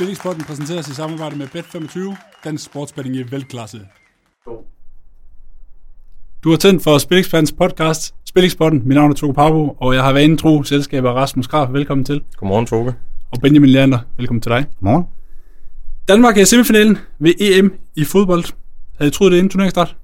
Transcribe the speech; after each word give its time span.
Spillingsporten 0.00 0.44
præsenteres 0.44 0.88
i 0.88 0.94
samarbejde 0.94 1.36
med 1.36 1.46
Bet25, 1.46 2.16
dansk 2.44 2.64
sportsbetting 2.64 3.16
i 3.16 3.22
velklasse. 3.22 3.80
Du 6.44 6.50
har 6.50 6.56
tændt 6.56 6.82
for 6.82 6.98
Spillingsportens 6.98 7.52
podcast, 7.52 8.14
Spillingsporten. 8.24 8.82
Mit 8.84 8.94
navn 8.94 9.10
er 9.10 9.14
Toge 9.14 9.34
Pavo, 9.34 9.68
og 9.80 9.94
jeg 9.94 10.02
har 10.02 10.12
været 10.12 10.38
tro 10.38 10.62
selskab 10.62 11.04
af 11.04 11.12
Rasmus 11.12 11.48
Graf. 11.48 11.72
Velkommen 11.72 12.04
til. 12.04 12.22
Godmorgen, 12.36 12.66
Toge. 12.66 12.94
Og 13.30 13.40
Benjamin 13.42 13.70
Leander, 13.70 13.98
velkommen 14.16 14.40
til 14.40 14.50
dig. 14.50 14.66
Godmorgen. 14.78 15.04
Danmark 16.08 16.36
er 16.36 16.42
i 16.42 16.44
semifinalen 16.44 16.98
ved 17.18 17.32
EM 17.40 17.74
i 17.96 18.04
fodbold. 18.04 18.44
Havde 18.98 19.08
I 19.08 19.12
troet 19.12 19.32
det 19.32 19.38
inden 19.38 19.50
turneringsstart? 19.50 19.96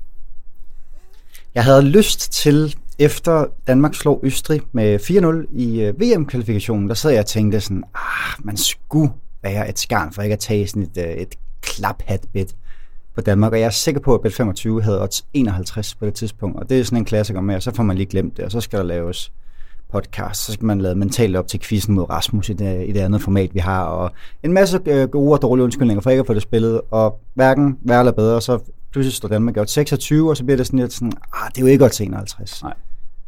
Jeg 1.54 1.64
havde 1.64 1.82
lyst 1.82 2.32
til, 2.32 2.76
efter 2.98 3.46
Danmark 3.66 3.94
slog 3.94 4.20
Østrig 4.22 4.60
med 4.72 5.00
4-0 5.00 5.56
i 5.58 5.80
øh, 5.80 6.00
VM-kvalifikationen, 6.00 6.88
der 6.88 6.94
sad 6.94 7.10
jeg 7.10 7.20
og 7.20 7.26
tænkte 7.26 7.60
sådan, 7.60 7.84
ah, 7.94 8.44
man 8.44 8.56
skulle 8.56 9.12
være 9.54 9.68
et 9.68 9.78
skarn 9.78 10.12
for 10.12 10.22
ikke 10.22 10.32
at 10.32 10.38
tage 10.38 10.66
sådan 10.66 10.82
et, 10.82 10.98
øh, 10.98 11.04
et 11.04 11.34
klaphat-bet 11.60 12.54
på 13.14 13.20
Danmark, 13.20 13.52
og 13.52 13.60
jeg 13.60 13.66
er 13.66 13.70
sikker 13.70 14.00
på, 14.00 14.14
at 14.14 14.20
bet 14.20 14.34
25 14.34 14.82
havde 14.82 15.02
odds 15.02 15.26
51 15.34 15.94
på 15.94 16.06
det 16.06 16.14
tidspunkt, 16.14 16.58
og 16.58 16.68
det 16.68 16.80
er 16.80 16.84
sådan 16.84 16.98
en 16.98 17.04
klassiker 17.04 17.40
med, 17.40 17.54
og 17.54 17.62
så 17.62 17.74
får 17.74 17.82
man 17.82 17.96
lige 17.96 18.06
glemt 18.06 18.36
det, 18.36 18.44
og 18.44 18.50
så 18.50 18.60
skal 18.60 18.78
der 18.78 18.84
laves 18.84 19.32
podcast, 19.92 20.44
så 20.44 20.52
skal 20.52 20.64
man 20.66 20.80
lade 20.80 20.94
mentalt 20.94 21.36
op 21.36 21.48
til 21.48 21.60
quizzen 21.60 21.94
mod 21.94 22.10
Rasmus 22.10 22.48
i 22.48 22.52
det, 22.52 22.88
i 22.88 22.92
det 22.92 23.00
andet 23.00 23.22
format, 23.22 23.54
vi 23.54 23.58
har, 23.58 23.84
og 23.84 24.10
en 24.42 24.52
masse 24.52 24.80
øh, 24.86 25.08
gode 25.08 25.32
og 25.32 25.42
dårlige 25.42 25.64
undskyldninger 25.64 26.00
for 26.00 26.10
ikke 26.10 26.20
at 26.20 26.26
få 26.26 26.34
det 26.34 26.42
spillet, 26.42 26.80
og 26.90 27.20
hverken 27.34 27.78
værre 27.82 28.00
eller 28.00 28.12
bedre, 28.12 28.40
så 28.40 28.58
pludselig 28.92 29.14
står 29.14 29.28
Danmark 29.28 29.54
godt 29.54 29.70
26, 29.70 30.30
og 30.30 30.36
så 30.36 30.44
bliver 30.44 30.56
det 30.56 30.66
sådan 30.66 30.80
lidt 30.80 30.92
sådan, 30.92 31.12
ah, 31.32 31.50
det 31.50 31.58
er 31.58 31.62
jo 31.62 31.66
ikke 31.66 31.84
godt 31.84 32.00
51. 32.00 32.62
Nej. 32.62 32.74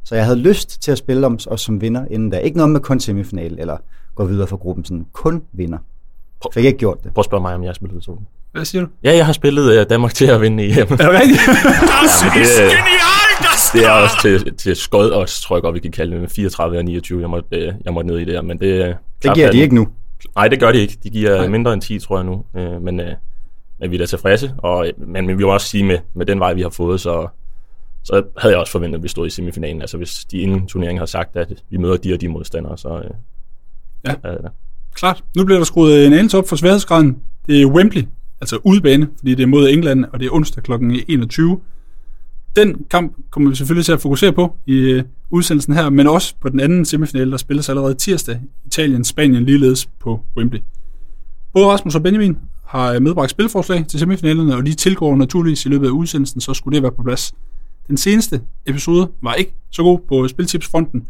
Så 0.05 0.15
jeg 0.15 0.25
havde 0.25 0.39
lyst 0.39 0.83
til 0.83 0.93
at 0.93 0.99
spille 0.99 1.27
om 1.27 1.39
os 1.47 1.61
som 1.61 1.81
vinder 1.81 2.05
inden 2.11 2.31
da. 2.31 2.39
Ikke 2.39 2.57
noget 2.57 2.73
med 2.73 2.81
kun 2.81 3.01
semifinal, 3.01 3.57
eller 3.59 3.77
gå 4.15 4.25
videre 4.25 4.47
fra 4.47 4.57
gruppen, 4.57 4.85
sådan 4.85 5.07
kun 5.13 5.43
vinder. 5.53 5.79
Fik 6.55 6.65
ikke 6.65 6.79
gjort 6.79 7.05
det. 7.05 7.15
Prøv 7.15 7.21
at 7.21 7.25
spørge 7.25 7.41
mig, 7.41 7.55
om 7.55 7.63
jeg 7.63 7.69
har 7.69 7.75
spillet. 7.75 8.09
Hvad 8.53 8.65
siger 8.65 8.83
du? 8.83 8.89
Ja, 9.05 9.17
jeg 9.17 9.27
har 9.27 9.33
spillet 9.33 9.81
uh, 9.81 9.87
Danmark 9.91 10.15
til 10.15 10.27
at 10.27 10.41
vinde 10.41 10.65
EM. 10.65 10.71
Er 10.79 10.97
det 10.97 10.99
rigtigt? 10.99 11.41
ja, 12.37 12.65
det, 12.65 13.73
det 13.73 13.87
er 13.87 13.91
også 13.91 14.17
til, 14.23 14.57
til 14.57 14.77
skod 14.77 15.11
os, 15.13 15.41
tror 15.41 15.57
jeg 15.57 15.63
godt, 15.63 15.75
vi 15.75 15.81
kan 15.81 15.93
kalde 15.93 16.13
det, 16.13 16.21
med 16.21 16.29
34 16.29 16.79
og 16.79 16.85
29, 16.85 17.21
jeg 17.21 17.31
måtte, 17.31 17.57
øh, 17.57 17.73
jeg 17.85 17.93
måtte 17.93 18.11
ned 18.11 18.19
i 18.19 18.25
det 18.25 18.35
her. 18.35 18.43
Men 18.43 18.59
det, 18.59 18.85
øh, 18.87 18.95
Det 19.23 19.35
giver 19.35 19.51
de 19.51 19.59
ikke 19.59 19.75
nu. 19.75 19.89
Nej, 20.37 20.49
det 20.49 20.61
gør 20.61 20.73
de 20.73 20.79
ikke. 20.79 20.99
De 21.03 21.11
giver 21.11 21.37
Nej. 21.37 21.47
Mindre 21.49 21.73
end 21.73 21.83
10, 21.83 21.99
tror 21.99 22.17
jeg 22.19 22.25
nu. 22.27 22.45
Øh, 22.57 22.83
men, 22.83 23.01
øh, 23.01 23.13
men 23.81 23.91
vi 23.91 23.97
er 23.97 23.99
da 23.99 24.07
tilfredse. 24.07 24.55
Og, 24.59 24.87
men, 24.99 25.13
men 25.27 25.29
vi 25.29 25.35
vil 25.35 25.47
også 25.47 25.67
sige, 25.67 25.85
med, 25.85 25.99
med 26.15 26.27
den 26.27 26.41
vej, 26.41 26.55
vi 26.55 26.63
har 26.63 26.71
fået, 26.71 27.01
så, 27.01 27.29
så 28.05 28.23
havde 28.39 28.53
jeg 28.53 28.61
også 28.61 28.73
forventet, 28.73 28.99
at 28.99 29.03
vi 29.03 29.09
stod 29.09 29.27
i 29.27 29.31
semifinalen. 29.31 29.81
Altså 29.81 29.97
hvis 29.97 30.25
de 30.31 30.39
inden 30.39 30.67
turneringen 30.67 30.99
har 30.99 31.07
sagt, 31.07 31.37
at 31.37 31.53
vi 31.71 31.77
møder 31.77 31.97
de 31.97 32.15
og 32.15 32.21
de 32.21 32.29
modstandere, 32.29 32.79
så... 32.79 32.89
Øh, 32.89 33.11
Ja. 34.07 34.31
Øh, 34.31 34.37
Klart. 34.95 35.25
Nu 35.37 35.45
bliver 35.45 35.59
der 35.59 35.65
skruet 35.65 35.99
øh, 35.99 36.07
en 36.07 36.13
anelse 36.13 36.39
op 36.39 36.49
for 36.49 36.57
sværhedsgraden. 36.57 37.17
Det 37.47 37.63
er 37.63 37.67
Wembley, 37.67 38.03
altså 38.41 38.59
udebane, 38.65 39.09
fordi 39.19 39.35
det 39.35 39.43
er 39.43 39.47
mod 39.47 39.69
England, 39.69 40.05
og 40.13 40.21
det 40.21 40.27
er 40.27 40.31
onsdag 40.35 40.63
kl. 40.63 40.73
21. 41.09 41.61
Den 42.57 42.85
kamp 42.91 43.17
kommer 43.31 43.51
vi 43.51 43.57
selvfølgelig 43.57 43.85
til 43.85 43.93
at 43.93 44.01
fokusere 44.01 44.33
på 44.33 44.57
i 44.67 44.77
øh, 44.77 45.05
udsendelsen 45.31 45.75
her, 45.75 45.91
men 45.91 46.07
også 46.07 46.35
på 46.41 46.49
den 46.49 46.61
anden 46.61 46.85
semifinale, 46.85 47.31
der 47.31 47.37
spilles 47.37 47.69
allerede 47.69 47.95
tirsdag. 47.95 48.41
Italien, 48.67 49.05
Spanien 49.05 49.45
ligeledes 49.45 49.89
på 50.01 50.21
Wembley. 50.37 50.61
Både 51.53 51.67
Rasmus 51.67 51.95
og 51.95 52.03
Benjamin 52.03 52.37
har 52.67 52.93
øh, 52.93 53.03
medbragt 53.03 53.31
spilforslag 53.31 53.85
til 53.89 54.01
semifinalerne, 54.01 54.57
og 54.57 54.67
de 54.67 54.75
tilgår 54.75 55.17
naturligvis 55.17 55.67
i 55.67 55.69
løbet 55.69 55.87
af 55.87 55.91
udsendelsen, 55.91 56.41
så 56.41 56.55
skulle 56.55 56.75
det 56.75 56.83
være 56.83 56.93
på 56.93 57.03
plads. 57.03 57.35
Den 57.89 57.97
seneste 57.97 58.41
episode 58.67 59.09
var 59.23 59.35
ikke 59.35 59.55
så 59.71 59.83
god 59.83 59.99
på 60.09 60.29
spiltipsfronten, 60.29 61.07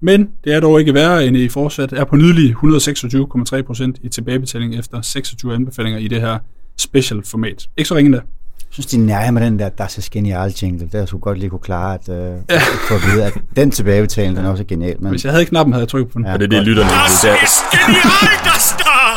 men 0.00 0.28
det 0.44 0.54
er 0.54 0.60
dog 0.60 0.80
ikke 0.80 0.94
værre, 0.94 1.26
end 1.26 1.36
I 1.36 1.48
fortsat 1.48 1.92
er 1.92 2.04
på 2.04 2.16
nydelige 2.16 2.56
126,3% 2.64 3.92
i 4.02 4.08
tilbagebetaling 4.08 4.78
efter 4.78 5.02
26 5.02 5.54
anbefalinger 5.54 5.98
i 5.98 6.08
det 6.08 6.20
her 6.20 6.38
special 6.78 7.22
format. 7.24 7.66
Ikke 7.76 7.88
så 7.88 7.94
ringe 7.94 8.12
da. 8.12 8.16
Jeg 8.16 8.72
synes, 8.74 8.86
de 8.86 8.98
nærer 8.98 9.30
med 9.30 9.42
den 9.42 9.58
der, 9.58 9.70
er 9.78 9.86
så 9.86 10.08
genial 10.12 10.54
jingle. 10.62 10.88
Der 10.92 11.06
skulle 11.06 11.20
godt 11.20 11.38
lige 11.38 11.50
kunne 11.50 11.58
klare 11.58 11.94
at, 11.94 12.08
øh, 12.08 12.16
ja. 12.50 12.58
få 12.88 12.94
at 12.94 13.00
vide, 13.12 13.24
at 13.24 13.32
den 13.56 13.70
tilbagebetaling, 13.70 14.36
den 14.36 14.44
er 14.44 14.50
også 14.50 14.64
genial. 14.64 14.96
Men 15.00 15.10
Hvis 15.10 15.24
jeg 15.24 15.32
havde 15.32 15.44
knappen, 15.44 15.72
havde 15.72 15.82
jeg 15.82 15.88
trykket 15.88 16.12
på 16.12 16.18
den. 16.18 16.26
Ja. 16.26 16.32
og 16.32 16.40
det 16.40 16.46
er 16.46 16.50
det, 16.50 16.66
lytterne 16.66 16.90
det 16.90 17.30
er, 17.30 17.36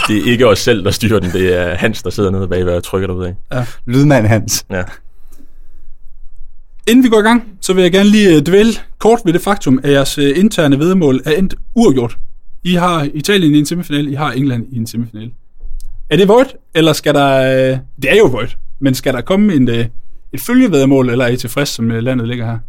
det 0.07 0.17
er 0.17 0.31
ikke 0.31 0.47
os 0.47 0.59
selv, 0.59 0.83
der 0.83 0.91
styrer 0.91 1.19
den. 1.19 1.31
Det 1.31 1.59
er 1.59 1.75
Hans, 1.75 2.03
der 2.03 2.09
sidder 2.09 2.31
nede 2.31 2.47
bagved 2.47 2.73
og 2.73 2.83
trykker 2.83 3.07
derud 3.07 3.25
af. 3.25 3.35
lydmand 3.85 4.27
Hans. 4.27 4.65
Ja. 4.71 4.83
Inden 6.91 7.03
vi 7.03 7.09
går 7.09 7.19
i 7.19 7.21
gang, 7.21 7.57
så 7.61 7.73
vil 7.73 7.81
jeg 7.81 7.91
gerne 7.91 8.09
lige 8.09 8.35
øh, 8.35 8.41
dvæle 8.41 8.69
kort 8.99 9.19
ved 9.25 9.33
det 9.33 9.41
faktum, 9.41 9.79
at 9.83 9.91
jeres 9.91 10.17
øh, 10.17 10.39
interne 10.39 10.79
vedmål 10.79 11.21
er 11.25 11.31
endt 11.31 11.55
uafgjort. 11.75 12.17
I 12.63 12.73
har 12.73 13.07
Italien 13.13 13.55
i 13.55 13.59
en 13.59 13.65
semifinal, 13.65 14.07
I 14.07 14.13
har 14.13 14.31
England 14.31 14.67
i 14.71 14.77
en 14.77 14.87
semifinal. 14.87 15.31
Er 16.09 16.17
det 16.17 16.27
void, 16.27 16.45
eller 16.75 16.93
skal 16.93 17.13
der... 17.13 17.37
Øh, 17.37 17.77
det 18.01 18.11
er 18.11 18.15
jo 18.17 18.25
void, 18.25 18.47
men 18.79 18.95
skal 18.95 19.13
der 19.13 19.21
komme 19.21 19.53
en, 19.53 19.69
et 19.69 19.89
følgevedmål, 20.39 21.09
eller 21.09 21.25
er 21.25 21.29
I 21.29 21.37
tilfreds, 21.37 21.69
som 21.69 21.89
landet 21.89 22.27
ligger 22.27 22.45
her? 22.45 22.59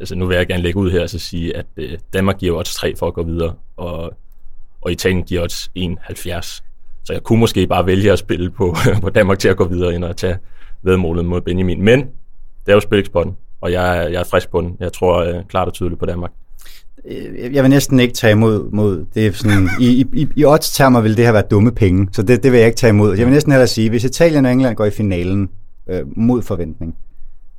Altså, 0.00 0.14
nu 0.14 0.26
vil 0.26 0.36
jeg 0.36 0.46
gerne 0.46 0.62
lægge 0.62 0.78
ud 0.78 0.90
her 0.90 1.02
og 1.02 1.10
så 1.10 1.18
sige, 1.18 1.56
at 1.56 1.66
Danmark 2.12 2.38
giver 2.38 2.58
odds 2.58 2.74
3 2.74 2.96
for 2.96 3.06
at 3.06 3.14
gå 3.14 3.22
videre, 3.22 3.54
og, 3.76 4.12
og 4.80 4.92
Italien 4.92 5.22
giver 5.22 5.42
odds 5.42 5.70
1,70. 5.78 6.40
Så 7.04 7.12
jeg 7.12 7.22
kunne 7.22 7.38
måske 7.38 7.66
bare 7.66 7.86
vælge 7.86 8.12
at 8.12 8.18
spille 8.18 8.50
på, 8.50 8.76
på 9.02 9.10
Danmark 9.10 9.38
til 9.38 9.48
at 9.48 9.56
gå 9.56 9.68
videre, 9.68 9.94
end 9.94 10.04
at 10.04 10.16
tage 10.16 10.38
vedmålet 10.82 11.24
mod 11.24 11.40
Benjamin. 11.40 11.82
Men 11.82 12.04
det 12.66 12.72
er 12.72 12.74
jo 12.76 12.80
spillingspotten, 12.80 13.36
og 13.60 13.72
jeg, 13.72 13.98
er- 13.98 14.08
jeg 14.08 14.20
er 14.20 14.24
frisk 14.24 14.50
på 14.50 14.60
den. 14.60 14.76
Jeg 14.80 14.92
tror 14.92 15.18
øh, 15.22 15.34
klart 15.48 15.68
og 15.68 15.74
tydeligt 15.74 15.98
på 16.00 16.06
Danmark. 16.06 16.30
Øh, 17.08 17.54
Jeg 17.54 17.62
vil 17.62 17.70
næsten 17.70 18.00
ikke 18.00 18.14
tage 18.14 18.30
imod 18.32 18.70
mod 18.72 19.04
det 19.14 19.26
er 19.26 19.32
sådan, 19.32 19.68
i, 19.80 20.06
i, 20.12 20.28
i 20.36 20.44
odds-termer 20.44 21.00
vil 21.00 21.16
det 21.16 21.24
her 21.24 21.32
være 21.32 21.44
dumme 21.50 21.72
penge, 21.72 22.08
så 22.12 22.22
det, 22.22 22.42
det 22.42 22.52
vil 22.52 22.58
jeg 22.58 22.66
ikke 22.66 22.76
tage 22.78 22.90
imod. 22.90 23.16
Jeg 23.16 23.26
vil 23.26 23.32
næsten 23.32 23.52
hellere 23.52 23.66
sige, 23.66 23.90
hvis 23.90 24.04
Italien 24.04 24.46
og 24.46 24.52
England 24.52 24.76
går 24.76 24.84
i 24.84 24.90
finalen 24.90 25.48
øh, 25.90 26.00
mod 26.16 26.42
forventning, 26.42 26.96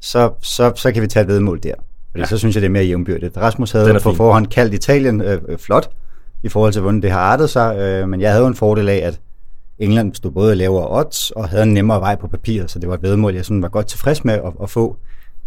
så, 0.01 0.31
så, 0.41 0.71
så 0.75 0.91
kan 0.91 1.01
vi 1.01 1.07
tage 1.07 1.21
et 1.23 1.27
vedmål 1.27 1.59
der. 1.63 1.73
Fordi 2.11 2.19
ja. 2.21 2.25
så 2.27 2.37
synes 2.37 2.55
jeg, 2.55 2.61
det 2.61 2.67
er 2.67 2.71
mere 2.71 2.83
jævnbyrdigt. 2.83 3.37
Rasmus 3.37 3.71
havde 3.71 3.93
på 4.03 4.09
fin. 4.09 4.17
forhånd 4.17 4.47
kaldt 4.47 4.73
Italien 4.73 5.21
øh, 5.21 5.41
øh, 5.49 5.57
flot, 5.57 5.89
i 6.43 6.49
forhold 6.49 6.73
til, 6.73 6.81
hvordan 6.81 7.01
det 7.01 7.11
har 7.11 7.19
artet 7.19 7.49
sig, 7.49 7.77
øh, 7.77 8.09
men 8.09 8.21
jeg 8.21 8.29
havde 8.31 8.41
jo 8.41 8.47
en 8.47 8.55
fordel 8.55 8.89
af, 8.89 8.95
at 9.03 9.19
England 9.81 10.15
stod 10.15 10.31
både 10.31 10.55
lavere 10.55 10.99
odds 10.99 11.31
og 11.31 11.49
havde 11.49 11.63
en 11.63 11.73
nemmere 11.73 11.99
vej 11.99 12.15
på 12.15 12.27
papiret, 12.27 12.71
så 12.71 12.79
det 12.79 12.89
var 12.89 12.95
et 12.95 13.01
vedmål, 13.01 13.35
jeg 13.35 13.45
sådan 13.45 13.61
var 13.61 13.69
godt 13.69 13.87
tilfreds 13.87 14.25
med 14.25 14.33
at, 14.33 14.53
at 14.63 14.69
få 14.69 14.97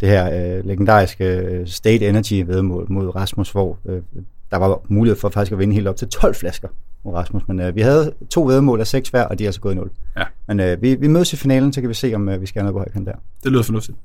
det 0.00 0.08
her 0.08 0.56
øh, 0.56 0.64
legendariske 0.66 1.24
øh, 1.24 1.66
State 1.66 2.08
Energy 2.08 2.44
vedmål 2.46 2.86
mod 2.88 3.14
Rasmus, 3.14 3.50
hvor 3.50 3.78
øh, 3.86 4.02
der 4.50 4.56
var 4.56 4.80
mulighed 4.88 5.20
for 5.20 5.28
faktisk 5.28 5.52
at 5.52 5.58
vinde 5.58 5.74
helt 5.74 5.88
op 5.88 5.96
til 5.96 6.08
12 6.08 6.34
flasker 6.34 6.68
mod 7.04 7.14
Rasmus, 7.14 7.42
men 7.48 7.60
øh, 7.60 7.76
vi 7.76 7.80
havde 7.80 8.12
to 8.30 8.42
vedmål 8.42 8.80
af 8.80 8.86
seks 8.86 9.08
hver, 9.08 9.22
og 9.22 9.38
de 9.38 9.44
er 9.44 9.48
altså 9.48 9.60
gået 9.60 9.72
i 9.72 9.76
0. 9.76 9.90
Ja. 10.16 10.24
Men 10.48 10.60
øh, 10.60 10.82
vi, 10.82 10.94
vi 10.94 11.06
mødes 11.06 11.32
i 11.32 11.36
finalen, 11.36 11.72
så 11.72 11.80
kan 11.80 11.88
vi 11.88 11.94
se, 11.94 12.14
om 12.14 12.28
øh, 12.28 12.40
vi 12.40 12.46
skal 12.46 12.62
have 12.62 12.72
noget 12.72 12.74
på 12.74 12.78
højkant 12.78 13.06
der. 13.06 13.14
Det 13.44 13.52
lyder 13.52 13.62
fornuftigt. 13.62 13.98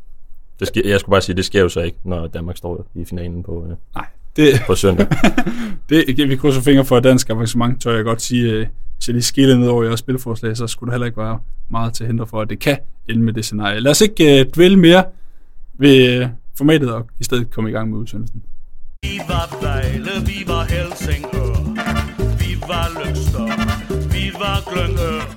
Det 0.59 0.67
sker, 0.67 0.81
jeg 0.89 0.99
skulle 0.99 1.13
bare 1.13 1.21
sige, 1.21 1.35
det 1.35 1.45
sker 1.45 1.61
jo 1.61 1.69
så 1.69 1.79
ikke, 1.81 1.97
når 2.03 2.27
Danmark 2.27 2.57
står 2.57 2.87
i 2.95 3.05
finalen 3.05 3.43
på, 3.43 3.65
øh, 3.69 3.75
Nej, 3.95 4.05
det, 4.35 4.61
på 4.67 4.75
søndag. 4.75 5.07
det, 5.89 6.29
vi 6.29 6.35
krydser 6.35 6.61
fingre 6.61 6.85
for 6.85 6.97
et 6.97 7.03
dansk 7.03 7.29
avancement, 7.29 7.81
tør 7.81 7.95
jeg 7.95 8.03
godt 8.03 8.21
sige. 8.21 8.51
øh, 8.51 8.67
Hvis 8.99 9.07
jeg 9.07 9.13
lige 9.13 9.23
skiller 9.23 9.57
ned 9.57 9.67
over 9.67 9.83
jeres 9.83 9.99
spilforslag, 9.99 10.57
så 10.57 10.67
skulle 10.67 10.87
der 10.87 10.93
heller 10.93 11.05
ikke 11.05 11.17
være 11.17 11.39
meget 11.69 11.93
til 11.93 12.05
hinder 12.05 12.25
for, 12.25 12.41
at 12.41 12.49
det 12.49 12.59
kan 12.59 12.77
ende 13.09 13.21
med 13.21 13.33
det 13.33 13.45
scenarie. 13.45 13.79
Lad 13.79 13.91
os 13.91 14.01
ikke 14.01 14.45
uh, 14.45 14.53
dvæle 14.55 14.75
mere 14.77 15.03
ved 15.77 16.23
uh, 16.23 16.29
formatet, 16.57 16.93
og 16.93 17.07
i 17.19 17.23
stedet 17.23 17.51
komme 17.51 17.69
i 17.69 17.73
gang 17.73 17.89
med 17.89 17.97
udsendelsen. 17.97 18.43
Vi 19.03 19.19
var 19.27 19.57
Vejle, 19.61 20.11
vi 20.25 20.47
var 20.47 20.63
Helsingør, 20.63 21.53
vi 22.39 22.61
var 22.67 23.05
Løgster, 23.05 23.47
vi 24.13 24.31
var 24.39 24.73
Glyngør. 24.73 25.35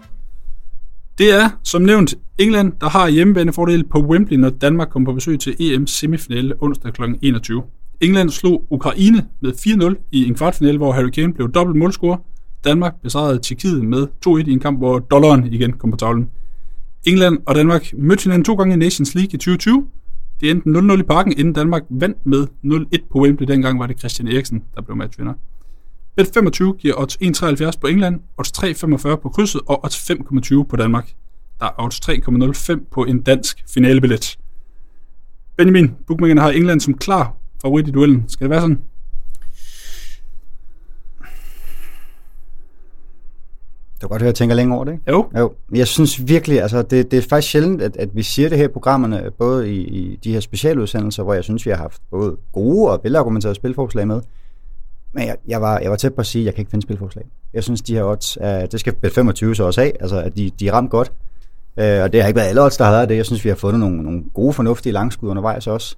Det 1.19 1.31
er, 1.31 1.51
som 1.65 1.83
nævnt, 1.83 2.15
England, 2.39 2.73
der 2.81 2.89
har 2.89 3.09
hjemmebanefordel 3.09 3.85
på 3.85 3.99
Wembley, 3.99 4.37
når 4.37 4.51
Danmark 4.51 4.89
kommer 4.89 5.07
på 5.11 5.15
besøg 5.15 5.41
til 5.41 5.57
EM 5.59 5.87
semifinale 5.87 6.55
onsdag 6.61 6.93
kl. 6.93 7.03
21. 7.23 7.63
England 8.01 8.31
slog 8.31 8.67
Ukraine 8.71 9.27
med 9.41 9.53
4-0 9.97 10.09
i 10.13 10.29
en 10.29 10.35
kvartfinale, 10.35 10.79
hvor 10.79 10.93
Harry 10.93 11.11
Kane 11.11 11.35
blev 11.35 11.53
dobbelt 11.53 11.79
målscorer. 11.79 12.17
Danmark 12.65 12.95
besejrede 13.03 13.39
Tjekkiet 13.39 13.85
med 13.85 14.07
2-1 14.27 14.31
i 14.31 14.53
en 14.53 14.61
kamp, 14.61 14.79
hvor 14.79 14.99
dollaren 14.99 15.47
igen 15.47 15.73
kom 15.73 15.91
på 15.91 15.97
tavlen. 15.97 16.31
England 17.07 17.39
og 17.47 17.55
Danmark 17.55 17.93
mødte 17.93 18.23
hinanden 18.23 18.45
to 18.45 18.55
gange 18.55 18.75
i 18.75 18.77
Nations 18.77 19.15
League 19.15 19.31
i 19.33 19.37
2020. 19.37 19.87
Det 20.41 20.51
endte 20.51 20.95
0-0 20.95 21.01
i 21.01 21.03
parken, 21.03 21.33
inden 21.39 21.55
Danmark 21.55 21.83
vandt 21.91 22.27
med 22.27 22.47
0-1 22.65 23.09
på 23.11 23.21
Wembley. 23.21 23.47
Dengang 23.47 23.79
var 23.79 23.87
det 23.87 23.99
Christian 23.99 24.29
Eriksen, 24.29 24.63
der 24.75 24.83
blev 24.83 24.97
matchvinder. 24.97 25.35
Bet 26.17 26.31
25 26.35 26.75
giver 26.79 26.95
odds 27.01 27.17
1,73 27.17 27.81
på 27.81 27.87
England, 27.87 28.21
odds 28.39 28.53
3,45 28.59 29.17
på 29.17 29.29
krydset 29.29 29.61
og 29.67 29.85
odds 29.85 30.11
5,20 30.11 30.63
på 30.63 30.77
Danmark. 30.77 31.13
Der 31.61 31.67
er 31.67 31.85
odds 31.85 32.01
3,05 32.11 32.89
på 32.91 33.05
en 33.05 33.23
dansk 33.23 33.65
finalebillet. 33.75 34.39
Benjamin, 35.57 35.91
bookmakerne 36.07 36.41
har 36.41 36.51
England 36.51 36.81
som 36.81 36.95
klar 36.95 37.37
favorit 37.63 37.89
i 37.89 37.91
duellen. 37.91 38.29
Skal 38.29 38.45
det 38.45 38.51
være 38.51 38.61
sådan? 38.61 38.81
Du 44.03 44.09
kan 44.09 44.15
godt 44.15 44.23
høre, 44.23 44.29
at 44.29 44.33
jeg 44.33 44.35
tænker 44.35 44.57
længe 44.57 44.75
over 44.75 44.85
det, 44.85 44.93
ikke? 44.93 45.05
Jo. 45.09 45.31
Jo, 45.39 45.53
jeg 45.75 45.87
synes 45.87 46.29
virkelig, 46.29 46.63
altså 46.63 46.83
det, 46.83 47.11
det 47.11 47.19
er 47.19 47.23
faktisk 47.23 47.53
sjældent, 47.53 47.83
at, 47.83 47.97
at 47.97 48.17
vi 48.17 48.23
siger 48.23 48.49
det 48.49 48.59
her 48.59 48.65
i 48.65 48.69
programmerne, 48.69 49.31
både 49.39 49.75
i, 49.75 49.81
i 49.81 50.17
de 50.17 50.33
her 50.33 50.41
specialudsendelser, 50.41 51.23
hvor 51.23 51.35
jeg 51.35 51.45
synes, 51.45 51.67
vi 51.67 51.71
har 51.71 51.79
haft 51.79 52.03
både 52.11 52.37
gode 52.53 52.91
og 52.91 53.01
velargumenterede 53.03 53.55
spilforslag 53.55 54.07
med. 54.07 54.21
Men 55.13 55.27
jeg, 55.27 55.37
jeg, 55.49 55.61
var, 55.61 55.79
jeg 55.79 55.91
var 55.91 55.97
tæt 55.97 56.15
på 56.15 56.21
at 56.21 56.27
sige, 56.27 56.43
at 56.43 56.47
jeg 56.47 56.55
kan 56.55 56.63
ikke 56.63 56.71
finde 56.71 56.83
spilforslag. 56.83 57.25
Jeg 57.55 57.65
synes, 57.65 57.83
de 57.83 57.95
her 57.95 58.05
odds, 58.05 58.39
er, 58.41 58.67
det 58.67 58.81
skal 58.81 58.93
bet 58.93 59.13
25 59.13 59.55
så 59.55 59.65
også 59.65 59.81
af, 59.81 59.93
altså 60.01 60.21
at 60.21 60.37
de, 60.37 60.51
de 60.61 60.69
er 60.69 60.73
ramt 60.73 60.91
godt. 60.91 61.13
Øh, 61.77 62.03
og 62.03 62.13
det 62.13 62.21
har 62.21 62.29
ikke 62.29 62.37
været 62.37 62.49
alle 62.49 62.63
odds, 62.63 62.77
der 62.77 62.85
har 62.85 62.93
været 62.93 63.09
det. 63.09 63.17
Jeg 63.17 63.27
synes, 63.27 63.45
vi 63.45 63.49
har 63.49 63.57
fundet 63.57 63.81
nogle, 63.81 64.03
nogle 64.03 64.23
gode, 64.35 64.53
fornuftige 64.53 64.93
langskud 64.93 65.29
undervejs 65.29 65.67
også. 65.67 65.97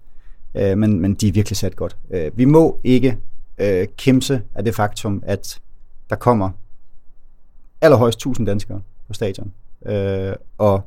Øh, 0.54 0.78
men, 0.78 1.00
men 1.00 1.14
de 1.14 1.28
er 1.28 1.32
virkelig 1.32 1.56
sat 1.56 1.76
godt. 1.76 1.96
Øh, 2.10 2.30
vi 2.34 2.44
må 2.44 2.80
ikke 2.84 3.18
øh, 3.58 3.86
kæmpe 3.98 4.42
af 4.54 4.64
det 4.64 4.74
faktum, 4.74 5.22
at 5.26 5.60
der 6.10 6.16
kommer 6.16 6.50
allerhøjst 7.80 8.18
1000 8.18 8.46
danskere 8.46 8.80
på 9.08 9.14
stadion. 9.14 9.52
Øh, 9.86 10.32
og 10.58 10.82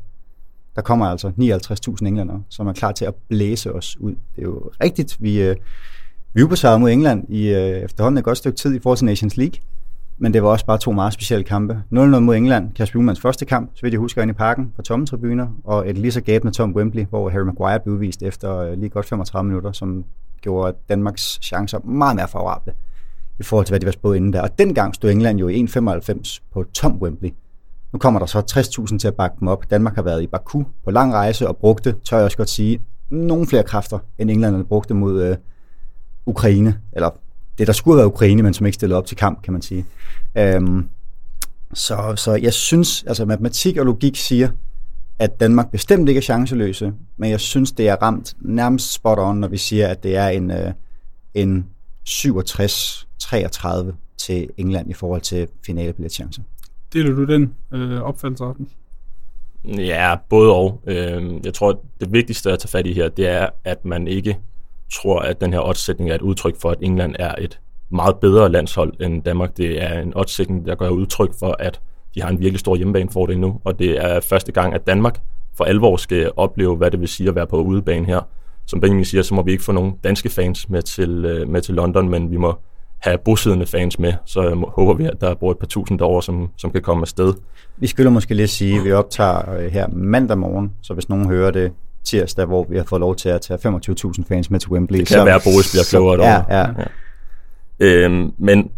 der 0.76 0.82
kommer 0.82 1.06
altså 1.06 1.28
59.000 1.28 2.08
englænder, 2.08 2.40
som 2.50 2.68
er 2.68 2.74
klar 2.74 2.92
til 2.92 3.06
at 3.06 3.16
blæse 3.16 3.74
os 3.74 3.98
ud. 4.00 4.12
Det 4.12 4.38
er 4.38 4.42
jo 4.42 4.72
rigtigt, 4.84 5.18
vi, 5.20 5.42
øh, 5.42 5.56
vi 6.34 6.44
ubesejrede 6.44 6.80
mod 6.80 6.92
England 6.92 7.30
i 7.30 7.48
øh, 7.48 7.60
efterhånden 7.60 8.18
et 8.18 8.24
godt 8.24 8.38
stykke 8.38 8.58
tid 8.58 8.76
i 8.76 8.80
forhold 8.80 8.98
til 8.98 9.06
Nations 9.06 9.38
League, 9.38 9.60
men 10.18 10.34
det 10.34 10.44
var 10.44 10.50
også 10.50 10.66
bare 10.66 10.78
to 10.78 10.92
meget 10.92 11.14
specielle 11.14 11.44
kampe. 11.44 11.84
0-0 11.94 11.96
mod 11.98 12.36
England, 12.36 12.74
Kasper 12.74 13.00
Ullmanns 13.00 13.22
første 13.22 13.46
kamp, 13.46 13.72
så 13.74 13.82
vidt 13.82 13.94
jeg 13.94 14.00
husker, 14.00 14.22
ind 14.22 14.32
i 14.32 14.34
parken 14.34 14.74
på 14.76 14.82
tomme 14.82 15.06
tribuner, 15.06 15.48
og 15.64 15.90
et 15.90 15.98
lige 15.98 16.12
så 16.12 16.22
gabende 16.22 16.54
Tom 16.54 16.76
Wembley, 16.76 17.06
hvor 17.10 17.30
Harry 17.30 17.44
Maguire 17.44 17.80
blev 17.80 17.96
udvist 17.96 18.24
efter 18.24 18.58
øh, 18.58 18.78
lige 18.78 18.90
godt 18.90 19.06
35 19.06 19.48
minutter, 19.48 19.72
som 19.72 20.06
gjorde 20.42 20.78
Danmarks 20.90 21.40
chancer 21.42 21.80
meget 21.80 22.16
mere 22.16 22.28
favorable 22.28 22.74
i 23.40 23.44
forhold 23.44 23.66
til, 23.66 23.72
hvad 23.72 23.80
de 23.80 23.86
var 23.86 23.92
spået 23.92 24.18
inden 24.18 24.34
der. 24.34 24.42
Og 24.42 24.60
dengang 24.60 24.96
stod 24.96 25.12
England 25.12 25.40
jo 25.40 25.48
i 25.48 25.64
1,95 25.64 26.40
på 26.54 26.64
Tom 26.74 27.02
Wembley. 27.02 27.34
Nu 27.94 28.00
kommer 28.00 28.20
der 28.20 28.28
så 28.28 28.40
60.000 28.92 28.98
til 28.98 29.08
at 29.08 29.16
bakke 29.16 29.38
dem 29.40 29.48
op. 29.48 29.70
Danmark 29.70 29.96
har 29.96 30.02
været 30.02 30.24
i 30.24 30.28
Baku 30.28 30.64
på 30.84 30.92
lang 30.92 31.14
rejse 31.14 31.48
og 31.48 31.58
brugte, 31.58 31.96
tør 32.04 32.18
jeg 32.18 32.26
også 32.26 32.38
godt 32.38 32.50
sige, 32.50 32.82
nogle 33.10 33.48
flere 33.48 33.64
kræfter, 33.64 34.00
end 34.18 34.32
England 34.32 34.66
brugte 34.66 34.94
mod 34.94 35.24
øh, 35.24 35.38
Ukraine. 36.26 36.80
Eller 36.94 37.10
det, 37.58 37.68
der 37.68 37.74
skulle 37.74 37.98
være 37.98 38.08
Ukraine, 38.08 38.44
men 38.44 38.54
som 38.54 38.66
ikke 38.66 38.76
stillede 38.76 38.98
op 38.98 39.06
til 39.06 39.18
kamp, 39.18 39.42
kan 39.42 39.54
man 39.54 39.62
sige. 39.62 39.86
Øhm, 40.36 40.88
så, 41.74 42.14
så 42.16 42.36
jeg 42.36 42.54
synes, 42.54 43.04
altså 43.08 43.26
matematik 43.26 43.78
og 43.78 43.86
logik 43.86 44.16
siger, 44.16 44.50
at 45.20 45.40
Danmark 45.40 45.72
bestemt 45.72 46.10
ikke 46.10 46.20
er 46.20 46.24
chanceløse, 46.24 46.94
men 47.18 47.30
jeg 47.32 47.40
synes, 47.40 47.72
det 47.72 47.90
er 47.90 47.96
ramt 47.96 48.34
nærmest 48.42 48.94
spot 48.94 49.20
on, 49.20 49.38
når 49.38 49.48
vi 49.48 49.58
siger, 49.58 49.88
at 49.88 50.04
det 50.04 50.16
er 50.16 50.28
en, 50.28 50.52
øh, 50.52 50.74
en 51.34 51.66
67-33 53.24 53.92
til 54.18 54.50
England 54.58 54.90
i 54.90 54.94
forhold 54.94 55.22
til 55.22 55.48
finalebilletchance. 55.66 56.44
Deler 56.94 57.16
du 57.16 57.26
den 57.26 57.54
øh, 57.74 58.02
opfattelse? 58.02 58.46
Ja, 59.66 60.16
både 60.30 60.56
og. 60.56 60.82
Øh, 60.88 61.46
jeg 61.46 61.54
tror, 61.54 61.80
det 62.00 62.14
vigtigste 62.14 62.52
at 62.52 62.60
tage 62.60 62.70
fat 62.70 62.86
i 62.86 62.94
her, 62.94 63.10
det 63.10 63.28
er, 63.28 63.50
at 63.64 63.86
man 63.86 64.08
ikke 64.08 64.38
tror, 64.94 65.20
at 65.20 65.42
den 65.42 65.54
her 65.54 65.68
oddsætning 65.68 66.10
er 66.10 66.16
et 66.16 66.22
udtryk 66.22 66.56
for, 66.62 66.72
at 66.72 66.78
England 66.82 67.16
er 67.20 67.36
et 67.38 67.60
meget 67.90 68.16
bedre 68.16 68.50
landshold 68.52 68.94
end 69.02 69.24
Danmark. 69.24 69.58
Det 69.58 69.84
er 69.84 70.02
en 70.02 70.14
oddsætning, 70.16 70.66
der 70.66 70.76
gør 70.76 70.90
udtryk 70.90 71.40
for, 71.40 71.56
at 71.60 71.82
de 72.16 72.22
har 72.22 72.30
en 72.30 72.40
virkelig 72.40 72.60
stor 72.60 72.76
hjemmebanefordel 72.76 73.40
nu, 73.40 73.62
og 73.64 73.80
det 73.80 74.06
er 74.06 74.20
første 74.20 74.52
gang, 74.52 74.74
at 74.74 74.88
Danmark 74.88 75.22
for 75.58 75.64
alvor 75.64 75.98
skal 75.98 76.32
opleve, 76.36 76.76
hvad 76.76 76.92
det 76.92 77.00
vil 77.00 77.08
sige 77.08 77.30
at 77.30 77.36
være 77.36 77.48
på 77.48 77.62
udebane 77.62 78.06
her. 78.06 78.22
Som 78.66 78.82
Benjamin 78.82 79.06
siger, 79.06 79.22
så 79.22 79.34
må 79.34 79.42
vi 79.42 79.52
ikke 79.52 79.64
få 79.64 79.72
nogen 79.72 79.94
danske 80.04 80.30
fans 80.30 80.70
med 80.70 80.82
til, 80.82 81.26
øh, 81.26 81.50
med 81.50 81.62
til 81.62 81.76
London, 81.76 82.10
men 82.10 82.32
vi 82.32 82.38
må 82.38 82.56
have 83.00 83.18
bosiddende 83.18 83.66
fans 83.66 84.00
med, 84.00 84.14
så 84.26 84.66
håber 84.68 84.94
vi, 84.94 85.06
at 85.06 85.22
der 85.22 85.36
bor 85.36 85.52
et 85.52 85.58
par 85.58 85.68
tusind 85.68 86.00
derovre, 86.00 86.24
som, 86.24 86.50
som 86.58 86.72
kan 86.72 86.82
komme 86.82 87.02
afsted. 87.02 87.34
Vi 87.78 87.88
skylder 87.88 88.12
måske 88.12 88.34
lige 88.34 88.48
sige, 88.48 88.78
at 88.78 88.86
vi 88.86 88.92
optager 88.92 89.54
øh, 89.54 89.72
her 89.72 89.88
mandag 89.88 90.38
morgen, 90.38 90.72
så 90.82 90.94
hvis 90.94 91.10
nogen 91.10 91.30
hører 91.30 91.52
det 91.52 91.72
tirsdag, 92.04 92.46
hvor 92.46 92.66
vi 92.70 92.78
har 92.78 92.84
fået 92.84 93.00
lov 93.00 93.16
til 93.16 93.30
at 93.30 93.42
tage 93.42 93.60
25.000 93.76 94.24
fans 94.30 94.52
med 94.52 94.60
til 94.60 94.72
Wembley. 94.72 95.00
Det 95.00 95.08
kan 95.08 95.18
så, 95.18 95.24
være, 95.24 95.36
at 95.36 95.42
Boris 95.44 95.72
bliver 95.72 95.86
klogere 95.90 96.24
ja, 96.24 96.60
ja. 96.60 96.68
ja. 96.78 96.86
Øhm, 97.80 98.32
men 98.38 98.72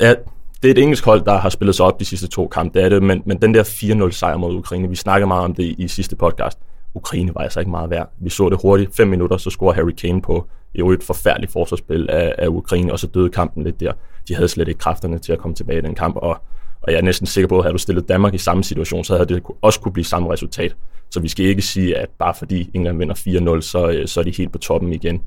ja, 0.00 0.14
det 0.62 0.68
er 0.68 0.74
et 0.74 0.78
engelsk 0.78 1.04
hold, 1.04 1.24
der 1.24 1.38
har 1.38 1.48
spillet 1.48 1.76
sig 1.76 1.86
op 1.86 2.00
de 2.00 2.04
sidste 2.04 2.28
to 2.28 2.48
kampe, 2.48 2.78
det 2.78 2.84
er 2.84 2.88
det, 2.88 3.02
men, 3.02 3.22
men 3.26 3.42
den 3.42 3.54
der 3.54 3.64
4-0 4.08 4.10
sejr 4.10 4.36
mod 4.36 4.54
Ukraine, 4.54 4.88
vi 4.88 4.96
snakker 4.96 5.26
meget 5.26 5.44
om 5.44 5.54
det 5.54 5.74
i 5.78 5.88
sidste 5.88 6.16
podcast, 6.16 6.58
Ukraine 6.94 7.34
var 7.34 7.40
altså 7.40 7.60
ikke 7.60 7.70
meget 7.70 7.90
værd. 7.90 8.12
Vi 8.20 8.30
så 8.30 8.48
det 8.48 8.58
hurtigt, 8.62 8.96
fem 8.96 9.08
minutter, 9.08 9.36
så 9.36 9.50
scorer 9.50 9.72
Harry 9.72 9.90
Kane 9.90 10.22
på 10.22 10.46
i 10.74 10.80
et 10.80 11.02
forfærdeligt 11.02 11.52
forsvarsspil 11.52 12.10
af, 12.10 12.34
af 12.38 12.48
Ukraine, 12.48 12.92
og 12.92 12.98
så 12.98 13.06
døde 13.06 13.30
kampen 13.30 13.64
lidt 13.64 13.80
der. 13.80 13.92
De 14.28 14.34
havde 14.34 14.48
slet 14.48 14.68
ikke 14.68 14.78
kræfterne 14.78 15.18
til 15.18 15.32
at 15.32 15.38
komme 15.38 15.54
tilbage 15.54 15.78
i 15.78 15.82
den 15.82 15.94
kamp, 15.94 16.16
og, 16.16 16.36
og 16.82 16.92
jeg 16.92 16.98
er 16.98 17.02
næsten 17.02 17.26
sikker 17.26 17.48
på, 17.48 17.58
at 17.58 17.64
havde 17.64 17.72
du 17.72 17.78
stillet 17.78 18.08
Danmark 18.08 18.34
i 18.34 18.38
samme 18.38 18.64
situation, 18.64 19.04
så 19.04 19.14
havde 19.16 19.34
det 19.34 19.42
også 19.62 19.80
kunne 19.80 19.92
blive 19.92 20.04
samme 20.04 20.32
resultat. 20.32 20.76
Så 21.10 21.20
vi 21.20 21.28
skal 21.28 21.46
ikke 21.46 21.62
sige, 21.62 21.98
at 21.98 22.08
bare 22.18 22.34
fordi 22.34 22.70
England 22.74 22.98
vinder 22.98 23.14
4-0, 23.58 23.60
så, 23.60 23.90
øh, 23.90 24.06
så 24.08 24.20
er 24.20 24.24
de 24.24 24.30
helt 24.30 24.52
på 24.52 24.58
toppen 24.58 24.92
igen. 24.92 25.22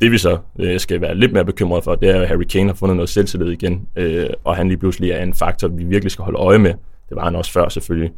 Det 0.00 0.12
vi 0.12 0.18
så 0.18 0.38
øh, 0.58 0.80
skal 0.80 1.00
være 1.00 1.14
lidt 1.14 1.32
mere 1.32 1.44
bekymret 1.44 1.84
for, 1.84 1.94
det 1.94 2.10
er, 2.10 2.20
at 2.20 2.28
Harry 2.28 2.44
Kane 2.44 2.68
har 2.68 2.74
fundet 2.74 2.96
noget 2.96 3.08
selvtillid 3.08 3.50
igen, 3.50 3.88
øh, 3.96 4.26
og 4.44 4.56
han 4.56 4.68
lige 4.68 4.78
pludselig 4.78 5.10
er 5.10 5.22
en 5.22 5.34
faktor, 5.34 5.68
vi 5.68 5.84
virkelig 5.84 6.12
skal 6.12 6.24
holde 6.24 6.38
øje 6.38 6.58
med. 6.58 6.70
Det 7.08 7.16
var 7.16 7.24
han 7.24 7.36
også 7.36 7.52
før 7.52 7.68
selvfølgelig. 7.68 8.12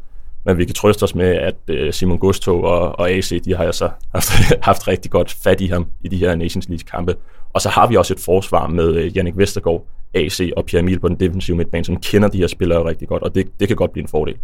Men 0.46 0.58
vi 0.58 0.64
kan 0.64 0.74
trøste 0.74 1.02
os 1.02 1.14
med, 1.14 1.26
at 1.26 1.56
øh, 1.68 1.92
Simon 1.92 2.18
Gusto 2.18 2.62
og, 2.62 2.98
og 2.98 3.10
AC, 3.10 3.42
de 3.44 3.56
har 3.56 3.64
altså 3.64 3.90
haft, 4.14 4.30
haft 4.68 4.88
rigtig 4.88 5.10
godt 5.10 5.36
fat 5.44 5.60
i 5.60 5.66
ham 5.66 5.86
i 6.04 6.08
de 6.08 6.16
her 6.16 6.34
Nations 6.34 6.68
League 6.68 6.84
kampe. 6.90 7.14
Og 7.52 7.60
så 7.60 7.68
har 7.68 7.88
vi 7.88 7.96
også 7.96 8.14
et 8.14 8.20
forsvar 8.20 8.66
med 8.66 8.94
øh, 8.94 9.16
Jannik 9.16 9.36
Vestergaard, 9.36 9.86
AC 10.14 10.50
og 10.56 10.64
Pierre 10.64 10.82
Emil 10.82 11.00
på 11.00 11.08
den 11.08 11.20
defensive 11.20 11.56
midtbane, 11.56 11.84
som 11.84 11.96
kender 11.96 12.28
de 12.28 12.38
her 12.38 12.46
spillere 12.46 12.88
rigtig 12.88 13.08
godt, 13.08 13.22
og 13.22 13.34
det, 13.34 13.46
det 13.60 13.68
kan 13.68 13.76
godt 13.76 13.92
blive 13.92 14.02
en 14.02 14.08
fordel. 14.08 14.34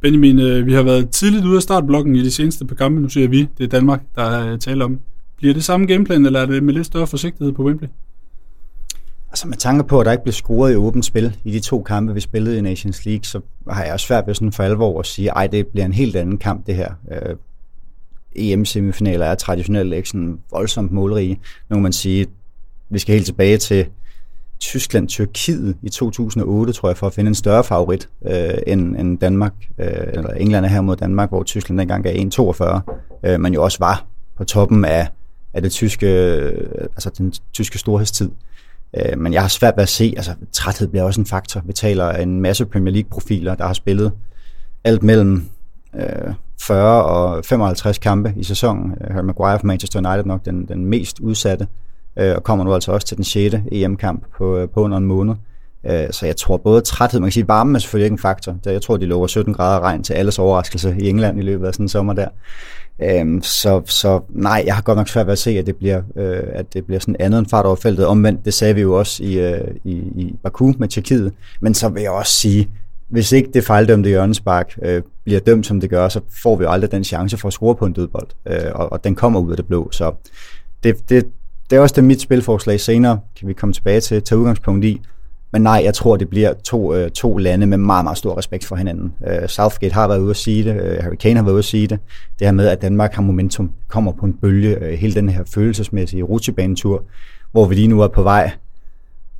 Benjamin, 0.00 0.38
øh, 0.38 0.66
vi 0.66 0.72
har 0.72 0.82
været 0.82 1.10
tidligt 1.10 1.44
ude 1.44 1.56
af 1.56 1.62
startblokken 1.62 2.16
i 2.16 2.22
de 2.22 2.30
seneste 2.30 2.64
par 2.64 2.74
kampe. 2.74 3.00
Nu 3.00 3.08
siger 3.08 3.28
vi, 3.28 3.48
det 3.58 3.64
er 3.64 3.68
Danmark, 3.68 4.02
der 4.16 4.46
øh, 4.46 4.52
er 4.52 4.56
tale 4.56 4.84
om. 4.84 5.00
Bliver 5.36 5.54
det 5.54 5.64
samme 5.64 5.86
gameplan, 5.86 6.26
eller 6.26 6.40
er 6.40 6.46
det 6.46 6.62
med 6.62 6.74
lidt 6.74 6.86
større 6.86 7.06
forsigtighed 7.06 7.52
på 7.52 7.62
Wembley? 7.62 7.88
Altså 9.30 9.48
med 9.48 9.56
tanke 9.56 9.84
på, 9.84 10.00
at 10.00 10.06
der 10.06 10.12
ikke 10.12 10.24
blev 10.24 10.32
scoret 10.32 10.72
i 10.72 10.76
åbent 10.76 11.04
spil 11.04 11.36
i 11.44 11.52
de 11.52 11.60
to 11.60 11.82
kampe, 11.82 12.14
vi 12.14 12.20
spillede 12.20 12.58
i 12.58 12.60
Nations 12.60 13.04
League, 13.06 13.24
så 13.24 13.40
har 13.70 13.84
jeg 13.84 13.92
også 13.92 14.06
svært 14.06 14.26
ved 14.26 14.34
sådan 14.34 14.52
for 14.52 14.62
alvor 14.62 15.00
at 15.00 15.06
sige, 15.06 15.28
ej, 15.28 15.46
det 15.46 15.66
bliver 15.66 15.84
en 15.84 15.92
helt 15.92 16.16
anden 16.16 16.38
kamp, 16.38 16.66
det 16.66 16.74
her. 16.74 16.92
Øh, 17.12 17.36
EM-semifinaler 18.36 19.26
er 19.26 19.34
traditionelt 19.34 19.94
ikke 19.94 20.08
sådan 20.08 20.38
voldsomt 20.50 20.92
målrige. 20.92 21.40
Nu 21.68 21.76
kan 21.76 21.82
man 21.82 21.92
sige, 21.92 22.26
vi 22.90 22.98
skal 22.98 23.14
helt 23.14 23.26
tilbage 23.26 23.58
til 23.58 23.86
Tyskland-Tyrkiet 24.60 25.76
i 25.82 25.88
2008, 25.88 26.72
tror 26.72 26.88
jeg, 26.88 26.96
for 26.96 27.06
at 27.06 27.12
finde 27.12 27.28
en 27.28 27.34
større 27.34 27.64
favorit 27.64 28.08
øh, 28.26 28.54
end, 28.66 28.96
end 28.96 29.18
Danmark, 29.18 29.52
øh, 29.78 29.86
eller 30.12 30.30
England 30.30 30.64
er 30.64 30.68
her 30.68 30.80
mod 30.80 30.96
Danmark, 30.96 31.28
hvor 31.28 31.42
Tyskland 31.42 31.78
dengang 31.78 32.04
gav 32.04 32.14
1,42, 32.14 32.80
øh, 33.24 33.40
men 33.40 33.54
jo 33.54 33.62
også 33.64 33.78
var 33.80 34.06
på 34.36 34.44
toppen 34.44 34.84
af, 34.84 35.08
af 35.54 35.62
det 35.62 35.72
tyske, 35.72 36.06
øh, 36.06 36.68
altså 36.82 37.10
den 37.18 37.32
tyske 37.52 37.78
storhedstid. 37.78 38.30
Øh, 38.96 39.18
men 39.18 39.32
jeg 39.32 39.42
har 39.42 39.48
svært 39.48 39.76
ved 39.76 39.82
at 39.82 39.88
se, 39.88 40.14
altså 40.16 40.34
træthed 40.52 40.88
bliver 40.88 41.02
også 41.02 41.20
en 41.20 41.26
faktor. 41.26 41.62
Vi 41.64 41.72
taler 41.72 42.10
en 42.10 42.40
masse 42.40 42.66
Premier 42.66 42.92
League-profiler, 42.92 43.54
der 43.54 43.66
har 43.66 43.72
spillet 43.72 44.12
alt 44.84 45.02
mellem 45.02 45.44
øh, 45.94 46.34
40 46.60 47.04
og 47.04 47.44
55 47.44 47.98
kampe 47.98 48.34
i 48.36 48.44
sæsonen. 48.44 48.94
Øh, 49.00 49.14
Harry 49.14 49.24
Maguire 49.24 49.58
fra 49.58 49.66
Manchester 49.66 49.98
United 49.98 50.24
nok 50.24 50.44
den, 50.44 50.66
den 50.68 50.84
mest 50.84 51.20
udsatte, 51.20 51.66
øh, 52.16 52.36
og 52.36 52.42
kommer 52.42 52.64
nu 52.64 52.74
altså 52.74 52.92
også 52.92 53.06
til 53.06 53.16
den 53.16 53.24
6. 53.24 53.56
EM-kamp 53.72 54.24
på, 54.38 54.56
øh, 54.56 54.68
på 54.68 54.82
under 54.82 54.96
en 54.98 55.04
måned. 55.04 55.34
Øh, 55.86 56.06
så 56.10 56.26
jeg 56.26 56.36
tror 56.36 56.56
både 56.56 56.80
træthed, 56.80 57.20
man 57.20 57.26
kan 57.26 57.32
sige, 57.32 57.48
varme 57.48 57.76
er 57.76 57.78
selvfølgelig 57.78 58.06
ikke 58.06 58.14
en 58.14 58.18
faktor. 58.18 58.56
Jeg 58.64 58.82
tror, 58.82 58.96
de 58.96 59.06
lover 59.06 59.26
17 59.26 59.54
grader 59.54 59.80
regn 59.80 60.02
til 60.02 60.14
alles 60.14 60.38
overraskelse 60.38 60.96
i 61.00 61.08
England 61.08 61.38
i 61.38 61.42
løbet 61.42 61.66
af 61.66 61.74
sådan 61.74 61.84
en 61.84 61.88
sommer 61.88 62.12
der. 62.12 62.28
Øhm, 63.02 63.42
så, 63.42 63.82
så 63.86 64.20
nej, 64.28 64.62
jeg 64.66 64.74
har 64.74 64.82
godt 64.82 64.96
nok 64.98 65.08
svært 65.08 65.26
ved 65.26 65.32
at 65.32 65.38
se, 65.38 65.50
at 65.50 65.66
det 65.66 65.76
bliver, 65.76 66.02
øh, 66.16 66.42
at 66.52 66.74
det 66.74 66.86
bliver 66.86 67.00
sådan 67.00 67.16
andet 67.20 67.38
end 67.38 67.46
fart 67.46 67.66
over 67.66 67.76
feltet. 67.76 68.06
Omvendt, 68.06 68.44
det 68.44 68.54
sagde 68.54 68.74
vi 68.74 68.80
jo 68.80 68.98
også 68.98 69.22
i, 69.22 69.40
øh, 69.40 69.60
i, 69.84 69.92
i 69.92 70.34
Baku 70.42 70.72
med 70.78 70.88
Tjekkiet. 70.88 71.32
Men 71.60 71.74
så 71.74 71.88
vil 71.88 72.02
jeg 72.02 72.10
også 72.10 72.32
sige, 72.32 72.68
hvis 73.08 73.32
ikke 73.32 73.50
det 73.54 73.64
fejldømte 73.64 74.08
hjørnespark 74.08 74.78
øh, 74.82 75.02
bliver 75.24 75.40
dømt, 75.40 75.66
som 75.66 75.80
det 75.80 75.90
gør, 75.90 76.08
så 76.08 76.20
får 76.42 76.56
vi 76.56 76.64
jo 76.64 76.70
aldrig 76.70 76.92
den 76.92 77.04
chance 77.04 77.36
for 77.36 77.48
at 77.48 77.52
score 77.52 77.74
på 77.74 77.86
en 77.86 77.92
dødbold. 77.92 78.28
Øh, 78.46 78.70
og, 78.74 78.92
og 78.92 79.04
den 79.04 79.14
kommer 79.14 79.40
ud 79.40 79.50
af 79.50 79.56
det 79.56 79.66
blå. 79.66 79.90
Så 79.90 80.12
det, 80.84 81.08
det, 81.08 81.26
det 81.70 81.76
er 81.76 81.80
også 81.80 81.94
det 81.94 82.04
mit 82.04 82.20
spilforslag 82.20 82.80
senere, 82.80 83.20
kan 83.38 83.48
vi 83.48 83.52
komme 83.52 83.72
tilbage 83.72 84.00
til, 84.00 84.22
tage 84.22 84.38
udgangspunkt 84.38 84.84
i. 84.84 85.00
Men 85.52 85.62
nej, 85.62 85.80
jeg 85.84 85.94
tror, 85.94 86.16
det 86.16 86.28
bliver 86.28 86.52
to, 86.52 86.94
øh, 86.94 87.10
to 87.10 87.36
lande 87.36 87.66
med 87.66 87.78
meget, 87.78 88.04
meget 88.04 88.18
stor 88.18 88.38
respekt 88.38 88.64
for 88.64 88.76
hinanden. 88.76 89.12
Øh, 89.26 89.48
Southgate 89.48 89.94
har 89.94 90.08
været 90.08 90.20
ude 90.20 90.30
at 90.30 90.36
sige 90.36 90.64
det, 90.64 90.82
øh, 90.82 91.02
Harry 91.02 91.14
Kane 91.14 91.36
har 91.36 91.42
været 91.42 91.52
ude 91.52 91.58
at 91.58 91.64
sige 91.64 91.86
det. 91.86 91.98
Det 92.38 92.46
her 92.46 92.52
med, 92.52 92.66
at 92.66 92.82
Danmark 92.82 93.12
har 93.12 93.22
momentum, 93.22 93.72
kommer 93.88 94.12
på 94.12 94.26
en 94.26 94.32
bølge, 94.32 94.84
øh, 94.84 94.98
hele 94.98 95.14
den 95.14 95.28
her 95.28 95.44
følelsesmæssige 95.54 96.22
rutsjebanetur, 96.22 97.04
hvor 97.52 97.66
vi 97.66 97.74
lige 97.74 97.88
nu 97.88 98.00
er 98.00 98.08
på 98.08 98.22
vej 98.22 98.50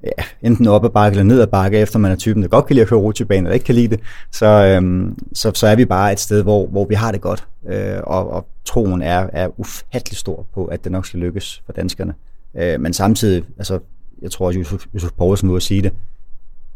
ja, 0.05 0.25
enten 0.43 0.67
op 0.67 0.85
ad 0.85 0.91
bakke 0.91 1.15
eller 1.15 1.25
ned 1.25 1.41
ad 1.41 1.47
bakke, 1.47 1.79
efter 1.79 1.99
man 1.99 2.13
er 2.13 2.17
typen, 2.17 2.43
der 2.43 2.49
godt 2.49 2.67
kan 2.67 2.75
lide 2.75 2.83
at 2.83 2.89
køre 2.89 3.01
rutsjebane, 3.01 3.47
eller 3.47 3.55
ikke 3.55 3.65
kan 3.65 3.75
lide 3.75 3.89
det, 3.89 4.01
så, 4.33 4.47
øhm, 4.47 5.19
så, 5.35 5.53
så 5.55 5.67
er 5.67 5.77
vi 5.77 5.85
bare 5.85 6.13
et 6.13 6.21
sted, 6.21 6.43
hvor, 6.43 6.67
hvor 6.67 6.85
vi 6.85 6.95
har 6.95 7.13
det 7.13 7.21
godt, 7.21 7.47
øh, 7.69 8.01
og, 8.03 8.31
og 8.31 8.47
troen 8.65 9.03
er, 9.03 9.27
er 9.33 9.61
ufattelig 9.61 10.19
stor 10.19 10.47
på, 10.55 10.65
at 10.65 10.85
det 10.85 10.93
nok 10.93 11.07
skal 11.07 11.21
lykkes 11.21 11.63
for 11.67 11.73
danskerne. 11.73 12.15
Øh, 12.57 12.81
men 12.81 12.93
samtidig, 12.93 13.45
altså, 13.59 13.79
jeg 14.23 14.31
tror 14.31 14.47
også, 14.47 14.59
Josef, 14.59 14.87
Josef 14.95 15.11
Poulsen 15.19 15.49
må 15.49 15.61
sige 15.61 15.83
det, 15.83 15.93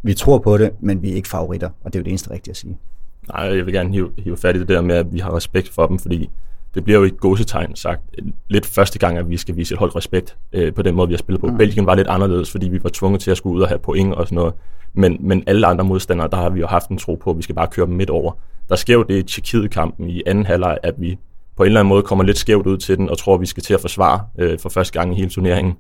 vi 0.02 0.14
tror 0.14 0.38
på 0.38 0.58
det, 0.58 0.70
men 0.80 1.02
vi 1.02 1.10
er 1.10 1.14
ikke 1.14 1.28
favoritter, 1.28 1.68
og 1.84 1.92
det 1.92 1.98
er 1.98 2.00
jo 2.00 2.04
det 2.04 2.10
eneste 2.10 2.30
rigtige 2.30 2.50
at 2.50 2.56
sige. 2.56 2.78
Nej, 3.28 3.40
jeg 3.42 3.66
vil 3.66 3.74
gerne 3.74 3.92
hive, 3.92 4.10
hive 4.18 4.36
fat 4.36 4.56
i 4.56 4.58
det 4.58 4.68
der 4.68 4.80
med, 4.80 4.94
at 4.94 5.12
vi 5.12 5.18
har 5.18 5.36
respekt 5.36 5.68
for 5.68 5.86
dem, 5.86 5.98
fordi 5.98 6.30
det 6.74 6.84
bliver 6.84 6.98
jo 6.98 7.04
i 7.04 7.10
gåsetegn 7.10 7.76
sagt 7.76 8.02
lidt 8.48 8.66
første 8.66 8.98
gang, 8.98 9.18
at 9.18 9.30
vi 9.30 9.36
skal 9.36 9.56
vise 9.56 9.74
et 9.74 9.78
hold 9.78 9.96
respekt 9.96 10.36
øh, 10.52 10.74
på 10.74 10.82
den 10.82 10.94
måde, 10.94 11.08
vi 11.08 11.14
har 11.14 11.18
spillet 11.18 11.40
på. 11.40 11.46
Mm. 11.46 11.56
Belgien 11.56 11.86
var 11.86 11.94
lidt 11.94 12.08
anderledes, 12.08 12.50
fordi 12.50 12.68
vi 12.68 12.82
var 12.82 12.90
tvunget 12.92 13.20
til 13.20 13.30
at 13.30 13.36
skulle 13.36 13.56
ud 13.56 13.62
og 13.62 13.68
have 13.68 13.78
point 13.78 14.14
og 14.14 14.26
sådan 14.26 14.36
noget. 14.36 14.54
Men, 14.94 15.16
men 15.20 15.44
alle 15.46 15.66
andre 15.66 15.84
modstandere, 15.84 16.28
der 16.30 16.36
har 16.36 16.50
vi 16.50 16.60
jo 16.60 16.66
haft 16.66 16.88
en 16.88 16.98
tro 16.98 17.14
på, 17.14 17.30
at 17.30 17.36
vi 17.36 17.42
skal 17.42 17.54
bare 17.54 17.66
køre 17.66 17.86
dem 17.86 17.94
midt 17.94 18.10
over. 18.10 18.32
Der 18.68 18.76
sker 18.76 18.94
jo 18.94 19.02
det 19.02 19.14
i 19.14 19.22
Tjekkiet-kampen 19.22 20.10
i 20.10 20.22
anden 20.26 20.46
halvleg, 20.46 20.78
at 20.82 20.94
vi 20.98 21.18
på 21.56 21.62
en 21.62 21.66
eller 21.66 21.80
anden 21.80 21.88
måde 21.88 22.02
kommer 22.02 22.24
lidt 22.24 22.38
skævt 22.38 22.66
ud 22.66 22.76
til 22.76 22.98
den, 22.98 23.10
og 23.10 23.18
tror, 23.18 23.34
at 23.34 23.40
vi 23.40 23.46
skal 23.46 23.62
til 23.62 23.74
at 23.74 23.80
forsvare 23.80 24.20
øh, 24.38 24.58
for 24.58 24.68
første 24.68 24.98
gang 24.98 25.12
i 25.12 25.16
hele 25.16 25.30
turneringen. 25.30 25.74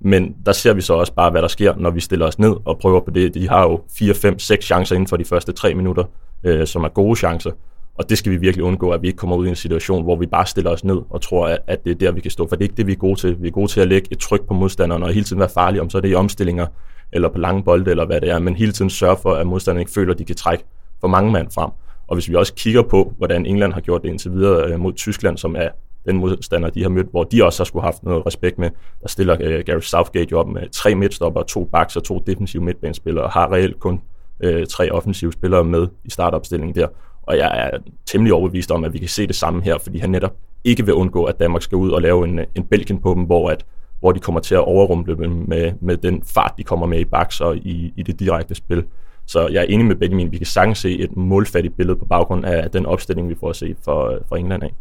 Men 0.00 0.36
der 0.46 0.52
ser 0.52 0.72
vi 0.72 0.80
så 0.80 0.94
også 0.94 1.12
bare, 1.14 1.30
hvad 1.30 1.42
der 1.42 1.48
sker, 1.48 1.74
når 1.76 1.90
vi 1.90 2.00
stiller 2.00 2.26
os 2.26 2.38
ned 2.38 2.54
og 2.64 2.78
prøver 2.78 3.00
på 3.00 3.10
det. 3.10 3.34
De 3.34 3.48
har 3.48 3.62
jo 3.62 3.80
4, 3.98 4.14
5, 4.14 4.38
6 4.38 4.64
chancer 4.64 4.94
inden 4.94 5.08
for 5.08 5.16
de 5.16 5.24
første 5.24 5.52
3 5.52 5.74
minutter, 5.74 6.04
øh, 6.44 6.66
som 6.66 6.84
er 6.84 6.88
gode 6.88 7.16
chancer. 7.16 7.50
Og 7.94 8.10
det 8.10 8.18
skal 8.18 8.32
vi 8.32 8.36
virkelig 8.36 8.64
undgå, 8.64 8.90
at 8.90 9.02
vi 9.02 9.06
ikke 9.06 9.16
kommer 9.16 9.36
ud 9.36 9.46
i 9.46 9.48
en 9.48 9.56
situation, 9.56 10.02
hvor 10.02 10.16
vi 10.16 10.26
bare 10.26 10.46
stiller 10.46 10.70
os 10.70 10.84
ned 10.84 10.98
og 11.10 11.22
tror, 11.22 11.58
at 11.66 11.84
det 11.84 11.90
er 11.90 11.94
der, 11.94 12.12
vi 12.12 12.20
kan 12.20 12.30
stå. 12.30 12.48
For 12.48 12.56
det 12.56 12.64
er 12.64 12.68
ikke 12.68 12.76
det, 12.76 12.86
vi 12.86 12.92
er 12.92 12.96
gode 12.96 13.20
til. 13.20 13.36
Vi 13.42 13.48
er 13.48 13.52
gode 13.52 13.68
til 13.68 13.80
at 13.80 13.88
lægge 13.88 14.08
et 14.10 14.18
tryk 14.18 14.46
på 14.46 14.54
modstanderen 14.54 15.02
og 15.02 15.12
hele 15.12 15.24
tiden 15.24 15.40
være 15.40 15.48
farlige, 15.48 15.80
om 15.80 15.90
så 15.90 15.98
er 15.98 16.02
det 16.02 16.10
i 16.10 16.14
omstillinger 16.14 16.66
eller 17.12 17.28
på 17.28 17.38
lange 17.38 17.62
bolde 17.62 17.90
eller 17.90 18.06
hvad 18.06 18.20
det 18.20 18.30
er, 18.30 18.38
men 18.38 18.56
hele 18.56 18.72
tiden 18.72 18.90
sørge 18.90 19.16
for, 19.22 19.34
at 19.34 19.46
modstanderen 19.46 19.80
ikke 19.80 19.92
føler, 19.92 20.12
at 20.12 20.18
de 20.18 20.24
kan 20.24 20.36
trække 20.36 20.64
for 21.00 21.08
mange 21.08 21.32
mand 21.32 21.50
frem. 21.50 21.70
Og 22.06 22.16
hvis 22.16 22.28
vi 22.28 22.34
også 22.34 22.54
kigger 22.54 22.82
på, 22.82 23.14
hvordan 23.16 23.46
England 23.46 23.72
har 23.72 23.80
gjort 23.80 24.02
det 24.02 24.08
indtil 24.08 24.32
videre 24.32 24.72
øh, 24.72 24.80
mod 24.80 24.92
Tyskland, 24.92 25.38
som 25.38 25.56
er 25.56 25.68
den 26.06 26.16
modstander, 26.16 26.70
de 26.70 26.82
har 26.82 26.88
mødt, 26.88 27.10
hvor 27.10 27.24
de 27.24 27.44
også 27.44 27.60
har 27.60 27.64
skulle 27.64 27.82
haft 27.82 28.02
noget 28.02 28.26
respekt 28.26 28.58
med. 28.58 28.70
Der 29.02 29.08
stiller 29.08 29.36
øh, 29.40 29.64
Gary 29.66 29.80
Southgate 29.80 30.28
jo 30.32 30.38
op 30.38 30.48
med 30.48 30.68
tre 30.72 30.94
midtstopper, 30.94 31.42
to 31.42 31.64
backs 31.64 31.96
og 31.96 32.04
to 32.04 32.22
defensive 32.26 32.62
midtbanespillere, 32.62 33.24
og 33.24 33.30
har 33.30 33.52
reelt 33.52 33.80
kun 33.80 34.00
øh, 34.40 34.66
tre 34.66 34.90
offensive 34.90 35.32
spillere 35.32 35.64
med 35.64 35.88
i 36.04 36.10
startopstillingen 36.10 36.74
der. 36.74 36.88
Og 37.22 37.36
jeg 37.36 37.50
er 37.54 37.78
temmelig 38.06 38.34
overbevist 38.34 38.70
om, 38.70 38.84
at 38.84 38.92
vi 38.92 38.98
kan 38.98 39.08
se 39.08 39.26
det 39.26 39.36
samme 39.36 39.62
her, 39.62 39.78
fordi 39.78 39.98
han 39.98 40.10
netop 40.10 40.34
ikke 40.64 40.84
vil 40.84 40.94
undgå, 40.94 41.24
at 41.24 41.40
Danmark 41.40 41.62
skal 41.62 41.76
ud 41.76 41.90
og 41.90 42.02
lave 42.02 42.24
en, 42.24 42.40
en 42.54 42.64
Belgien 42.64 43.00
på 43.00 43.14
dem, 43.14 43.22
hvor, 43.22 43.50
at, 43.50 43.64
hvor 44.00 44.12
de 44.12 44.20
kommer 44.20 44.40
til 44.40 44.54
at 44.54 44.64
overrumple 44.64 45.16
dem 45.16 45.44
med, 45.48 45.72
med 45.80 45.96
den 45.96 46.22
fart, 46.22 46.54
de 46.58 46.64
kommer 46.64 46.86
med 46.86 47.00
i 47.00 47.04
baks 47.04 47.40
og 47.40 47.56
i, 47.56 47.92
i 47.96 48.02
det 48.02 48.20
direkte 48.20 48.54
spil. 48.54 48.84
Så 49.28 49.48
jeg 49.48 49.60
er 49.60 49.66
enig 49.68 49.86
med 49.86 49.96
Benjamin, 49.96 50.32
vi 50.32 50.36
kan 50.36 50.46
sagtens 50.46 50.78
se 50.78 50.98
et 50.98 51.16
målfattigt 51.16 51.76
billede 51.76 51.98
på 51.98 52.04
baggrund 52.04 52.44
af 52.44 52.70
den 52.70 52.86
opstilling, 52.86 53.28
vi 53.28 53.34
får 53.40 53.50
at 53.50 53.56
se 53.56 53.74
for, 53.84 54.10
øh, 54.10 54.20
for 54.28 54.36
England 54.36 54.62
af. 54.62 54.74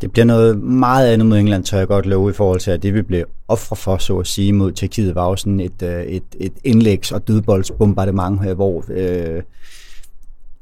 Det 0.00 0.12
bliver 0.12 0.24
noget 0.24 0.62
meget 0.62 1.12
andet 1.12 1.26
mod 1.26 1.38
England, 1.38 1.64
tør 1.64 1.78
jeg 1.78 1.88
godt 1.88 2.06
love, 2.06 2.30
i 2.30 2.32
forhold 2.32 2.60
til, 2.60 2.70
at 2.70 2.82
det 2.82 2.94
vi 2.94 3.02
blev 3.02 3.24
ofre 3.48 3.76
for, 3.76 3.96
så 3.96 4.18
at 4.18 4.26
sige, 4.26 4.52
mod 4.52 4.72
Tjekkiet, 4.72 5.14
var 5.14 5.28
jo 5.28 5.36
sådan 5.36 5.60
et, 5.60 5.82
øh, 5.82 6.02
et, 6.02 6.22
et 6.40 6.52
indlægs- 6.64 7.12
og 7.12 7.28
dødboldsbombardement, 7.28 8.42
her, 8.42 8.54
hvor 8.54 8.84
øh, 8.88 9.42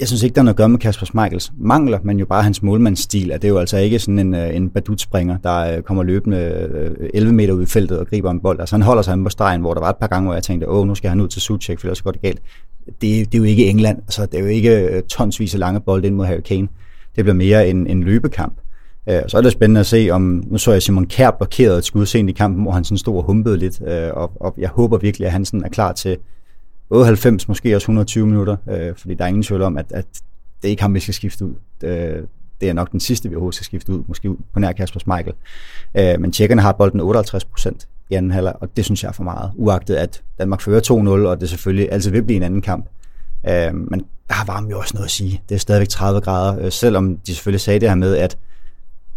jeg 0.01 0.09
synes 0.09 0.23
ikke, 0.23 0.35
der 0.35 0.41
er 0.41 0.45
noget 0.45 0.55
at 0.55 0.59
gøre 0.59 0.69
med 0.69 0.79
Kasper 0.79 1.07
Schmeichels 1.07 1.53
mangler, 1.59 1.99
men 2.03 2.19
jo 2.19 2.27
bare 2.27 2.43
hans 2.43 2.63
målmandsstil. 2.63 3.33
At 3.33 3.43
det 3.43 3.49
er 3.49 3.53
jo 3.53 3.59
altså 3.59 3.77
ikke 3.77 3.99
sådan 3.99 4.19
en, 4.19 4.35
øh, 4.35 4.57
en 4.57 4.71
badutspringer, 4.71 5.39
der 5.39 5.81
kommer 5.81 6.03
løbende 6.03 6.39
11 7.15 7.33
meter 7.33 7.53
ud 7.53 7.63
i 7.63 7.67
feltet 7.67 7.99
og 7.99 8.07
griber 8.07 8.31
en 8.31 8.41
bold. 8.41 8.61
Altså 8.61 8.75
han 8.77 8.83
holder 8.83 9.03
sig 9.03 9.19
på 9.25 9.31
stregen, 9.31 9.61
hvor 9.61 9.75
der 9.75 9.81
var 9.81 9.91
et 9.91 9.97
par 9.97 10.07
gange, 10.07 10.27
hvor 10.27 10.35
jeg 10.35 10.43
tænkte, 10.43 10.69
åh, 10.69 10.87
nu 10.87 10.95
skal 10.95 11.11
han 11.11 11.21
ud 11.21 11.29
til 11.29 11.43
Suchek, 11.43 11.81
for 11.81 11.87
ellers 11.87 12.03
går 12.03 12.11
det 12.11 12.23
galt 12.23 12.43
det, 12.87 13.01
det 13.01 13.35
er 13.35 13.39
jo 13.39 13.45
ikke 13.45 13.67
England. 13.67 13.99
Altså, 13.99 14.27
det 14.27 14.35
er 14.35 14.41
jo 14.41 14.47
ikke 14.47 14.81
øh, 14.81 15.03
tonsvis 15.03 15.55
af 15.55 15.61
lange 15.61 15.81
bolde 15.81 16.07
ind 16.07 16.15
mod 16.15 16.27
Harry 16.27 16.41
Kane. 16.41 16.69
Det 17.17 17.25
bliver 17.25 17.35
mere 17.35 17.69
en, 17.69 17.87
en 17.87 18.03
løbekamp. 18.03 18.55
Øh, 19.09 19.23
så 19.29 19.39
er 19.39 19.43
det 19.43 19.53
spændende 19.53 19.81
at 19.81 19.87
se, 19.87 20.09
om 20.11 20.45
nu 20.47 20.59
så 20.59 20.73
jeg 20.73 20.83
Simon 20.83 21.07
Kjær 21.07 21.31
blokeret 21.31 21.79
et 21.79 21.85
skud 21.85 22.07
sent 22.07 22.31
i 22.31 22.33
kampen, 22.33 22.63
hvor 22.63 22.73
han 22.73 22.85
sådan 22.85 22.99
stod 22.99 23.17
og 23.17 23.23
humpede 23.23 23.57
lidt, 23.57 23.83
øh, 23.87 24.11
og, 24.13 24.33
og 24.41 24.55
jeg 24.59 24.69
håber 24.69 24.99
virkelig, 24.99 25.27
at 25.27 25.33
han 25.33 25.45
sådan 25.45 25.65
er 25.65 25.69
klar 25.69 25.93
til 25.93 26.17
både 26.89 27.05
90, 27.05 27.49
måske 27.49 27.77
også 27.77 27.85
120 27.85 28.27
minutter, 28.27 28.57
øh, 28.71 28.97
fordi 28.97 29.15
der 29.15 29.25
er 29.25 29.29
ingen 29.29 29.43
tvivl 29.43 29.63
om, 29.63 29.79
at, 29.79 29.87
at 29.91 30.07
det 30.63 30.69
er 30.69 30.71
ikke 30.71 30.83
ham, 30.83 30.95
vi 30.95 31.01
skal 31.01 31.15
skifte 31.15 31.45
ud. 31.45 31.55
Øh, 31.85 32.23
det 32.63 32.71
er 32.71 32.73
nok 32.73 32.93
den 32.93 33.01
sidste, 33.01 33.29
vi 33.29 33.35
overhovedet 33.35 33.55
skal 33.55 33.65
skifte 33.65 33.93
ud, 33.93 34.03
måske 34.09 34.31
ud 34.31 34.37
på 34.53 34.61
nær 34.61 34.73
Kasper 34.73 35.01
Schmeichel. 35.01 35.35
Øh, 35.97 36.21
men 36.21 36.33
tjekkerne 36.33 36.63
har 36.63 36.73
bolden 36.73 37.01
58 37.01 37.45
procent 37.45 37.89
i 38.11 38.15
anden 38.15 38.31
halvleg, 38.31 38.55
og 38.61 38.77
det 38.77 38.85
synes 38.85 39.03
jeg 39.03 39.09
er 39.09 39.13
for 39.13 39.25
meget. 39.25 39.51
Uagtet 39.55 39.95
at 39.95 40.23
Danmark 40.39 40.61
fører 40.61 40.81
2-0, 40.81 41.29
og 41.29 41.41
det 41.41 41.49
selvfølgelig 41.49 41.93
altid 41.93 42.11
vil 42.11 42.23
blive 42.23 42.37
en 42.37 42.43
anden 42.43 42.63
kamp. 42.63 42.89
Øh, 43.49 43.75
men 43.75 44.05
der 44.29 44.35
har 44.35 44.45
varmen 44.45 44.71
jo 44.71 44.79
også 44.79 44.95
noget 44.95 45.05
at 45.05 45.11
sige. 45.11 45.43
Det 45.49 45.55
er 45.55 45.59
stadigvæk 45.59 45.89
30 45.89 46.21
grader, 46.21 46.65
øh, 46.65 46.73
selvom 46.73 47.17
de 47.17 47.35
selvfølgelig 47.35 47.61
sagde 47.61 47.81
det 47.81 47.89
her 47.89 47.97
med, 47.97 48.17
at 48.17 48.39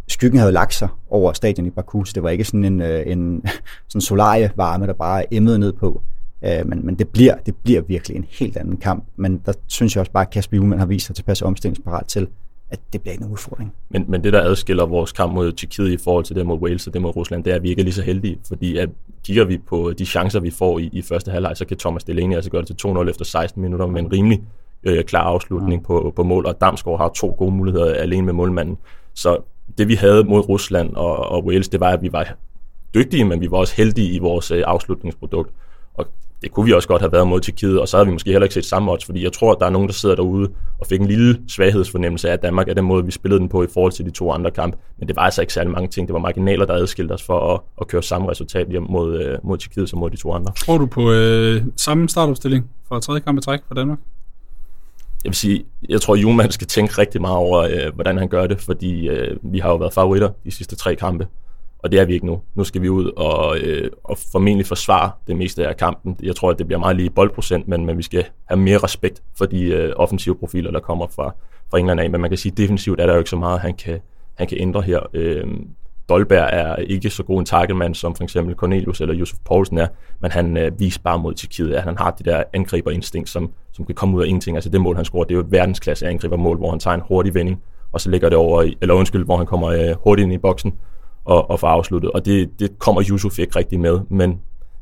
skyggen 0.08 0.40
havde 0.40 0.52
lagt 0.52 0.74
sig 0.74 0.88
over 1.10 1.34
stadion 1.34 1.68
i 1.68 1.70
Baku, 1.70 2.04
så 2.04 2.12
det 2.16 2.24
var 2.24 2.30
ikke 2.30 2.44
sådan 2.44 2.64
en, 2.64 2.82
øh, 2.82 3.04
en 3.06 3.44
sådan 3.90 4.02
solarie 4.02 4.52
varme, 4.56 4.88
der 4.88 4.94
bare 4.94 5.34
emmede 5.34 5.60
ned 5.60 5.74
på. 5.74 6.02
Øh, 6.46 6.68
men, 6.68 6.86
men 6.86 6.96
det, 6.96 7.08
bliver, 7.08 7.36
det 7.46 7.56
bliver 7.56 7.82
virkelig 7.82 8.18
en 8.18 8.26
helt 8.30 8.58
anden 8.58 8.78
kamp. 8.78 9.04
Men 9.16 9.42
der 9.46 9.54
synes 9.68 9.96
jeg 9.96 10.00
også 10.00 10.12
bare, 10.12 10.26
at 10.26 10.30
Kasper 10.30 10.58
Juhlmann 10.58 10.80
har 10.80 10.86
vist 10.86 11.06
sig 11.06 11.16
tilpas 11.16 11.42
omstillingsparat 11.42 12.06
til, 12.08 12.28
at 12.70 12.80
det 12.94 13.02
bliver 13.02 13.12
ikke 13.12 13.26
en 13.26 13.32
udfordring. 13.32 13.74
Men, 13.90 14.06
men 14.08 14.24
det, 14.24 14.34
der 14.34 14.42
adskiller 14.42 14.86
vores 14.86 15.12
kamp 15.12 15.34
mod 15.34 15.52
Tjekkiet 15.52 15.92
i 15.92 15.98
forhold 15.98 16.26
til 16.26 16.36
det 16.36 16.46
mod 16.46 16.60
Wales 16.60 16.88
og 16.88 16.94
det 16.94 17.02
mod 17.02 17.16
Rusland, 17.16 17.44
det 17.44 17.52
er, 17.52 17.56
at 17.56 17.64
vi 17.64 17.70
ikke 17.70 17.80
er 17.80 17.84
lige 17.84 17.94
så 17.94 18.02
heldige, 18.02 18.40
fordi 18.48 18.78
at 18.78 18.90
kigger 19.24 19.46
vi 19.46 19.58
på 19.58 19.94
de 19.98 20.06
chancer, 20.06 20.40
vi 20.40 20.52
får 20.52 20.80
i, 20.80 20.90
i 20.94 21.02
første 21.02 21.32
halvleg, 21.32 21.58
så 21.58 21.66
kan 21.66 21.78
Thomas 21.78 22.04
Delaney 22.04 22.36
altså 22.36 22.52
gøre 22.52 22.62
det 22.62 22.78
til 22.78 22.88
2-0 22.88 23.10
efter 23.10 23.26
16 23.26 23.62
minutter 23.62 23.86
med 23.86 24.02
en 24.02 24.12
rimelig 24.12 24.44
øh, 24.84 25.04
klar 25.04 25.24
afslutning 25.24 25.82
ja. 25.82 25.88
på, 25.88 26.14
på 26.16 26.24
mål, 26.24 26.46
og 26.46 26.62
Damsgaard 26.62 26.98
har 26.98 27.10
to 27.10 27.36
gode 27.38 27.52
muligheder 27.52 27.94
alene 27.94 28.26
med 28.26 28.34
målmanden. 28.34 28.78
Så 29.14 29.38
det, 29.78 29.88
vi 29.88 29.96
havde 29.96 30.24
mod 30.24 30.50
Rusland 30.50 30.96
og, 30.96 31.18
og 31.18 31.46
Wales, 31.46 31.70
det 31.70 31.80
var, 31.80 31.90
at 31.90 32.02
vi 32.02 32.12
var 32.12 32.36
dygtige, 32.94 33.26
men 33.26 33.42
vi 33.42 33.52
var 33.52 33.58
også 33.58 33.76
heldige 33.76 34.12
i 34.12 34.20
vores 34.20 34.52
øh, 34.52 34.64
afslutningsprodukt. 34.68 35.52
Og 35.94 36.06
det 36.46 36.54
kunne 36.54 36.66
vi 36.66 36.74
også 36.74 36.88
godt 36.88 37.02
have 37.02 37.12
været 37.12 37.28
mod 37.28 37.40
Tjekkiet, 37.42 37.80
og 37.80 37.88
så 37.88 37.98
havde 37.98 38.08
vi 38.08 38.14
måske 38.14 38.32
heller 38.32 38.44
ikke 38.44 38.54
set 38.54 38.66
samme 38.66 38.92
odds, 38.92 39.06
fordi 39.06 39.24
jeg 39.24 39.34
tror, 39.34 39.52
at 39.52 39.58
der 39.60 39.66
er 39.66 39.70
nogen, 39.70 39.88
der 39.88 39.94
sidder 39.94 40.16
derude 40.16 40.50
og 40.80 40.88
fik 40.88 41.02
en 41.02 41.08
lille 41.08 41.42
svaghedsfornemmelse 41.48 42.30
af, 42.30 42.34
at 42.34 42.42
Danmark 42.42 42.70
er 42.70 42.74
den 42.74 42.86
måde, 42.86 43.06
vi 43.06 43.12
spillede 43.12 43.40
den 43.40 43.50
på 43.50 43.64
i 43.64 43.68
forhold 43.74 43.92
til 43.92 44.06
de 44.06 44.12
to 44.12 44.32
andre 44.32 44.52
kampe. 44.52 44.78
Men 45.00 45.08
det 45.08 45.16
var 45.16 45.22
altså 45.22 45.42
ikke 45.42 45.54
særlig 45.54 45.72
mange 45.72 45.88
ting. 45.88 46.08
Det 46.08 46.14
var 46.14 46.20
marginaler, 46.20 46.66
der 46.66 46.74
adskilte 46.74 47.12
os 47.12 47.24
for 47.24 47.54
at, 47.54 47.62
at 47.82 47.88
køre 47.88 48.04
samme 48.04 48.30
resultat 48.32 48.68
hjem 48.68 48.86
mod, 48.90 49.22
øh, 49.22 49.38
mod 49.44 49.58
Tjekkiet 49.58 49.90
som 49.90 50.00
mod 50.00 50.10
de 50.10 50.18
to 50.18 50.34
andre. 50.34 50.54
Tror 50.58 50.78
du 50.78 50.86
på 50.86 51.12
øh, 51.12 51.62
samme 51.78 52.10
startopstilling 52.10 52.70
for 52.88 53.00
tredje 53.00 53.22
kamp 53.22 53.38
i 53.38 53.42
træk 53.42 53.60
for 53.68 53.76
Danmark? 53.76 54.00
Jeg 55.24 55.30
vil 55.30 55.36
sige, 55.36 55.66
jeg 55.90 56.02
tror, 56.02 56.14
at 56.14 56.22
Juhlmann 56.22 56.52
skal 56.52 56.68
tænke 56.68 56.98
rigtig 56.98 57.22
meget 57.22 57.38
over, 57.38 57.62
øh, 57.62 57.96
hvordan 57.96 58.18
han 58.18 58.28
gør 58.28 58.48
det, 58.48 58.62
fordi 58.62 59.08
øh, 59.08 59.38
vi 59.42 59.60
har 59.60 59.70
jo 59.70 59.76
været 59.76 59.94
favoritter 59.94 60.30
de 60.44 60.52
sidste 60.52 60.76
tre 60.76 60.96
kampe 60.96 61.28
og 61.86 61.92
det 61.92 62.00
er 62.00 62.06
vi 62.06 62.14
ikke 62.14 62.26
nu. 62.26 62.42
Nu 62.56 62.64
skal 62.64 62.82
vi 62.82 62.90
ud 62.90 63.12
og, 63.16 63.58
øh, 63.58 63.92
og 64.04 64.18
formentlig 64.32 64.66
forsvare 64.66 65.12
det 65.28 65.36
meste 65.36 65.68
af 65.68 65.78
kampen. 65.78 66.18
Jeg 66.24 66.36
tror, 66.36 66.50
at 66.50 66.58
det 66.58 66.68
bliver 66.68 66.80
meget 66.80 66.96
lige 66.96 67.10
boldprocent, 67.10 67.68
men, 67.68 67.86
men 67.86 67.98
vi 67.98 68.04
skal 68.04 68.26
have 68.46 68.60
mere 68.60 68.78
respekt 68.78 69.24
for 69.38 69.46
de 69.46 69.64
øh, 69.64 69.94
offensive 69.96 70.36
profiler, 70.36 70.72
der 70.72 70.80
kommer 70.80 71.08
fra, 71.08 71.36
fra 71.72 71.80
England 71.80 72.00
af. 72.00 72.10
Men 72.10 72.22
man 72.22 72.30
kan 72.30 72.38
sige, 72.38 72.52
at 72.52 72.58
defensivt 72.58 73.00
er 73.00 73.06
der 73.06 73.14
jo 73.14 73.20
ikke 73.20 73.30
så 73.30 73.36
meget, 73.36 73.60
han 73.60 73.74
kan, 73.74 74.00
han 74.38 74.48
kan 74.48 74.58
ændre 74.62 74.82
her. 74.82 75.00
Øh, 75.14 75.48
Dolberg 76.10 76.50
er 76.52 76.76
ikke 76.76 77.10
så 77.10 77.24
god 77.24 77.40
en 77.40 77.46
targetmand, 77.46 77.96
som 77.96 78.16
for 78.16 78.24
eksempel 78.24 78.56
Cornelius 78.56 79.02
eller 79.02 79.16
Josef 79.16 79.38
Poulsen 79.46 79.78
er, 79.78 79.88
men 80.22 80.32
han 80.32 80.58
øh, 80.58 80.80
viser 80.80 81.00
bare 81.04 81.20
mod 81.20 81.34
Tjekkiet, 81.34 81.74
at 81.74 81.84
han 81.84 81.98
har 81.98 82.12
det 82.12 82.26
der 82.26 82.44
angriberinstinkt, 82.54 83.30
som, 83.30 83.52
som 83.72 83.86
kan 83.86 83.96
komme 83.96 84.18
ud 84.18 84.24
af 84.24 84.28
ingenting. 84.28 84.58
Altså 84.58 84.70
det 84.70 84.82
mål, 84.82 84.96
han 84.96 85.06
scorer, 85.06 85.24
det 85.24 85.32
er 85.32 85.36
jo 85.36 85.42
et 85.42 85.52
verdensklasse 85.52 86.08
angribermål, 86.08 86.58
hvor 86.58 86.70
han 86.70 86.80
tager 86.80 86.96
en 86.96 87.02
hurtig 87.08 87.34
vending, 87.34 87.62
og 87.92 88.02
så 88.02 88.10
lægger 88.10 88.30
det 88.30 88.38
over, 88.38 88.72
eller 88.82 88.96
undskyld, 88.96 89.26
hvor 89.26 89.38
han 89.38 89.46
kommer 89.46 89.70
øh, 89.70 89.96
hurtigt 90.04 90.24
ind 90.24 90.34
i 90.34 90.38
boksen, 90.38 90.74
og, 91.26 91.50
og 91.50 91.60
få 91.60 91.68
afsluttet. 91.68 92.12
Og 92.12 92.26
det, 92.26 92.50
det 92.60 92.80
kommer 92.80 93.04
Yusuf 93.10 93.40
ikke 93.40 93.60
rigtig 93.60 93.80
med, 93.80 94.00
men 94.10 94.40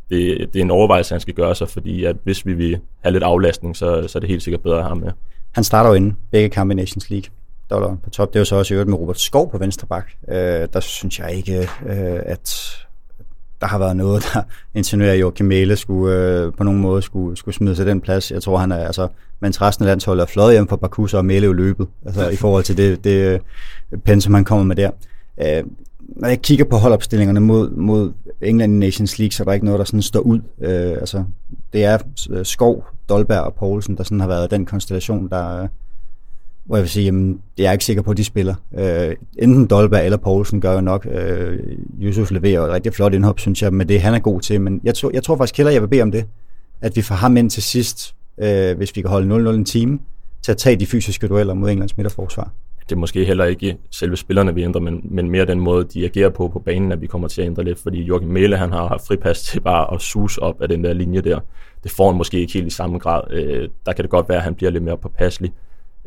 det, 0.09 0.49
det 0.53 0.59
er 0.59 0.63
en 0.63 0.71
overvejelse, 0.71 1.13
han 1.13 1.21
skal 1.21 1.33
gøre 1.33 1.55
sig, 1.55 1.69
fordi 1.69 2.03
at 2.03 2.15
hvis 2.23 2.45
vi 2.45 2.53
vil 2.53 2.79
have 3.01 3.13
lidt 3.13 3.23
aflastning, 3.23 3.75
så, 3.75 4.07
så 4.07 4.17
er 4.17 4.19
det 4.19 4.29
helt 4.29 4.43
sikkert 4.43 4.61
bedre 4.61 4.77
at 4.77 4.83
have 4.83 4.89
ham 4.89 4.97
med. 4.97 5.11
Han 5.51 5.63
starter 5.63 5.89
jo 5.89 5.95
inden 5.95 6.17
begge 6.31 6.49
kampe 6.49 6.73
i 6.73 6.75
Nations 6.75 7.09
League. 7.09 7.29
Der 7.69 7.97
på 8.03 8.09
top. 8.09 8.29
Det 8.29 8.35
er 8.35 8.39
jo 8.41 8.45
så 8.45 8.55
også 8.55 8.73
i 8.73 8.75
øvrigt 8.75 8.89
med 8.89 8.97
Robert 8.97 9.19
Skov 9.19 9.51
på 9.51 9.57
venstre 9.57 9.87
bak. 9.87 10.11
Øh, 10.29 10.67
der 10.73 10.79
synes 10.79 11.19
jeg 11.19 11.33
ikke, 11.33 11.59
øh, 11.61 12.19
at 12.25 12.77
der 13.61 13.67
har 13.67 13.77
været 13.77 13.97
noget, 13.97 14.29
der 14.33 14.41
insinuerer, 14.79 15.13
at 15.13 15.19
Joachim 15.19 15.45
Mæle 15.45 15.75
skulle, 15.75 16.15
øh, 16.15 16.53
på 16.53 16.63
nogen 16.63 16.81
måde 16.81 17.01
skulle, 17.01 17.37
skulle 17.37 17.55
smide 17.55 17.75
sig 17.75 17.85
den 17.85 18.01
plads. 18.01 18.31
Jeg 18.31 18.43
tror, 18.43 18.57
han 18.57 18.71
er, 18.71 18.85
altså, 18.85 19.07
mens 19.39 19.61
resten 19.61 19.85
af 19.85 19.89
landsholdet 19.89 20.21
er 20.21 20.27
fløjet 20.27 20.53
hjem 20.53 20.67
fra 20.67 20.75
Baku, 20.75 21.07
så 21.07 21.17
er 21.17 21.21
Mæle 21.21 21.45
jo 21.45 21.53
løbet, 21.53 21.87
altså 22.05 22.29
i 22.29 22.35
forhold 22.35 22.63
til 22.63 22.77
det, 22.77 23.03
det 23.03 23.41
øh, 23.91 23.99
pen, 23.99 24.21
som 24.21 24.33
han 24.33 24.45
kommer 24.45 24.65
med 24.65 24.75
der. 24.75 24.91
Øh, 25.41 25.63
når 26.15 26.27
jeg 26.27 26.41
kigger 26.41 26.65
på 26.65 26.77
holdopstillingerne 26.77 27.39
mod, 27.39 27.69
mod 27.69 28.13
England 28.41 28.73
i 28.73 28.77
Nations 28.77 29.19
League, 29.19 29.31
så 29.31 29.43
er 29.43 29.45
der 29.45 29.53
ikke 29.53 29.65
noget, 29.65 29.79
der 29.79 29.85
sådan 29.85 30.01
står 30.01 30.19
ud. 30.19 30.39
Øh, 30.61 30.91
altså, 30.91 31.23
det 31.73 31.83
er 31.83 31.97
øh, 32.29 32.45
Skov, 32.45 32.85
Dolberg 33.09 33.41
og 33.41 33.53
Poulsen, 33.53 33.97
der 33.97 34.03
sådan 34.03 34.19
har 34.19 34.27
været 34.27 34.51
den 34.51 34.65
konstellation, 34.65 35.29
der, 35.29 35.61
øh, 35.61 35.67
hvor 36.65 36.75
jeg 36.75 36.81
vil 36.81 36.89
sige, 36.89 37.05
jamen, 37.05 37.39
jeg 37.57 37.65
er 37.65 37.71
ikke 37.71 37.85
sikker 37.85 38.03
på, 38.03 38.11
at 38.11 38.17
de 38.17 38.23
spiller. 38.23 38.55
Øh, 38.77 39.15
enten 39.39 39.67
Dolberg 39.67 40.05
eller 40.05 40.17
Poulsen 40.17 40.61
gør 40.61 40.73
jo 40.73 40.81
nok. 40.81 41.07
Øh, 41.11 41.59
Yusuf 42.01 42.31
leverer 42.31 42.61
et 42.61 42.71
rigtig 42.71 42.93
flot 42.93 43.13
indhop, 43.13 43.39
synes 43.39 43.61
jeg, 43.61 43.73
men 43.73 43.89
det 43.89 44.01
han 44.01 44.13
er 44.13 44.19
god 44.19 44.41
til. 44.41 44.61
Men 44.61 44.81
jeg, 44.83 44.95
tror, 44.95 45.11
jeg 45.13 45.23
tror 45.23 45.37
faktisk 45.37 45.57
heller, 45.57 45.71
jeg 45.71 45.81
vil 45.81 45.87
bede 45.87 46.01
om 46.01 46.11
det. 46.11 46.25
At 46.81 46.95
vi 46.95 47.01
får 47.01 47.15
ham 47.15 47.37
ind 47.37 47.49
til 47.49 47.63
sidst, 47.63 48.15
øh, 48.37 48.77
hvis 48.77 48.95
vi 48.95 49.01
kan 49.01 49.09
holde 49.09 49.49
0-0 49.49 49.49
en 49.49 49.65
time, 49.65 49.99
til 50.41 50.51
at 50.51 50.57
tage 50.57 50.75
de 50.75 50.85
fysiske 50.85 51.27
dueller 51.27 51.53
mod 51.53 51.69
Englands 51.69 51.97
midterforsvar 51.97 52.51
det 52.89 52.91
er 52.91 52.99
måske 52.99 53.25
heller 53.25 53.45
ikke 53.45 53.77
selve 53.91 54.17
spillerne, 54.17 54.55
vi 54.55 54.63
ændrer, 54.63 54.81
men, 54.81 55.01
men 55.03 55.29
mere 55.29 55.45
den 55.45 55.59
måde, 55.59 55.83
de 55.83 56.05
agerer 56.05 56.29
på 56.29 56.47
på 56.47 56.59
banen, 56.59 56.91
at 56.91 57.01
vi 57.01 57.07
kommer 57.07 57.27
til 57.27 57.41
at 57.41 57.47
ændre 57.47 57.63
lidt, 57.63 57.79
fordi 57.79 58.01
Joachim 58.01 58.29
Mæle, 58.29 58.57
han 58.57 58.71
har 58.71 58.87
haft 58.87 59.07
fripas 59.07 59.41
til 59.41 59.59
bare 59.61 59.93
at 59.93 60.01
sus 60.01 60.37
op 60.37 60.61
af 60.61 60.67
den 60.69 60.83
der 60.83 60.93
linje 60.93 61.21
der. 61.21 61.39
Det 61.83 61.91
får 61.91 62.09
han 62.09 62.17
måske 62.17 62.39
ikke 62.39 62.53
helt 62.53 62.67
i 62.67 62.69
samme 62.69 62.99
grad. 62.99 63.21
Øh, 63.31 63.69
der 63.85 63.93
kan 63.93 64.03
det 64.03 64.09
godt 64.09 64.29
være, 64.29 64.37
at 64.37 64.43
han 64.43 64.55
bliver 64.55 64.71
lidt 64.71 64.83
mere 64.83 64.97
påpasselig. 64.97 65.51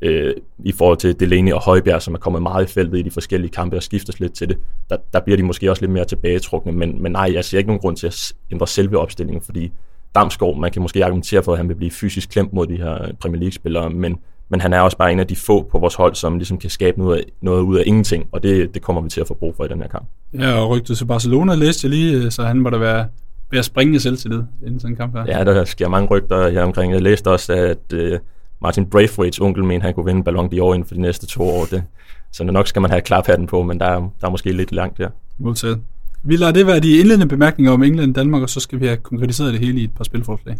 øh, 0.02 0.34
i 0.64 0.72
forhold 0.72 0.98
til 0.98 1.20
Delaney 1.20 1.52
og 1.52 1.62
Højbjerg, 1.62 2.02
som 2.02 2.14
er 2.14 2.18
kommet 2.18 2.42
meget 2.42 2.64
i 2.64 2.72
feltet 2.72 2.98
i 2.98 3.02
de 3.02 3.10
forskellige 3.10 3.50
kampe 3.50 3.76
og 3.76 3.82
skiftes 3.82 4.20
lidt 4.20 4.34
til 4.34 4.48
det, 4.48 4.58
der, 4.90 4.96
der 5.12 5.20
bliver 5.20 5.36
de 5.36 5.42
måske 5.42 5.70
også 5.70 5.82
lidt 5.82 5.92
mere 5.92 6.04
tilbagetrukne, 6.04 6.72
men, 6.72 7.02
men 7.02 7.12
nej, 7.12 7.30
jeg 7.34 7.44
ser 7.44 7.58
ikke 7.58 7.68
nogen 7.68 7.80
grund 7.80 7.96
til 7.96 8.06
at 8.06 8.32
ændre 8.52 8.66
selve 8.66 8.98
opstillingen, 8.98 9.42
fordi 9.42 9.72
Damsgaard, 10.14 10.56
man 10.58 10.72
kan 10.72 10.82
måske 10.82 11.04
argumentere 11.04 11.42
for, 11.42 11.52
at 11.52 11.58
han 11.58 11.68
vil 11.68 11.74
blive 11.74 11.90
fysisk 11.90 12.28
klemt 12.28 12.52
mod 12.52 12.66
de 12.66 12.76
her 12.76 13.12
Premier 13.20 13.40
League-spillere, 13.40 13.90
men, 13.90 14.18
men 14.48 14.60
han 14.60 14.72
er 14.72 14.80
også 14.80 14.96
bare 14.96 15.12
en 15.12 15.20
af 15.20 15.26
de 15.26 15.36
få 15.36 15.62
på 15.62 15.78
vores 15.78 15.94
hold, 15.94 16.14
som 16.14 16.36
ligesom 16.38 16.58
kan 16.58 16.70
skabe 16.70 16.98
noget, 16.98 17.24
noget 17.40 17.62
ud 17.62 17.76
af 17.76 17.82
ingenting, 17.86 18.26
og 18.32 18.42
det, 18.42 18.74
det 18.74 18.82
kommer 18.82 19.02
vi 19.02 19.08
til 19.08 19.20
at 19.20 19.26
få 19.26 19.34
brug 19.34 19.54
for 19.56 19.64
i 19.64 19.68
den 19.68 19.80
her 19.80 19.88
kamp. 19.88 20.06
Ja, 20.38 20.52
og 20.52 20.70
rygtet 20.70 20.98
til 20.98 21.04
Barcelona 21.04 21.54
læste 21.54 21.84
jeg 21.84 21.90
lige, 21.90 22.24
øh, 22.24 22.30
så 22.30 22.42
han 22.42 22.60
må 22.60 22.70
da 22.70 22.76
være 22.76 23.06
ved 23.50 23.58
at 23.58 23.64
springe 23.64 24.00
selvtillid 24.00 24.42
inden 24.66 24.80
sådan 24.80 24.92
en 24.92 24.96
kamp 24.96 25.16
her. 25.16 25.24
Ja, 25.38 25.44
der 25.44 25.64
sker 25.64 25.88
mange 25.88 26.08
rygter 26.08 26.50
her 26.50 26.62
omkring. 26.62 26.92
Jeg 26.92 27.02
læste 27.02 27.30
også, 27.30 27.52
at 27.52 27.92
uh, 27.92 28.18
Martin 28.62 28.86
Braithwaites 28.86 29.40
onkel 29.40 29.64
mener, 29.64 29.84
han 29.84 29.94
kunne 29.94 30.06
vinde 30.06 30.24
Ballon 30.24 30.46
d'Or 30.46 30.74
inden 30.74 30.84
for 30.84 30.94
de 30.94 31.00
næste 31.00 31.26
to 31.26 31.42
år. 31.42 31.64
Det, 31.64 31.82
så 32.32 32.44
nok 32.44 32.66
skal 32.66 32.82
man 32.82 32.90
have 32.90 33.00
klaphatten 33.00 33.46
på, 33.46 33.62
men 33.62 33.80
der, 33.80 33.92
der 34.20 34.26
er 34.26 34.30
måske 34.30 34.52
lidt 34.52 34.72
langt 34.72 34.98
der. 34.98 35.08
Modtaget. 35.38 35.80
Vi 36.22 36.36
lader 36.36 36.52
det 36.52 36.66
være 36.66 36.80
de 36.80 36.98
indledende 36.98 37.26
bemærkninger 37.26 37.72
om 37.72 37.82
England 37.82 38.10
og 38.10 38.16
Danmark, 38.16 38.42
og 38.42 38.50
så 38.50 38.60
skal 38.60 38.80
vi 38.80 38.86
have 38.86 38.96
konkretiseret 38.96 39.52
det 39.52 39.60
hele 39.60 39.80
i 39.80 39.84
et 39.84 39.94
par 39.96 40.04
spilforslag. 40.04 40.56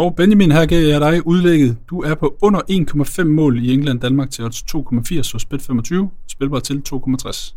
Og 0.00 0.14
Benjamin, 0.14 0.52
her 0.52 0.66
giver 0.66 0.88
jeg 0.88 1.00
dig 1.00 1.26
udlægget. 1.26 1.76
Du 1.90 2.02
er 2.02 2.14
på 2.14 2.36
under 2.42 2.60
1,5 3.20 3.24
mål 3.24 3.64
i 3.64 3.72
England 3.74 4.00
Danmark 4.00 4.30
til 4.30 4.44
odds 4.44 4.62
2,80 4.62 5.34
og 5.34 5.40
spil 5.40 5.60
25, 5.60 6.10
spilbar 6.28 6.60
til 6.60 6.82
2,60. 6.88 7.54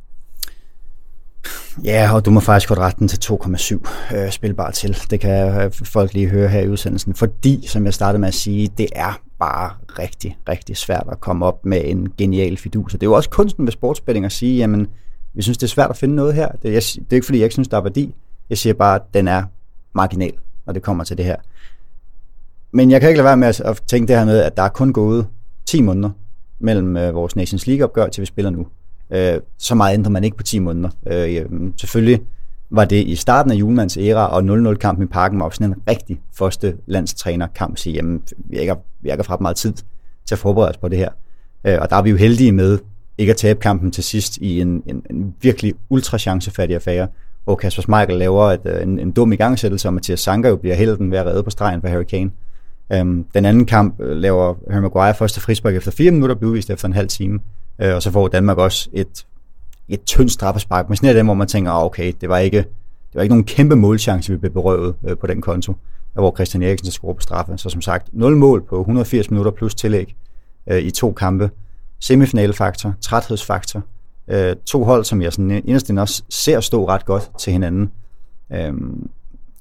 Ja, 1.83 2.13
og 2.13 2.25
du 2.25 2.31
må 2.31 2.39
faktisk 2.39 2.67
godt 2.67 2.79
rette 2.79 2.99
den 2.99 3.07
til 3.07 3.33
2,7 3.33 4.15
øh, 4.15 4.31
spilbar 4.31 4.71
til. 4.71 4.97
Det 5.09 5.19
kan 5.19 5.61
øh, 5.61 5.71
folk 5.71 6.13
lige 6.13 6.27
høre 6.27 6.49
her 6.49 6.61
i 6.61 6.69
udsendelsen, 6.69 7.15
fordi, 7.15 7.67
som 7.67 7.85
jeg 7.85 7.93
startede 7.93 8.19
med 8.19 8.27
at 8.27 8.33
sige, 8.33 8.69
det 8.77 8.87
er 8.95 9.21
bare 9.39 9.71
rigtig, 9.99 10.37
rigtig 10.49 10.77
svært 10.77 11.07
at 11.11 11.21
komme 11.21 11.45
op 11.45 11.65
med 11.65 11.81
en 11.85 12.11
genial 12.17 12.57
fidus. 12.57 12.93
Og 12.93 13.01
det 13.01 13.07
er 13.07 13.09
jo 13.09 13.15
også 13.15 13.29
kunsten 13.29 13.65
ved 13.65 13.71
sportsbetting 13.71 14.25
at 14.25 14.31
sige, 14.31 14.57
jamen, 14.57 14.87
vi 15.33 15.41
synes, 15.41 15.57
det 15.57 15.63
er 15.63 15.71
svært 15.71 15.89
at 15.89 15.97
finde 15.97 16.15
noget 16.15 16.33
her. 16.33 16.47
Det 16.47 16.69
er, 16.69 16.73
jeg, 16.73 16.81
det 16.81 17.05
er 17.09 17.15
ikke, 17.15 17.25
fordi 17.25 17.37
jeg 17.37 17.45
ikke 17.45 17.53
synes, 17.53 17.67
der 17.67 17.77
er 17.77 17.81
værdi. 17.81 18.13
Jeg 18.49 18.57
siger 18.57 18.73
bare, 18.73 18.95
at 18.95 19.01
den 19.13 19.27
er 19.27 19.43
marginal, 19.95 20.33
når 20.65 20.73
det 20.73 20.81
kommer 20.81 21.03
til 21.03 21.17
det 21.17 21.25
her. 21.25 21.35
Men 22.73 22.91
jeg 22.91 23.01
kan 23.01 23.09
ikke 23.09 23.17
lade 23.17 23.25
være 23.25 23.37
med 23.37 23.47
at, 23.47 23.59
at 23.59 23.81
tænke 23.87 24.07
det 24.07 24.17
her 24.17 24.25
med, 24.25 24.39
at 24.39 24.57
der 24.57 24.63
er 24.63 24.69
kun 24.69 24.93
gået 24.93 25.27
10 25.65 25.81
måneder 25.81 26.09
mellem 26.59 26.97
øh, 26.97 27.15
vores 27.15 27.35
Nations 27.35 27.67
League-opgør 27.67 28.07
til 28.07 28.21
vi 28.21 28.25
spiller 28.25 28.49
nu. 28.49 28.67
Øh, 29.11 29.39
så 29.57 29.75
meget 29.75 29.93
ændrer 29.93 30.11
man 30.11 30.23
ikke 30.23 30.37
på 30.37 30.43
10 30.43 30.59
måneder. 30.59 30.89
Øh, 31.07 31.51
mm, 31.51 31.73
selvfølgelig 31.77 32.21
var 32.69 32.85
det 32.85 33.07
i 33.07 33.15
starten 33.15 33.51
af 33.51 33.55
julemands 33.55 33.97
æra, 33.97 34.27
og 34.27 34.41
0-0-kampen 34.71 35.03
i 35.05 35.07
parken 35.07 35.39
var 35.39 35.49
sådan 35.49 35.67
en 35.67 35.75
rigtig 35.89 36.21
første 36.37 36.75
landstrænerkamp, 36.85 37.77
sige, 37.77 37.93
jamen, 37.93 38.21
vi 38.35 38.59
ikke, 38.59 38.75
vi 39.01 39.09
har 39.09 39.25
haft 39.27 39.41
meget 39.41 39.55
tid 39.55 39.73
til 40.25 40.35
at 40.35 40.39
forberede 40.39 40.69
os 40.69 40.77
på 40.77 40.87
det 40.87 40.97
her. 40.97 41.09
Øh, 41.63 41.77
og 41.81 41.89
der 41.89 41.95
er 41.95 42.01
vi 42.01 42.09
jo 42.09 42.15
heldige 42.15 42.51
med 42.51 42.79
ikke 43.17 43.31
at 43.31 43.37
tabe 43.37 43.59
kampen 43.59 43.91
til 43.91 44.03
sidst 44.03 44.37
i 44.37 44.61
en, 44.61 44.83
en, 44.85 45.03
en 45.09 45.35
virkelig 45.41 45.73
ultra 45.89 46.17
chancefattig 46.17 46.75
affære, 46.75 47.07
hvor 47.43 47.55
Kasper 47.55 47.81
Schmeichel 47.81 48.17
laver 48.17 48.43
et, 48.43 48.61
øh, 48.65 48.83
en, 48.83 48.99
en 48.99 49.11
dum 49.11 49.33
igangsættelse, 49.33 49.87
og 49.87 49.93
Mathias 49.93 50.19
Sanker 50.19 50.49
jo 50.49 50.55
bliver 50.55 50.75
helten 50.75 51.11
ved 51.11 51.17
at 51.17 51.25
redde 51.25 51.43
på 51.43 51.49
stregen 51.49 51.81
for 51.81 51.87
Harry 51.87 52.03
Kane. 52.03 52.31
Øhm, 52.93 53.25
den 53.33 53.45
anden 53.45 53.65
kamp 53.65 53.99
øh, 53.99 54.17
laver 54.17 54.55
Harry 54.71 54.81
Maguire 54.81 55.15
første 55.15 55.41
frispark 55.41 55.75
efter 55.75 55.91
4 55.91 56.11
minutter, 56.11 56.35
bliver 56.35 56.49
udvist 56.49 56.69
efter 56.69 56.87
en 56.87 56.93
halv 56.93 57.07
time. 57.07 57.39
øh, 57.79 57.95
og 57.95 58.01
så 58.01 58.11
får 58.11 58.27
Danmark 58.27 58.57
også 58.57 58.89
et, 58.93 59.25
et 59.89 60.03
tyndt 60.03 60.31
straffespark, 60.31 60.89
men 60.89 60.95
sådan 60.95 61.09
er 61.09 61.13
det, 61.13 61.23
hvor 61.23 61.33
man 61.33 61.47
tænker, 61.47 61.71
ah, 61.71 61.85
okay, 61.85 62.13
det 62.21 62.29
var 62.29 62.37
ikke, 62.37 62.57
det 62.57 63.15
var 63.15 63.21
ikke 63.21 63.33
nogen 63.33 63.43
kæmpe 63.43 63.75
målchance, 63.75 64.31
vi 64.31 64.37
blev 64.37 64.51
berøvet 64.51 64.95
øh, 65.07 65.17
på 65.17 65.27
den 65.27 65.41
konto, 65.41 65.75
hvor 66.13 66.35
Christian 66.35 66.63
Eriksen 66.63 66.91
scorer 66.91 67.13
på 67.13 67.21
straffe. 67.21 67.57
Så 67.57 67.69
som 67.69 67.81
sagt, 67.81 68.07
0 68.13 68.37
mål 68.37 68.63
på 68.69 68.79
180 68.79 69.31
minutter 69.31 69.51
plus 69.51 69.75
tillæg 69.75 70.15
øh, 70.67 70.79
i 70.79 70.91
to 70.91 71.11
kampe. 71.11 71.49
Semifinalefaktor, 71.99 72.93
træthedsfaktor. 73.01 73.83
Uh, 74.27 74.57
to 74.65 74.83
hold, 74.83 75.03
som 75.03 75.21
jeg 75.21 75.33
sådan 75.33 75.51
inderst 75.51 75.91
også 75.91 76.23
ser 76.29 76.59
stå 76.59 76.87
ret 76.87 77.05
godt 77.05 77.31
til 77.39 77.53
hinanden. 77.53 77.91
Um, 78.69 79.09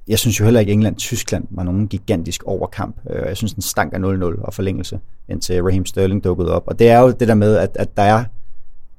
jeg 0.08 0.18
synes 0.18 0.40
jo 0.40 0.44
heller 0.44 0.60
ikke, 0.60 0.70
at 0.70 0.74
England-Tyskland 0.74 1.44
var 1.50 1.62
nogen 1.62 1.88
gigantisk 1.88 2.42
overkamp. 2.42 2.96
Øh, 3.10 3.22
jeg 3.28 3.36
synes, 3.36 3.52
den 3.54 3.62
stank 3.62 3.92
af 3.92 3.98
0-0 3.98 4.44
og 4.44 4.54
forlængelse, 4.54 5.00
indtil 5.28 5.62
Raheem 5.62 5.86
Sterling 5.86 6.24
dukkede 6.24 6.54
op. 6.54 6.62
Og 6.66 6.78
det 6.78 6.90
er 6.90 7.00
jo 7.00 7.10
det 7.10 7.28
der 7.28 7.34
med, 7.34 7.56
at, 7.56 7.70
at 7.74 7.96
der 7.96 8.02
er 8.02 8.24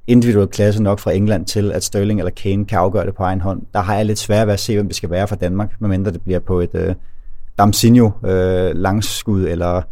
individuel 0.06 0.48
klasse 0.48 0.82
nok 0.82 0.98
fra 0.98 1.12
England 1.12 1.46
til, 1.46 1.72
at 1.72 1.84
Sterling 1.84 2.20
eller 2.20 2.30
Kane 2.30 2.64
kan 2.64 2.78
afgøre 2.78 3.06
det 3.06 3.14
på 3.14 3.22
egen 3.22 3.40
hånd. 3.40 3.62
Der 3.74 3.80
har 3.80 3.96
jeg 3.96 4.06
lidt 4.06 4.18
svært 4.18 4.46
ved 4.46 4.54
at 4.54 4.60
se, 4.60 4.74
hvem 4.74 4.86
det 4.86 4.96
skal 4.96 5.10
være 5.10 5.28
fra 5.28 5.36
Danmark, 5.36 5.80
medmindre 5.80 6.12
det 6.12 6.20
bliver 6.22 6.38
på 6.38 6.60
et 6.60 6.74
øh, 6.74 6.94
Damsinho 7.58 8.10
øh, 8.24 8.74
langskud 8.74 9.46
eller, 9.46 9.82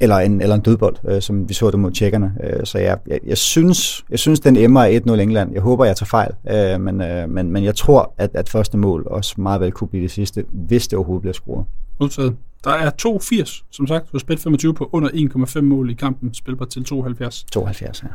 eller, 0.00 0.16
en, 0.16 0.40
eller 0.40 0.54
en 0.54 0.60
dødbold, 0.60 0.96
øh, 1.08 1.22
som 1.22 1.48
vi 1.48 1.54
så 1.54 1.70
det 1.70 1.78
mod 1.78 1.90
tjekkerne. 1.90 2.32
Øh, 2.44 2.66
så 2.66 2.78
jeg, 2.78 2.98
jeg, 3.06 3.20
jeg, 3.26 3.38
synes, 3.38 4.04
jeg 4.10 4.18
synes, 4.18 4.40
den 4.40 4.56
emmer 4.56 4.80
er 4.82 5.00
1-0 5.00 5.12
England. 5.12 5.52
Jeg 5.52 5.62
håber, 5.62 5.84
jeg 5.84 5.96
tager 5.96 6.06
fejl, 6.06 6.34
øh, 6.50 6.80
men, 6.80 7.00
øh, 7.00 7.28
men, 7.28 7.50
men 7.50 7.64
jeg 7.64 7.74
tror, 7.74 8.14
at, 8.18 8.30
at 8.34 8.48
første 8.48 8.76
mål 8.76 9.06
også 9.06 9.40
meget 9.40 9.60
vel 9.60 9.72
kunne 9.72 9.88
blive 9.88 10.02
det 10.02 10.10
sidste, 10.10 10.44
hvis 10.52 10.88
det 10.88 10.96
overhovedet 10.96 11.22
bliver 11.22 11.34
scoret. 11.34 11.66
Modtaget. 12.00 12.36
Der 12.64 12.70
er 12.70 12.90
2,80, 13.02 13.64
som 13.70 13.86
sagt, 13.86 14.08
hos 14.12 14.24
Bet 14.24 14.40
25 14.40 14.74
på 14.74 14.90
under 14.92 15.08
1,5 15.56 15.60
mål 15.60 15.90
i 15.90 15.94
kampen, 15.94 16.34
spilbar 16.34 16.64
til 16.64 16.80
2,70. 16.80 17.44
72, 17.52 18.02
ja. 18.02 18.08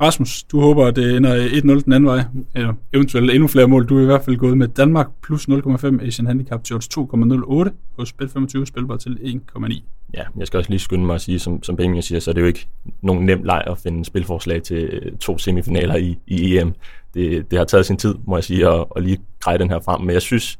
Rasmus, 0.00 0.42
du 0.42 0.60
håber, 0.60 0.86
at 0.86 0.96
det 0.96 1.16
ender 1.16 1.46
1-0 1.46 1.60
den 1.60 1.92
anden 1.92 2.06
vej, 2.06 2.24
eller 2.54 2.74
eventuelt 2.92 3.30
endnu 3.30 3.48
flere 3.48 3.68
mål. 3.68 3.88
Du 3.88 3.98
er 3.98 4.02
i 4.02 4.04
hvert 4.04 4.24
fald 4.24 4.36
gået 4.36 4.58
med 4.58 4.68
Danmark 4.68 5.06
plus 5.22 5.48
0,5 5.48 6.06
Asian 6.06 6.26
Handicap 6.26 6.64
til 6.64 6.74
2,08 6.74 7.70
hos 7.98 8.12
Bet 8.12 8.30
25, 8.30 8.66
spilbar 8.66 8.96
til 8.96 9.40
1,9. 9.56 9.82
Ja, 10.14 10.22
jeg 10.36 10.46
skal 10.46 10.58
også 10.58 10.70
lige 10.70 10.80
skynde 10.80 11.06
mig 11.06 11.14
at 11.14 11.20
sige, 11.20 11.38
som, 11.38 11.62
som 11.62 11.76
Benjamin 11.76 12.02
siger, 12.02 12.20
så 12.20 12.30
er 12.30 12.32
det 12.32 12.40
jo 12.40 12.46
ikke 12.46 12.66
nogen 13.02 13.26
nem 13.26 13.42
leg 13.42 13.62
at 13.66 13.78
finde 13.78 14.04
spilforslag 14.04 14.62
til 14.62 14.76
øh, 14.76 15.16
to 15.16 15.38
semifinaler 15.38 15.96
i, 15.96 16.18
i 16.26 16.58
EM. 16.58 16.74
Det, 17.14 17.50
det 17.50 17.58
har 17.58 17.64
taget 17.64 17.86
sin 17.86 17.96
tid, 17.96 18.14
må 18.26 18.36
jeg 18.36 18.44
sige, 18.44 18.68
at, 18.68 18.84
at 18.96 19.02
lige 19.02 19.18
dreje 19.44 19.58
den 19.58 19.70
her 19.70 19.80
frem. 19.80 20.00
Men 20.00 20.10
jeg 20.10 20.22
synes 20.22 20.58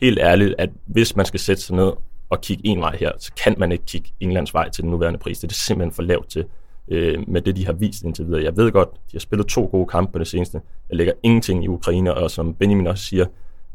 helt 0.00 0.18
ærligt, 0.18 0.54
at 0.58 0.70
hvis 0.86 1.16
man 1.16 1.26
skal 1.26 1.40
sætte 1.40 1.62
sig 1.62 1.76
ned 1.76 1.92
og 2.30 2.40
kigge 2.40 2.66
en 2.66 2.80
vej 2.80 2.96
her, 3.00 3.10
så 3.18 3.32
kan 3.44 3.54
man 3.58 3.72
ikke 3.72 3.84
kigge 3.84 4.10
Englands 4.20 4.54
vej 4.54 4.70
til 4.70 4.82
den 4.82 4.90
nuværende 4.90 5.18
pris. 5.18 5.38
Det 5.38 5.52
er 5.52 5.54
simpelthen 5.54 5.92
for 5.92 6.02
lavt 6.02 6.28
til 6.28 6.44
øh, 6.88 7.18
med 7.28 7.40
det, 7.40 7.56
de 7.56 7.66
har 7.66 7.72
vist 7.72 8.02
indtil 8.02 8.26
videre. 8.26 8.44
Jeg 8.44 8.56
ved 8.56 8.72
godt, 8.72 8.88
de 8.92 9.12
har 9.12 9.18
spillet 9.20 9.46
to 9.46 9.68
gode 9.70 9.86
kampe 9.86 10.12
på 10.12 10.18
det 10.18 10.26
seneste. 10.26 10.60
Jeg 10.90 10.96
lægger 10.96 11.12
ingenting 11.22 11.64
i 11.64 11.68
Ukraine, 11.68 12.14
og 12.14 12.30
som 12.30 12.54
Benjamin 12.54 12.86
også 12.86 13.04
siger, 13.04 13.26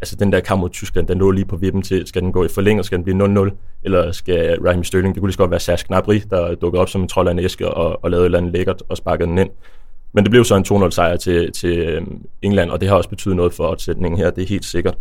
altså 0.01 0.15
den 0.15 0.31
der 0.31 0.39
kamp 0.39 0.59
mod 0.59 0.69
Tyskland, 0.69 1.07
den 1.07 1.17
lå 1.17 1.31
lige 1.31 1.45
på 1.45 1.57
vippen 1.57 1.81
til, 1.81 2.07
skal 2.07 2.21
den 2.21 2.31
gå 2.31 2.45
i 2.45 2.47
forlænger, 2.47 2.83
skal 2.83 2.97
den 2.97 3.03
blive 3.03 3.47
0-0, 3.47 3.51
eller 3.83 4.11
skal 4.11 4.59
Raheem 4.65 4.83
Sterling, 4.83 5.15
det 5.15 5.21
kunne 5.21 5.27
lige 5.27 5.33
så 5.33 5.37
godt 5.37 5.51
være 5.51 5.59
Serge 5.59 5.83
Gnabry, 5.87 6.21
der 6.29 6.55
dukkede 6.55 6.81
op 6.81 6.89
som 6.89 7.01
en 7.01 7.07
trold 7.07 7.27
af 7.27 7.31
en 7.31 7.39
æske 7.39 7.69
og, 7.69 8.03
og 8.03 8.11
lavede 8.11 8.23
et 8.23 8.25
eller 8.25 8.37
andet 8.37 8.53
lækkert 8.53 8.83
og 8.89 8.97
sparkede 8.97 9.29
den 9.29 9.37
ind. 9.37 9.49
Men 10.13 10.23
det 10.23 10.31
blev 10.31 10.43
så 10.43 10.55
en 10.55 10.65
2-0 10.85 10.89
sejr 10.89 11.17
til, 11.17 11.51
til 11.51 11.79
øhm, 11.79 12.25
England, 12.41 12.69
og 12.69 12.81
det 12.81 12.89
har 12.89 12.95
også 12.95 13.09
betydet 13.09 13.35
noget 13.35 13.53
for 13.53 13.63
opsætningen 13.63 14.17
her, 14.19 14.29
det 14.29 14.43
er 14.43 14.47
helt 14.47 14.65
sikkert. 14.65 14.97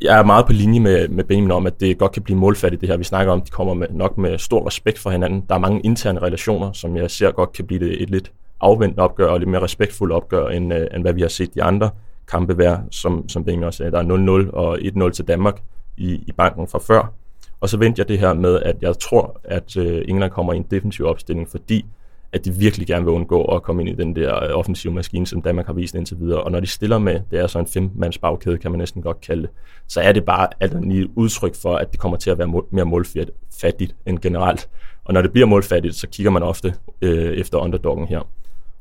Jeg 0.00 0.18
er 0.18 0.24
meget 0.24 0.46
på 0.46 0.52
linje 0.52 0.80
med, 0.80 1.08
med 1.08 1.24
Benjamin 1.24 1.50
om, 1.50 1.66
at 1.66 1.80
det 1.80 1.98
godt 1.98 2.12
kan 2.12 2.22
blive 2.22 2.38
målfattigt 2.38 2.80
det 2.80 2.88
her. 2.88 2.96
Vi 2.96 3.04
snakker 3.04 3.32
om, 3.32 3.40
at 3.40 3.46
de 3.46 3.50
kommer 3.50 3.74
med, 3.74 3.86
nok 3.90 4.18
med 4.18 4.38
stor 4.38 4.66
respekt 4.66 4.98
for 4.98 5.10
hinanden. 5.10 5.44
Der 5.48 5.54
er 5.54 5.58
mange 5.58 5.80
interne 5.80 6.20
relationer, 6.20 6.72
som 6.72 6.96
jeg 6.96 7.10
ser 7.10 7.30
godt 7.30 7.52
kan 7.52 7.66
blive 7.66 7.80
et, 7.80 8.02
et 8.02 8.10
lidt 8.10 8.32
afventende 8.60 9.02
opgør 9.02 9.26
og 9.26 9.38
lidt 9.38 9.50
mere 9.50 9.62
respektfuldt 9.62 10.12
opgør, 10.12 10.48
end, 10.48 10.74
øh, 10.74 10.86
end 10.94 11.02
hvad 11.02 11.12
vi 11.12 11.20
har 11.20 11.28
set 11.28 11.54
de 11.54 11.62
andre 11.62 11.90
kampe 12.28 12.58
være, 12.58 12.82
som, 12.90 13.28
som 13.28 13.44
Benjamin 13.44 13.64
også 13.64 13.76
sagde. 13.76 13.92
Der 13.92 13.98
er 13.98 14.44
0-0 14.46 14.50
og 14.52 14.78
1-0 14.78 15.10
til 15.10 15.28
Danmark 15.28 15.62
i, 15.96 16.14
i 16.26 16.32
banken 16.32 16.68
fra 16.68 16.78
før. 16.78 17.12
Og 17.60 17.68
så 17.68 17.76
vendte 17.76 18.00
jeg 18.00 18.08
det 18.08 18.18
her 18.18 18.34
med, 18.34 18.62
at 18.62 18.76
jeg 18.82 18.98
tror, 18.98 19.40
at 19.44 19.76
øh, 19.76 20.04
England 20.08 20.30
kommer 20.30 20.52
i 20.52 20.56
en 20.56 20.66
defensiv 20.70 21.06
opstilling, 21.06 21.48
fordi 21.48 21.86
at 22.32 22.44
de 22.44 22.54
virkelig 22.54 22.86
gerne 22.86 23.04
vil 23.04 23.14
undgå 23.14 23.44
at 23.44 23.62
komme 23.62 23.82
ind 23.82 23.90
i 23.90 24.02
den 24.02 24.16
der 24.16 24.44
øh, 24.44 24.58
offensive 24.58 24.92
maskine, 24.92 25.26
som 25.26 25.42
Danmark 25.42 25.66
har 25.66 25.72
vist 25.72 25.94
indtil 25.94 26.18
videre. 26.20 26.40
Og 26.40 26.52
når 26.52 26.60
de 26.60 26.66
stiller 26.66 26.98
med, 26.98 27.20
det 27.30 27.38
er 27.38 27.46
så 27.46 27.58
en 27.58 27.66
femmands 27.66 28.18
bagkæde, 28.18 28.58
kan 28.58 28.70
man 28.70 28.78
næsten 28.78 29.02
godt 29.02 29.20
kalde 29.20 29.42
det, 29.42 29.50
så 29.88 30.00
er 30.00 30.12
det 30.12 30.24
bare 30.24 30.48
alt 30.60 30.74
andet 30.74 30.98
et 30.98 31.10
udtryk 31.16 31.54
for, 31.54 31.76
at 31.76 31.92
det 31.92 32.00
kommer 32.00 32.16
til 32.18 32.30
at 32.30 32.38
være 32.38 32.46
mål, 32.46 32.66
mere 32.70 32.84
målfattigt 32.84 33.96
end 34.06 34.18
generelt. 34.18 34.68
Og 35.04 35.14
når 35.14 35.22
det 35.22 35.32
bliver 35.32 35.46
målfattigt, 35.46 35.94
så 35.94 36.08
kigger 36.08 36.30
man 36.30 36.42
ofte 36.42 36.74
øh, 37.02 37.36
efter 37.36 37.58
underdoggen 37.58 38.08
her. 38.08 38.20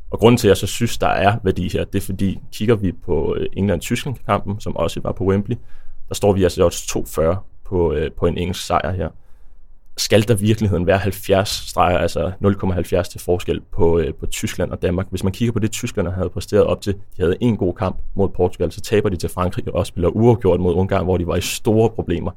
Og 0.10 0.19
grunden 0.19 0.38
til, 0.38 0.47
at 0.47 0.49
jeg 0.49 0.57
så 0.57 0.67
synes, 0.67 0.97
der 0.97 1.07
er 1.07 1.38
værdi 1.43 1.69
her, 1.73 1.83
det 1.83 2.01
er 2.01 2.05
fordi, 2.05 2.39
kigger 2.51 2.75
vi 2.75 2.91
på 2.91 3.36
øh, 3.36 3.47
England-Tyskland-kampen, 3.53 4.60
som 4.60 4.77
også 4.77 4.99
var 5.03 5.12
på 5.12 5.23
Wembley, 5.23 5.55
der 6.10 6.15
står 6.15 6.33
vi 6.33 6.43
altså 6.43 6.63
også 6.65 7.03
2-40 7.36 7.36
på, 7.65 7.93
øh, 7.93 8.12
på 8.12 8.25
en 8.25 8.38
engelsk 8.38 8.65
sejr 8.65 8.91
her 8.91 9.10
skal 9.97 10.27
der 10.27 10.36
virkeligheden 10.36 10.88
være 10.88 10.97
70 10.97 11.49
streger, 11.69 11.97
altså 11.97 12.31
0,70 12.43 13.01
til 13.12 13.19
forskel 13.19 13.62
på, 13.62 13.99
øh, 13.99 14.13
på 14.13 14.25
Tyskland 14.25 14.71
og 14.71 14.81
Danmark. 14.81 15.07
Hvis 15.10 15.23
man 15.23 15.33
kigger 15.33 15.53
på 15.53 15.60
det, 15.60 15.71
Tyskland 15.71 16.07
havde 16.07 16.29
præsteret 16.29 16.63
op 16.63 16.81
til, 16.81 16.93
de 16.93 17.21
havde 17.21 17.36
en 17.41 17.57
god 17.57 17.73
kamp 17.73 17.97
mod 18.15 18.29
Portugal, 18.29 18.71
så 18.71 18.81
taber 18.81 19.10
de 19.10 19.15
til 19.15 19.29
Frankrig 19.29 19.75
og 19.75 19.88
spiller 19.88 20.10
uafgjort 20.10 20.60
mod 20.60 20.73
Ungarn, 20.73 21.03
hvor 21.03 21.17
de 21.17 21.27
var 21.27 21.36
i 21.36 21.41
store 21.41 21.89
problemer. 21.89 22.31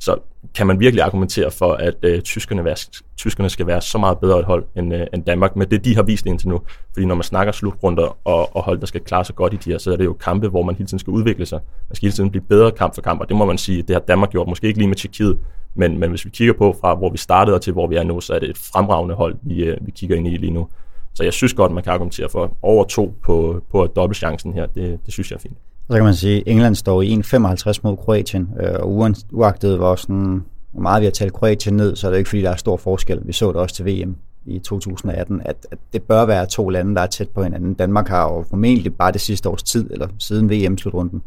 Så 0.00 0.16
kan 0.54 0.66
man 0.66 0.80
virkelig 0.80 1.04
argumentere 1.04 1.50
for, 1.50 1.72
at 1.72 1.94
øh, 2.02 2.22
tyskerne, 2.22 2.64
være, 2.64 2.76
tyskerne 3.16 3.50
skal 3.50 3.66
være 3.66 3.80
så 3.80 3.98
meget 3.98 4.18
bedre 4.18 4.38
et 4.38 4.44
hold 4.44 4.64
end, 4.76 4.94
øh, 4.94 5.06
end 5.14 5.24
Danmark 5.24 5.56
med 5.56 5.66
det, 5.66 5.84
de 5.84 5.94
har 5.94 6.02
vist 6.02 6.26
indtil 6.26 6.48
nu. 6.48 6.60
Fordi 6.92 7.06
når 7.06 7.14
man 7.14 7.22
snakker 7.22 7.52
slutrunder 7.52 8.18
og, 8.24 8.56
og 8.56 8.62
hold, 8.62 8.80
der 8.80 8.86
skal 8.86 9.00
klare 9.00 9.24
sig 9.24 9.34
godt 9.34 9.54
i 9.54 9.56
de 9.56 9.70
her, 9.70 9.78
så 9.78 9.92
er 9.92 9.96
det 9.96 10.04
jo 10.04 10.12
kampe, 10.12 10.48
hvor 10.48 10.62
man 10.62 10.74
hele 10.74 10.86
tiden 10.86 10.98
skal 10.98 11.10
udvikle 11.10 11.46
sig. 11.46 11.60
Man 11.88 11.96
skal 11.96 12.06
hele 12.06 12.14
tiden 12.14 12.30
blive 12.30 12.44
bedre 12.48 12.70
kamp 12.70 12.94
for 12.94 13.02
kamp, 13.02 13.20
og 13.20 13.28
det 13.28 13.36
må 13.36 13.44
man 13.44 13.58
sige, 13.58 13.82
det 13.82 13.90
har 13.90 14.00
Danmark 14.00 14.30
gjort. 14.30 14.48
Måske 14.48 14.66
ikke 14.66 14.78
lige 14.78 14.88
med 14.88 14.96
Tjekkiet, 14.96 15.38
men, 15.78 15.98
men 15.98 16.10
hvis 16.10 16.24
vi 16.24 16.30
kigger 16.30 16.54
på 16.54 16.76
fra, 16.80 16.94
hvor 16.94 17.10
vi 17.10 17.18
startede 17.18 17.54
og 17.54 17.62
til, 17.62 17.72
hvor 17.72 17.86
vi 17.86 17.96
er 17.96 18.02
nu, 18.02 18.20
så 18.20 18.34
er 18.34 18.38
det 18.38 18.50
et 18.50 18.58
fremragende 18.58 19.14
hold, 19.14 19.36
vi, 19.42 19.64
øh, 19.64 19.76
vi 19.80 19.90
kigger 19.90 20.16
ind 20.16 20.28
i 20.28 20.36
lige 20.36 20.50
nu. 20.50 20.68
Så 21.14 21.24
jeg 21.24 21.32
synes 21.32 21.54
godt, 21.54 21.72
man 21.72 21.82
kan 21.82 21.92
argumentere 21.92 22.28
for 22.28 22.56
over 22.62 22.84
to 22.84 23.14
på, 23.22 23.62
på 23.70 23.86
dobbeltchancen 23.86 24.52
her. 24.52 24.66
Det, 24.66 25.00
det 25.06 25.12
synes 25.12 25.30
jeg 25.30 25.36
er 25.36 25.40
fint. 25.40 25.56
Så 25.90 25.96
kan 25.96 26.04
man 26.04 26.14
sige, 26.14 26.36
at 26.36 26.42
England 26.46 26.74
står 26.74 27.02
i 27.02 27.14
1,55 27.14 27.80
mod 27.82 27.96
Kroatien, 27.96 28.48
øh, 28.60 28.74
og 28.80 29.12
uagtet 29.32 29.76
hvor, 29.76 29.94
sådan, 29.94 30.44
hvor 30.72 30.82
meget 30.82 31.00
vi 31.00 31.06
har 31.06 31.10
talt 31.10 31.32
Kroatien 31.32 31.76
ned, 31.76 31.96
så 31.96 32.06
er 32.06 32.10
det 32.10 32.18
ikke 32.18 32.30
fordi, 32.30 32.42
der 32.42 32.50
er 32.50 32.56
stor 32.56 32.76
forskel. 32.76 33.20
Vi 33.24 33.32
så 33.32 33.48
det 33.48 33.56
også 33.56 33.74
til 33.74 33.86
VM 33.86 34.16
i 34.46 34.58
2018, 34.58 35.40
at, 35.44 35.66
at 35.70 35.78
det 35.92 36.02
bør 36.02 36.24
være 36.24 36.46
to 36.46 36.68
lande, 36.68 36.94
der 36.94 37.00
er 37.00 37.06
tæt 37.06 37.28
på 37.28 37.42
hinanden. 37.42 37.74
Danmark 37.74 38.08
har 38.08 38.22
jo 38.22 38.44
formentlig 38.50 38.94
bare 38.94 39.12
det 39.12 39.20
sidste 39.20 39.48
års 39.48 39.62
tid, 39.62 39.90
eller 39.90 40.08
siden 40.18 40.50
VM-slutrunden, 40.50 41.22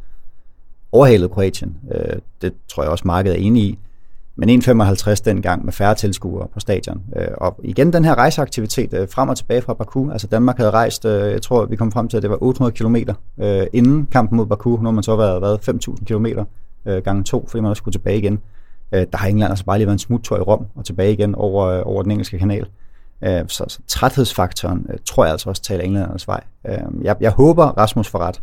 overhalet 0.92 1.32
Kroatien. 1.32 1.78
Øh, 1.92 2.16
det 2.42 2.54
tror 2.68 2.84
jeg 2.84 2.92
også, 2.92 3.08
markedet 3.08 3.38
er 3.38 3.42
enig 3.42 3.64
i 3.64 3.80
men 4.46 4.62
1,55 4.62 5.16
dengang 5.26 5.66
med 5.66 5.74
færre 5.74 5.96
tilskuere 5.96 6.48
på 6.54 6.60
stadion. 6.60 7.02
Øh, 7.16 7.28
og 7.38 7.60
igen 7.64 7.94
den 7.94 8.06
her 8.06 8.16
rejseaktivitet 8.16 8.94
øh, 8.94 9.08
frem 9.10 9.30
og 9.30 9.38
tilbage 9.38 9.62
fra 9.62 9.74
Baku. 9.74 10.12
Altså 10.12 10.28
Danmark 10.28 10.58
havde 10.58 10.72
rejst, 10.72 11.06
øh, 11.06 11.32
jeg 11.32 11.42
tror 11.42 11.66
vi 11.66 11.76
kom 11.76 11.92
frem 11.92 12.08
til, 12.08 12.18
at 12.18 12.24
det 12.24 12.30
var 12.30 12.38
800 12.44 12.76
km 12.76 12.96
øh, 13.44 13.68
inden 13.74 14.06
kampen 14.12 14.38
mod 14.38 14.46
Baku. 14.46 14.70
Nu 14.70 14.84
har 14.84 14.92
man 14.92 15.04
så 15.04 15.16
været, 15.16 15.42
været 15.42 15.70
5.000 15.70 16.06
km 16.06 16.26
gange 17.04 17.24
to, 17.24 17.48
fordi 17.50 17.62
man 17.62 17.70
også 17.70 17.80
skulle 17.80 17.94
tilbage 17.94 18.18
igen. 18.18 18.40
Øh, 18.92 19.06
der 19.12 19.18
har 19.18 19.28
England 19.28 19.50
altså 19.50 19.66
bare 19.66 19.78
lige 19.78 19.88
været 19.88 19.96
en 19.96 20.00
smuttur 20.00 20.38
i 20.38 20.42
Rom 20.42 20.66
og 20.76 20.86
tilbage 20.86 21.14
igen 21.14 21.36
over, 21.36 21.66
øh, 21.66 21.82
over 21.86 22.02
den 22.02 22.12
engelske 22.12 22.40
kanal. 22.40 22.68
Så, 23.48 23.66
så 23.68 23.80
træthedsfaktoren 23.88 24.88
tror 25.06 25.24
jeg 25.24 25.32
altså 25.32 25.50
også 25.50 25.62
taler 25.62 25.84
englændernes 25.84 26.28
vej. 26.28 26.44
Jeg, 27.02 27.16
jeg 27.20 27.32
håber, 27.32 27.66
Rasmus 27.66 28.08
får 28.08 28.20
ret. 28.20 28.42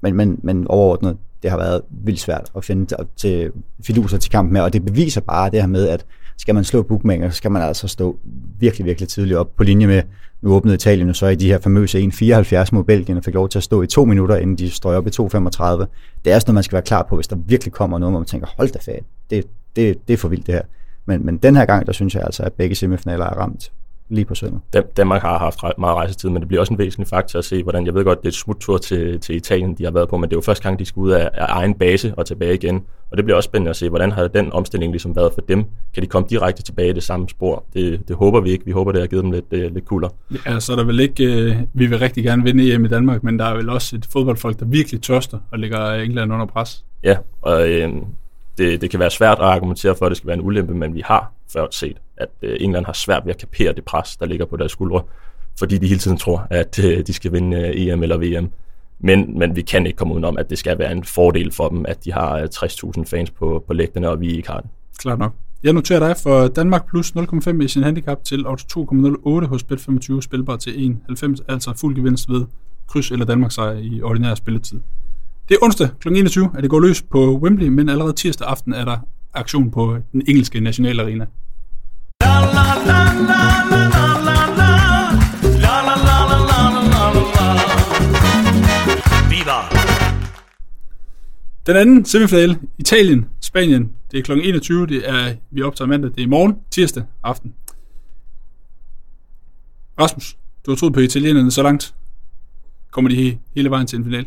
Men, 0.00 0.14
men, 0.14 0.38
men 0.42 0.66
overordnet, 0.68 1.16
det 1.46 1.52
har 1.52 1.58
været 1.58 1.82
vildt 1.90 2.20
svært 2.20 2.50
at 2.56 2.64
finde 2.64 2.96
til 3.16 3.52
fiduser 3.82 4.18
til 4.18 4.30
kampen 4.30 4.52
med, 4.52 4.60
og 4.60 4.72
det 4.72 4.84
beviser 4.84 5.20
bare 5.20 5.50
det 5.50 5.60
her 5.60 5.66
med, 5.66 5.88
at 5.88 6.04
skal 6.38 6.54
man 6.54 6.64
slå 6.64 6.82
bookmaker, 6.82 7.30
så 7.30 7.36
skal 7.36 7.50
man 7.50 7.62
altså 7.62 7.88
stå 7.88 8.18
virkelig, 8.58 8.86
virkelig 8.86 9.08
tidligt 9.08 9.38
op 9.38 9.56
på 9.56 9.64
linje 9.64 9.86
med, 9.86 10.02
nu 10.42 10.54
åbnede 10.54 10.74
Italien 10.74 11.14
så 11.14 11.26
i 11.26 11.34
de 11.34 11.46
her 11.46 11.58
famøse 11.58 11.98
1.74 11.98 12.68
mod 12.72 12.84
Belgien, 12.84 13.18
og 13.18 13.24
fik 13.24 13.34
lov 13.34 13.48
til 13.48 13.58
at 13.58 13.62
stå 13.62 13.82
i 13.82 13.86
to 13.86 14.04
minutter, 14.04 14.36
inden 14.36 14.56
de 14.56 14.70
strøg 14.70 14.96
op 14.96 15.06
i 15.06 15.10
2.35. 15.10 15.22
Det 15.22 15.26
er 15.26 15.48
sådan 15.54 15.86
noget, 16.24 16.54
man 16.54 16.62
skal 16.62 16.72
være 16.72 16.82
klar 16.82 17.06
på, 17.08 17.14
hvis 17.14 17.26
der 17.26 17.36
virkelig 17.36 17.72
kommer 17.72 17.98
noget, 17.98 18.12
hvor 18.12 18.20
man 18.20 18.26
tænker, 18.26 18.46
hold 18.56 18.68
da 18.68 18.78
fat, 18.78 19.02
det, 19.30 19.44
det, 19.76 20.08
det 20.08 20.14
er 20.14 20.18
for 20.18 20.28
vildt 20.28 20.46
det 20.46 20.54
her. 20.54 20.62
Men, 21.06 21.26
men 21.26 21.36
den 21.36 21.56
her 21.56 21.64
gang, 21.64 21.86
der 21.86 21.92
synes 21.92 22.14
jeg 22.14 22.22
altså, 22.22 22.42
at 22.42 22.52
begge 22.52 22.74
semifinaler 22.74 23.24
er 23.24 23.38
ramt 23.38 23.72
lige 24.08 24.24
på 24.24 24.34
søndag. 24.34 24.60
Danmark 24.96 25.22
har 25.22 25.38
haft 25.38 25.58
meget 25.78 25.96
rejsetid, 25.96 26.28
men 26.28 26.40
det 26.40 26.48
bliver 26.48 26.60
også 26.60 26.74
en 26.74 26.78
væsentlig 26.78 27.08
faktor 27.08 27.38
at 27.38 27.44
se, 27.44 27.62
hvordan, 27.62 27.86
jeg 27.86 27.94
ved 27.94 28.04
godt, 28.04 28.18
det 28.18 28.24
er 28.24 28.30
et 28.30 28.34
smuttur 28.34 28.78
til, 28.78 29.20
til 29.20 29.36
Italien, 29.36 29.74
de 29.74 29.84
har 29.84 29.90
været 29.90 30.08
på, 30.08 30.16
men 30.16 30.30
det 30.30 30.36
er 30.36 30.36
jo 30.36 30.42
første 30.42 30.62
gang, 30.62 30.78
de 30.78 30.84
skal 30.84 31.00
ud 31.00 31.10
af, 31.10 31.30
af 31.34 31.46
egen 31.48 31.74
base 31.74 32.14
og 32.16 32.26
tilbage 32.26 32.54
igen. 32.54 32.84
Og 33.10 33.16
det 33.16 33.24
bliver 33.24 33.36
også 33.36 33.46
spændende 33.46 33.70
at 33.70 33.76
se, 33.76 33.88
hvordan 33.88 34.12
har 34.12 34.28
den 34.28 34.52
omstilling 34.52 34.92
ligesom 34.92 35.16
været 35.16 35.32
for 35.34 35.40
dem? 35.40 35.64
Kan 35.94 36.02
de 36.02 36.06
komme 36.06 36.28
direkte 36.30 36.62
tilbage 36.62 36.90
i 36.90 36.92
det 36.92 37.02
samme 37.02 37.28
spor? 37.28 37.64
Det, 37.74 38.08
det 38.08 38.16
håber 38.16 38.40
vi 38.40 38.50
ikke. 38.50 38.64
Vi 38.64 38.70
håber, 38.70 38.92
det 38.92 39.00
har 39.00 39.06
givet 39.06 39.24
dem 39.24 39.32
lidt, 39.32 39.44
uh, 39.52 39.58
lidt 39.74 39.84
kulder. 39.84 40.08
Ja, 40.46 40.60
så 40.60 40.72
er 40.72 40.76
der 40.76 40.84
vel 40.84 41.00
ikke, 41.00 41.24
uh, 41.24 41.80
vi 41.80 41.86
vil 41.86 41.98
rigtig 41.98 42.24
gerne 42.24 42.42
vinde 42.42 42.74
EM 42.74 42.84
i 42.84 42.88
Danmark, 42.88 43.22
men 43.22 43.38
der 43.38 43.44
er 43.44 43.56
vel 43.56 43.68
også 43.68 43.96
et 43.96 44.06
fodboldfolk, 44.12 44.60
der 44.60 44.66
virkelig 44.66 45.02
tørster 45.02 45.38
og 45.50 45.58
ligger 45.58 45.92
England 45.92 46.32
under 46.32 46.46
pres. 46.46 46.84
Ja, 47.04 47.16
og 47.42 47.68
uh, 47.84 48.02
det, 48.58 48.80
det 48.80 48.90
kan 48.90 49.00
være 49.00 49.10
svært 49.10 49.38
at 49.38 49.44
argumentere 49.44 49.94
for, 49.94 50.06
at 50.06 50.10
det 50.10 50.16
skal 50.16 50.26
være 50.26 50.36
en 50.36 50.44
ulempe, 50.44 50.74
men 50.74 50.94
vi 50.94 51.02
har 51.04 51.32
før 51.52 51.66
set, 51.70 51.96
at 52.16 52.28
øh, 52.42 52.56
England 52.60 52.86
har 52.86 52.92
svært 52.92 53.22
ved 53.24 53.34
at 53.34 53.40
kapere 53.40 53.72
det 53.72 53.84
pres, 53.84 54.16
der 54.16 54.26
ligger 54.26 54.46
på 54.46 54.56
deres 54.56 54.72
skuldre, 54.72 55.02
fordi 55.58 55.78
de 55.78 55.86
hele 55.86 56.00
tiden 56.00 56.16
tror, 56.16 56.46
at 56.50 56.84
øh, 56.84 57.06
de 57.06 57.12
skal 57.12 57.32
vinde 57.32 57.56
øh, 57.56 57.72
EM 57.76 58.02
eller 58.02 58.16
VM. 58.16 58.50
Men, 58.98 59.38
men 59.38 59.56
vi 59.56 59.62
kan 59.62 59.86
ikke 59.86 59.96
komme 59.96 60.14
udenom, 60.14 60.38
at 60.38 60.50
det 60.50 60.58
skal 60.58 60.78
være 60.78 60.92
en 60.92 61.04
fordel 61.04 61.52
for 61.52 61.68
dem, 61.68 61.84
at 61.88 62.04
de 62.04 62.12
har 62.12 62.38
øh, 62.38 62.48
60.000 62.54 63.04
fans 63.04 63.30
på, 63.30 63.64
på 63.66 63.72
lægterne, 63.72 64.08
og 64.08 64.20
vi 64.20 64.36
ikke 64.36 64.48
har 64.48 64.60
det. 64.60 64.70
Klart 64.98 65.18
nok. 65.18 65.32
Jeg 65.62 65.72
noterer 65.72 65.98
dig 65.98 66.16
for 66.22 66.48
Danmark 66.48 66.88
plus 66.88 67.10
0,5 67.10 67.62
i 67.62 67.68
sin 67.68 67.82
handicap 67.82 68.24
til 68.24 68.46
odds 68.46 68.64
2,08 69.42 69.46
hos 69.46 69.62
Bet25, 69.62 70.20
spilbar 70.20 70.56
til 70.56 70.96
1,90, 71.10 71.36
altså 71.48 71.72
fuld 71.76 71.96
gevinst 71.96 72.28
ved 72.30 72.44
kryds 72.86 73.10
eller 73.10 73.26
Danmarks 73.26 73.54
sejr 73.54 73.78
i 73.78 74.02
ordinær 74.02 74.34
spilletid. 74.34 74.80
Det 75.48 75.54
er 75.54 75.64
onsdag 75.64 75.88
kl. 76.00 76.08
21, 76.08 76.50
at 76.56 76.62
det 76.62 76.70
går 76.70 76.80
løs 76.80 77.02
på 77.02 77.38
Wembley, 77.38 77.68
men 77.68 77.88
allerede 77.88 78.12
tirsdag 78.12 78.48
aften 78.48 78.72
er 78.74 78.84
der 78.84 78.98
aktion 79.34 79.70
på 79.70 79.98
den 80.12 80.22
engelske 80.28 80.60
nationalarena. 80.60 81.26
Den 91.66 91.76
anden 91.76 92.04
semifinale, 92.04 92.58
Italien, 92.78 93.26
Spanien, 93.40 93.92
det 94.10 94.18
er 94.18 94.22
kl. 94.22 94.32
21, 94.32 94.86
det 94.86 95.08
er, 95.08 95.34
vi 95.50 95.62
optager 95.62 95.88
mandag, 95.88 96.10
det 96.10 96.18
er 96.18 96.22
i 96.22 96.26
morgen, 96.26 96.56
tirsdag 96.70 97.04
aften. 97.22 97.54
Rasmus, 100.00 100.36
du 100.66 100.70
har 100.70 100.76
troet 100.76 100.94
på 100.94 101.00
italienerne 101.00 101.50
så 101.50 101.62
langt. 101.62 101.94
Kommer 102.90 103.10
de 103.10 103.38
hele 103.54 103.70
vejen 103.70 103.86
til 103.86 103.98
en 103.98 104.04
finale? 104.04 104.26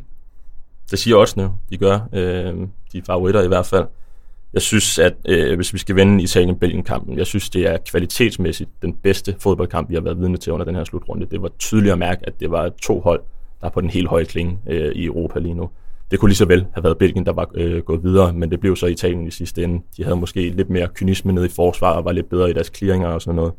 Det 0.91 0.99
siger 0.99 1.15
også 1.15 1.39
nu, 1.39 1.51
de 1.69 1.77
gør. 1.77 1.99
Øh, 2.13 2.53
de 2.93 3.01
favoritter 3.01 3.41
i 3.41 3.47
hvert 3.47 3.65
fald. 3.65 3.85
Jeg 4.53 4.61
synes, 4.61 4.99
at 4.99 5.13
øh, 5.25 5.55
hvis 5.55 5.73
vi 5.73 5.77
skal 5.77 5.95
vinde 5.95 6.23
Italien-Belgien-kampen, 6.23 7.17
jeg 7.17 7.27
synes, 7.27 7.49
det 7.49 7.67
er 7.67 7.77
kvalitetsmæssigt 7.77 8.69
den 8.81 8.93
bedste 8.93 9.35
fodboldkamp, 9.39 9.89
vi 9.89 9.95
har 9.95 10.01
været 10.01 10.19
vidne 10.19 10.37
til 10.37 10.53
under 10.53 10.65
den 10.65 10.75
her 10.75 10.83
slutrunde. 10.83 11.25
Det 11.31 11.41
var 11.41 11.49
tydeligt 11.59 11.91
at 11.91 11.97
mærke, 11.97 12.27
at 12.27 12.39
det 12.39 12.51
var 12.51 12.69
to 12.81 12.99
hold, 12.99 13.21
der 13.61 13.67
er 13.67 13.71
på 13.71 13.81
den 13.81 13.89
helt 13.89 14.07
høje 14.07 14.25
klinge 14.25 14.59
øh, 14.67 14.91
i 14.95 15.05
Europa 15.05 15.39
lige 15.39 15.53
nu. 15.53 15.69
Det 16.11 16.19
kunne 16.19 16.29
lige 16.29 16.37
så 16.37 16.45
vel 16.45 16.65
have 16.73 16.83
været 16.83 16.97
Belgien, 16.97 17.25
der 17.25 17.33
var 17.33 17.49
øh, 17.53 17.81
gået 17.81 18.03
videre, 18.03 18.33
men 18.33 18.51
det 18.51 18.59
blev 18.59 18.75
så 18.75 18.85
Italien 18.85 19.27
i 19.27 19.31
sidste 19.31 19.63
ende. 19.63 19.81
De 19.97 20.03
havde 20.03 20.15
måske 20.15 20.49
lidt 20.49 20.69
mere 20.69 20.87
kynisme 20.87 21.33
nede 21.33 21.45
i 21.45 21.49
forsvar 21.49 21.91
og 21.91 22.05
var 22.05 22.11
lidt 22.11 22.29
bedre 22.29 22.49
i 22.49 22.53
deres 22.53 22.71
clearinger 22.75 23.07
og 23.07 23.21
sådan 23.21 23.35
noget. 23.35 23.53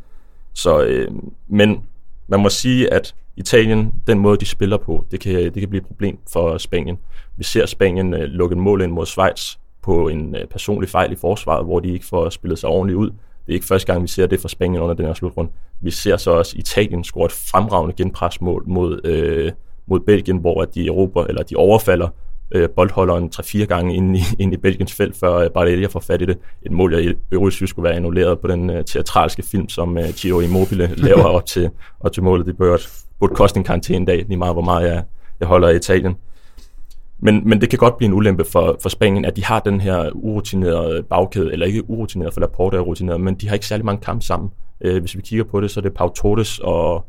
Så, 0.54 0.84
øh, 0.84 1.10
men 1.48 1.82
man 2.30 2.40
må 2.40 2.48
sige, 2.48 2.92
at 2.92 3.14
Italien, 3.36 3.92
den 4.06 4.18
måde 4.18 4.36
de 4.36 4.46
spiller 4.46 4.76
på, 4.76 5.04
det 5.10 5.20
kan, 5.20 5.34
det 5.34 5.54
kan 5.54 5.68
blive 5.68 5.80
et 5.80 5.86
problem 5.86 6.18
for 6.32 6.58
Spanien. 6.58 6.98
Vi 7.36 7.44
ser 7.44 7.66
Spanien 7.66 8.14
øh, 8.14 8.20
lukke 8.20 8.54
en 8.54 8.60
mål 8.60 8.82
ind 8.82 8.92
mod 8.92 9.06
Schweiz 9.06 9.56
på 9.82 10.08
en 10.08 10.36
øh, 10.36 10.46
personlig 10.46 10.88
fejl 10.88 11.12
i 11.12 11.16
forsvaret, 11.16 11.64
hvor 11.64 11.80
de 11.80 11.92
ikke 11.92 12.06
får 12.06 12.30
spillet 12.30 12.58
sig 12.58 12.70
ordentligt 12.70 12.96
ud. 12.96 13.10
Det 13.10 13.48
er 13.48 13.52
ikke 13.52 13.66
første 13.66 13.92
gang, 13.92 14.02
vi 14.02 14.08
ser 14.08 14.26
det 14.26 14.40
fra 14.40 14.48
Spanien 14.48 14.82
under 14.82 14.94
den 14.94 15.06
her 15.06 15.14
slutrunde. 15.14 15.50
Vi 15.80 15.90
ser 15.90 16.16
så 16.16 16.30
også 16.30 16.58
Italien 16.58 17.04
score 17.04 17.26
et 17.26 17.32
fremragende 17.32 17.94
genpresmål 17.96 18.64
mod, 18.66 19.00
øh, 19.04 19.52
mod 19.86 20.00
Belgien, 20.00 20.38
hvor 20.38 20.64
de, 20.64 20.86
Europa, 20.86 21.20
eller 21.28 21.42
de 21.42 21.56
overfalder 21.56 22.08
øh, 22.54 22.68
boldholderen 22.68 23.30
3-4 23.34 23.64
gange 23.64 23.94
ind 23.94 24.16
i, 24.16 24.20
ind 24.38 24.54
i 24.54 24.56
Belgiens 24.56 24.92
felt, 24.92 25.16
før 25.16 25.34
øh, 25.34 25.50
Barrelia 25.50 25.86
får 25.86 26.00
fat 26.00 26.22
i 26.22 26.26
det. 26.26 26.38
Et 26.62 26.72
mål, 26.72 26.94
jeg 26.94 27.14
øvrigt 27.32 27.54
synes 27.54 27.70
skulle 27.70 27.84
være 27.84 27.94
annulleret 27.94 28.40
på 28.40 28.46
den 28.46 28.70
øh, 28.70 28.84
teatralske 28.84 29.42
film, 29.42 29.68
som 29.68 29.98
øh, 29.98 30.04
Giro 30.16 30.40
Immobile 30.40 30.94
laver 31.06 31.24
op 31.24 31.46
til, 31.46 31.70
op 32.00 32.12
til 32.12 32.22
målet. 32.22 32.46
Det 32.46 32.56
burde, 32.56 32.82
burde 33.20 33.34
koste 33.34 33.58
en 33.58 33.64
karantæne 33.64 34.06
dag, 34.06 34.24
lige 34.28 34.36
meget 34.36 34.54
hvor 34.54 34.62
meget 34.62 34.88
jeg, 34.88 35.04
jeg 35.40 35.48
holder 35.48 35.68
i 35.68 35.76
Italien. 35.76 36.16
Men, 37.22 37.48
men 37.48 37.60
det 37.60 37.70
kan 37.70 37.78
godt 37.78 37.96
blive 37.96 38.08
en 38.08 38.14
ulempe 38.14 38.44
for, 38.44 38.76
for 38.82 38.88
Spanien, 38.88 39.24
at 39.24 39.36
de 39.36 39.44
har 39.44 39.60
den 39.60 39.80
her 39.80 40.10
urutinerede 40.14 41.02
bagkæde, 41.02 41.52
eller 41.52 41.66
ikke 41.66 41.90
urutineret, 41.90 42.32
for 42.32 42.40
Laporte 42.40 42.76
er 42.76 42.80
rutineret, 42.80 43.20
men 43.20 43.34
de 43.34 43.48
har 43.48 43.54
ikke 43.54 43.66
særlig 43.66 43.86
mange 43.86 44.00
kampe 44.00 44.24
sammen. 44.24 44.50
Øh, 44.80 45.00
hvis 45.00 45.16
vi 45.16 45.22
kigger 45.22 45.44
på 45.44 45.60
det, 45.60 45.70
så 45.70 45.80
er 45.80 45.82
det 45.82 45.94
Pau 45.94 46.08
Torres 46.08 46.58
og, 46.58 47.04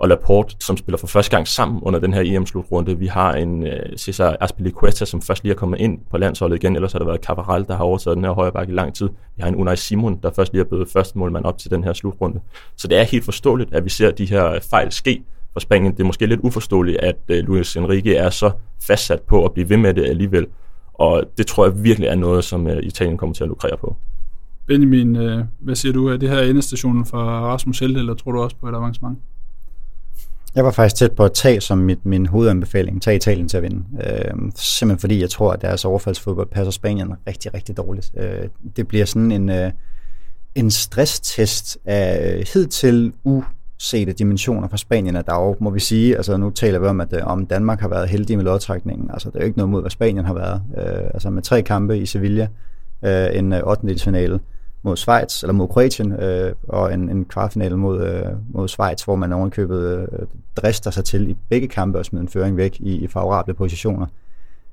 og 0.00 0.08
Laporte, 0.08 0.56
som 0.60 0.76
spiller 0.76 0.98
for 0.98 1.06
første 1.06 1.36
gang 1.36 1.48
sammen 1.48 1.80
under 1.82 2.00
den 2.00 2.12
her 2.14 2.22
EM-slutrunde. 2.24 2.98
Vi 2.98 3.06
har 3.06 3.32
en 3.34 3.62
uh, 3.62 3.68
Cesar 3.96 4.36
Azpilicueta, 4.40 5.04
som 5.04 5.22
først 5.22 5.42
lige 5.44 5.52
er 5.52 5.56
kommet 5.56 5.80
ind 5.80 5.98
på 6.10 6.18
landsholdet 6.18 6.56
igen, 6.56 6.76
ellers 6.76 6.92
har 6.92 6.98
der 6.98 7.06
været 7.06 7.20
Cavaral, 7.24 7.64
der 7.64 7.76
har 7.76 7.84
overtaget 7.84 8.16
den 8.16 8.24
her 8.24 8.32
højre 8.32 8.52
bakke 8.52 8.72
i 8.72 8.76
lang 8.76 8.94
tid. 8.94 9.08
Vi 9.36 9.42
har 9.42 9.48
en 9.48 9.56
Unai 9.56 9.76
Simon, 9.76 10.18
der 10.22 10.30
først 10.36 10.52
lige 10.52 10.60
er 10.60 10.68
blevet 10.68 10.88
første 10.88 11.18
målmand 11.18 11.44
op 11.44 11.58
til 11.58 11.70
den 11.70 11.84
her 11.84 11.92
slutrunde. 11.92 12.40
Så 12.76 12.88
det 12.88 12.98
er 12.98 13.02
helt 13.02 13.24
forståeligt, 13.24 13.74
at 13.74 13.84
vi 13.84 13.90
ser 13.90 14.10
de 14.10 14.24
her 14.24 14.58
fejl 14.70 14.92
ske 14.92 15.22
for 15.52 15.60
Spanien. 15.60 15.92
Det 15.92 16.00
er 16.00 16.04
måske 16.04 16.26
lidt 16.26 16.40
uforståeligt, 16.42 16.98
at 16.98 17.16
uh, 17.28 17.36
Luis 17.36 17.76
Enrique 17.76 18.14
er 18.14 18.30
så 18.30 18.50
fastsat 18.82 19.20
på 19.20 19.44
at 19.44 19.52
blive 19.52 19.68
ved 19.68 19.76
med 19.76 19.94
det 19.94 20.04
alligevel. 20.04 20.46
Og 20.94 21.24
det 21.38 21.46
tror 21.46 21.64
jeg 21.64 21.84
virkelig 21.84 22.08
er 22.08 22.14
noget, 22.14 22.44
som 22.44 22.66
uh, 22.66 22.72
Italien 22.72 23.16
kommer 23.16 23.34
til 23.34 23.44
at 23.44 23.48
lukrere 23.48 23.76
på. 23.76 23.96
Benjamin, 24.66 25.16
hvad 25.60 25.74
siger 25.74 25.92
du? 25.92 26.06
Er 26.06 26.16
det 26.16 26.28
her 26.28 26.40
endestationen 26.40 27.06
for 27.06 27.18
Rasmus 27.18 27.78
Helde, 27.78 27.98
eller 27.98 28.14
tror 28.14 28.32
du 28.32 28.40
også 28.40 28.56
på 28.56 28.68
et 28.68 28.74
avancement? 28.74 29.18
Jeg 30.54 30.64
var 30.64 30.70
faktisk 30.70 30.96
tæt 30.96 31.12
på 31.12 31.24
at 31.24 31.32
tage 31.32 31.60
som 31.60 31.78
mit, 31.78 32.06
min 32.06 32.26
hovedanbefaling, 32.26 33.02
tage 33.02 33.16
Italien 33.16 33.48
til 33.48 33.56
at 33.56 33.62
vinde. 33.62 33.84
Øh, 34.06 34.34
simpelthen 34.56 34.98
fordi 34.98 35.20
jeg 35.20 35.30
tror, 35.30 35.52
at 35.52 35.62
deres 35.62 35.84
overfaldsfodbold 35.84 36.48
passer 36.48 36.70
Spanien 36.70 37.12
rigtig, 37.26 37.54
rigtig 37.54 37.76
dårligt. 37.76 38.12
Øh, 38.16 38.48
det 38.76 38.88
bliver 38.88 39.04
sådan 39.04 39.32
en, 39.32 39.50
øh, 39.50 39.70
en 40.54 40.70
stresstest 40.70 41.78
af 41.84 42.44
hidtil 42.54 43.12
usete 43.24 44.12
dimensioner 44.12 44.68
for 44.68 44.76
Spanien, 44.76 45.16
at 45.16 45.26
der 45.26 45.62
må 45.62 45.70
vi 45.70 45.80
sige, 45.80 46.16
altså 46.16 46.36
nu 46.36 46.50
taler 46.50 46.78
vi 46.78 46.86
om, 46.86 47.00
at 47.00 47.12
øh, 47.12 47.26
om 47.26 47.46
Danmark 47.46 47.80
har 47.80 47.88
været 47.88 48.08
heldig 48.08 48.36
med 48.36 48.44
lodtrækningen, 48.44 49.10
altså 49.10 49.28
det 49.28 49.36
er 49.36 49.40
jo 49.40 49.46
ikke 49.46 49.58
noget 49.58 49.70
mod, 49.70 49.80
hvad 49.80 49.90
Spanien 49.90 50.24
har 50.24 50.34
været. 50.34 50.62
Øh, 50.78 51.10
altså 51.14 51.30
med 51.30 51.42
tre 51.42 51.62
kampe 51.62 51.98
i 51.98 52.06
Sevilla, 52.06 52.48
øh, 53.04 53.26
en 53.32 53.52
øh, 53.52 53.60
8. 53.64 53.98
finale 53.98 54.40
mod 54.82 54.96
Schweiz, 54.96 55.42
eller 55.42 55.52
mod 55.52 55.68
Kroatien, 55.68 56.12
øh, 56.12 56.54
og 56.68 56.94
en, 56.94 57.08
en 57.08 57.24
kvartfinale 57.24 57.76
mod, 57.76 58.02
øh, 58.02 58.24
mod 58.48 58.68
Schweiz, 58.68 59.02
hvor 59.02 59.16
man 59.16 59.32
ovenkøbet 59.32 60.08
øh, 60.12 60.26
drister 60.56 60.90
sig 60.90 61.04
til 61.04 61.30
i 61.30 61.36
begge 61.48 61.68
kampe 61.68 61.98
og 61.98 62.04
smider 62.04 62.22
en 62.22 62.28
føring 62.28 62.56
væk 62.56 62.76
i, 62.80 62.94
i 62.96 63.06
favorable 63.06 63.54
positioner 63.54 64.06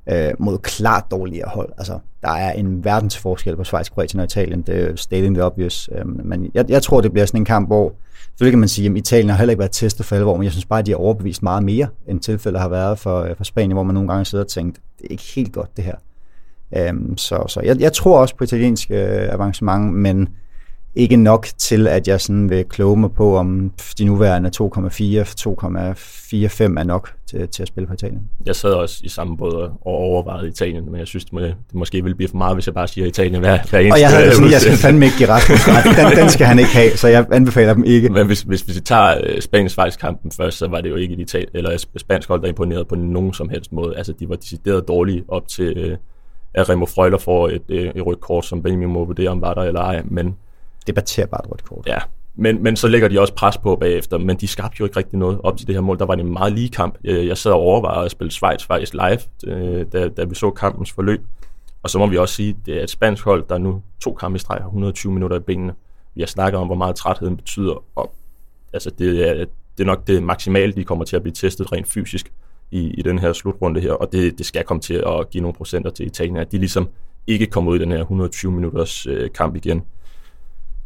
øh, 0.09 0.31
mod 0.39 0.57
klart 0.57 1.03
dårligere 1.11 1.49
hold. 1.49 1.69
Altså, 1.77 1.99
der 2.21 2.31
er 2.31 2.51
en 2.51 2.85
verdensforskel 2.85 3.55
på 3.55 3.63
Schweiz, 3.63 3.89
Kroatien 3.89 4.19
og 4.19 4.25
Italien. 4.25 4.61
Det 4.61 4.89
er 4.89 4.95
stating 4.95 5.35
the 5.35 5.43
obvious. 5.43 5.89
Øh, 5.91 6.25
men 6.25 6.51
jeg, 6.53 6.69
jeg 6.69 6.83
tror, 6.83 7.01
det 7.01 7.11
bliver 7.11 7.25
sådan 7.25 7.41
en 7.41 7.45
kamp, 7.45 7.67
hvor 7.67 7.93
selvfølgelig 8.29 8.51
kan 8.51 8.59
man 8.59 8.69
sige, 8.69 8.89
at 8.89 8.97
Italien 8.97 9.29
har 9.29 9.37
heller 9.37 9.51
ikke 9.51 9.59
været 9.59 9.71
testet 9.71 10.05
for 10.05 10.15
alvor, 10.15 10.37
men 10.37 10.43
jeg 10.43 10.51
synes 10.51 10.65
bare, 10.65 10.79
at 10.79 10.85
de 10.85 10.91
har 10.91 10.97
overbevist 10.97 11.43
meget 11.43 11.63
mere, 11.63 11.87
end 12.07 12.19
tilfældet 12.19 12.61
har 12.61 12.69
været 12.69 12.99
for, 12.99 13.21
øh, 13.21 13.35
for 13.35 13.43
Spanien, 13.43 13.71
hvor 13.71 13.83
man 13.83 13.93
nogle 13.93 14.09
gange 14.09 14.25
sidder 14.25 14.43
og 14.43 14.49
tænkt, 14.49 14.79
det 14.97 15.05
er 15.05 15.11
ikke 15.11 15.31
helt 15.35 15.53
godt 15.53 15.77
det 15.77 15.83
her. 15.83 15.95
Um, 16.89 17.17
så 17.17 17.43
så 17.47 17.62
jeg, 17.62 17.80
jeg 17.80 17.93
tror 17.93 18.19
også 18.19 18.36
på 18.36 18.43
italiensk 18.43 18.91
øh, 18.91 19.34
avancement, 19.34 19.93
men 19.93 20.30
ikke 20.97 21.15
nok 21.15 21.47
til, 21.58 21.88
at 21.88 22.08
jeg 22.08 22.21
sådan 22.21 22.49
vil 22.49 22.65
kloge 22.65 22.97
mig 22.97 23.12
på, 23.12 23.38
om 23.38 23.71
de 23.97 24.06
nuværende 24.06 24.49
2,4, 24.49 24.62
2,45 24.62 24.67
er 26.80 26.84
nok 26.84 27.13
til, 27.30 27.47
til 27.47 27.62
at 27.62 27.67
spille 27.67 27.88
på 27.88 27.93
Italien. 27.93 28.21
Jeg 28.45 28.56
sad 28.56 28.69
også 28.69 28.99
i 29.03 29.10
samme 29.10 29.38
båd 29.38 29.71
og 29.82 29.93
overvejede 29.93 30.47
Italien, 30.47 30.91
men 30.91 30.99
jeg 30.99 31.08
synes, 31.08 31.25
det, 31.25 31.34
må, 31.34 31.39
det 31.39 31.56
måske 31.73 32.03
ville 32.03 32.15
blive 32.15 32.30
for 32.30 32.38
meget, 32.38 32.56
hvis 32.56 32.67
jeg 32.67 32.73
bare 32.73 32.88
siger 32.88 33.08
Italien 33.08 33.39
hver, 33.39 33.60
hver 33.69 33.80
eneste 33.80 33.95
Og 33.95 33.99
jeg 33.99 34.10
havde 34.10 34.36
sådan, 34.36 34.51
jeg 34.51 34.62
skal 34.62 34.77
fandme 34.77 35.06
ikke 35.06 35.17
give 35.17 35.30
Rasmus 35.30 35.67
ret. 35.67 36.10
Den, 36.12 36.17
den 36.17 36.30
skal 36.30 36.47
han 36.47 36.60
ikke 36.60 36.71
have, 36.71 36.97
så 36.97 37.08
jeg 37.08 37.25
anbefaler 37.32 37.73
dem 37.73 37.84
ikke. 37.84 38.10
Men 38.10 38.27
hvis, 38.27 38.41
hvis, 38.41 38.62
hvis 38.62 38.75
vi 38.75 38.82
tager 38.82 39.17
uh, 39.17 39.39
Spaniens 39.39 39.97
kampen 39.99 40.32
først, 40.32 40.58
så 40.58 40.67
var 40.67 40.82
det 40.82 40.89
jo 40.89 40.95
ikke 40.95 41.13
et 41.13 41.19
Italien, 41.19 41.49
eller 41.53 41.86
spansk 41.97 42.27
hold, 42.27 42.41
der 42.41 42.47
imponerede 42.47 42.86
på 42.86 42.95
nogen 42.95 43.34
som 43.34 43.49
helst 43.49 43.71
måde. 43.71 43.97
Altså, 43.97 44.13
de 44.19 44.30
var 44.30 44.36
decideret 44.36 44.88
dårlige 44.88 45.23
op 45.27 45.47
til, 45.47 45.91
uh, 45.91 45.97
at 46.57 46.69
Remo 46.69 46.85
Freuler 46.85 47.17
får 47.17 47.49
et, 47.49 47.61
uh, 47.69 47.75
et 47.75 48.05
rødt 48.05 48.19
kort, 48.19 48.45
som 48.45 48.63
Benjamin 48.63 48.89
må 48.89 49.05
vurdere, 49.05 49.29
om 49.29 49.41
var 49.41 49.53
der 49.53 49.61
eller 49.61 49.81
ej, 49.81 50.01
men 50.05 50.37
debatterbart 50.87 51.45
rødt 51.51 51.63
kort. 51.63 51.87
Ja, 51.87 51.97
men, 52.35 52.63
men 52.63 52.75
så 52.75 52.87
lægger 52.87 53.07
de 53.07 53.19
også 53.21 53.33
pres 53.33 53.57
på 53.57 53.75
bagefter, 53.75 54.17
men 54.17 54.37
de 54.37 54.47
skabte 54.47 54.75
jo 54.79 54.85
ikke 54.85 54.97
rigtig 54.97 55.19
noget 55.19 55.39
op 55.43 55.57
til 55.57 55.67
det 55.67 55.75
her 55.75 55.81
mål. 55.81 55.99
Der 55.99 56.05
var 56.05 56.13
en 56.13 56.33
meget 56.33 56.53
lige 56.53 56.69
kamp. 56.69 56.97
Jeg 57.03 57.37
sad 57.37 57.51
og 57.51 57.59
overvejede 57.59 58.05
at 58.05 58.11
spille 58.11 58.31
Schweiz 58.31 58.65
faktisk 58.65 58.93
live, 58.93 59.19
øh, 59.47 59.85
da, 59.93 60.07
da 60.07 60.23
vi 60.23 60.35
så 60.35 60.51
kampens 60.51 60.91
forløb. 60.91 61.21
Og 61.83 61.89
så 61.89 61.99
må 61.99 62.07
vi 62.07 62.17
også 62.17 62.35
sige, 62.35 62.49
at 62.49 62.55
det 62.65 62.77
er 62.77 62.83
et 62.83 62.89
spansk 62.89 63.23
hold, 63.23 63.45
der 63.49 63.57
nu 63.57 63.81
to 63.99 64.13
kampe 64.13 64.35
i 64.35 64.39
streg 64.39 64.57
har 64.57 64.65
120 64.65 65.13
minutter 65.13 65.37
i 65.37 65.39
benene. 65.39 65.73
Vi 66.15 66.21
har 66.21 66.27
snakket 66.27 66.59
om, 66.59 66.67
hvor 66.67 66.75
meget 66.75 66.95
trætheden 66.95 67.37
betyder, 67.37 67.83
og 67.95 68.13
altså 68.73 68.89
det, 68.89 69.29
er, 69.29 69.33
det 69.77 69.83
er 69.83 69.85
nok 69.85 70.07
det 70.07 70.23
maksimale, 70.23 70.73
de 70.73 70.83
kommer 70.83 71.05
til 71.05 71.15
at 71.15 71.21
blive 71.21 71.33
testet 71.33 71.71
rent 71.71 71.87
fysisk 71.87 72.31
i, 72.71 72.93
i 72.97 73.01
den 73.01 73.19
her 73.19 73.34
slutrunde 73.34 73.82
her, 73.82 73.91
og 73.91 74.12
det, 74.12 74.38
det 74.38 74.45
skal 74.45 74.63
komme 74.63 74.82
til 74.82 74.93
at 74.93 75.30
give 75.30 75.41
nogle 75.41 75.53
procenter 75.53 75.89
til 75.89 76.06
Italien, 76.06 76.38
at 76.38 76.51
de 76.51 76.58
ligesom 76.58 76.89
ikke 77.27 77.45
kommer 77.45 77.71
ud 77.71 77.80
i 77.80 77.82
den 77.82 77.91
her 77.91 77.99
120 77.99 78.51
minutters 78.51 79.08
øh, 79.08 79.30
kamp 79.32 79.56
igen. 79.56 79.82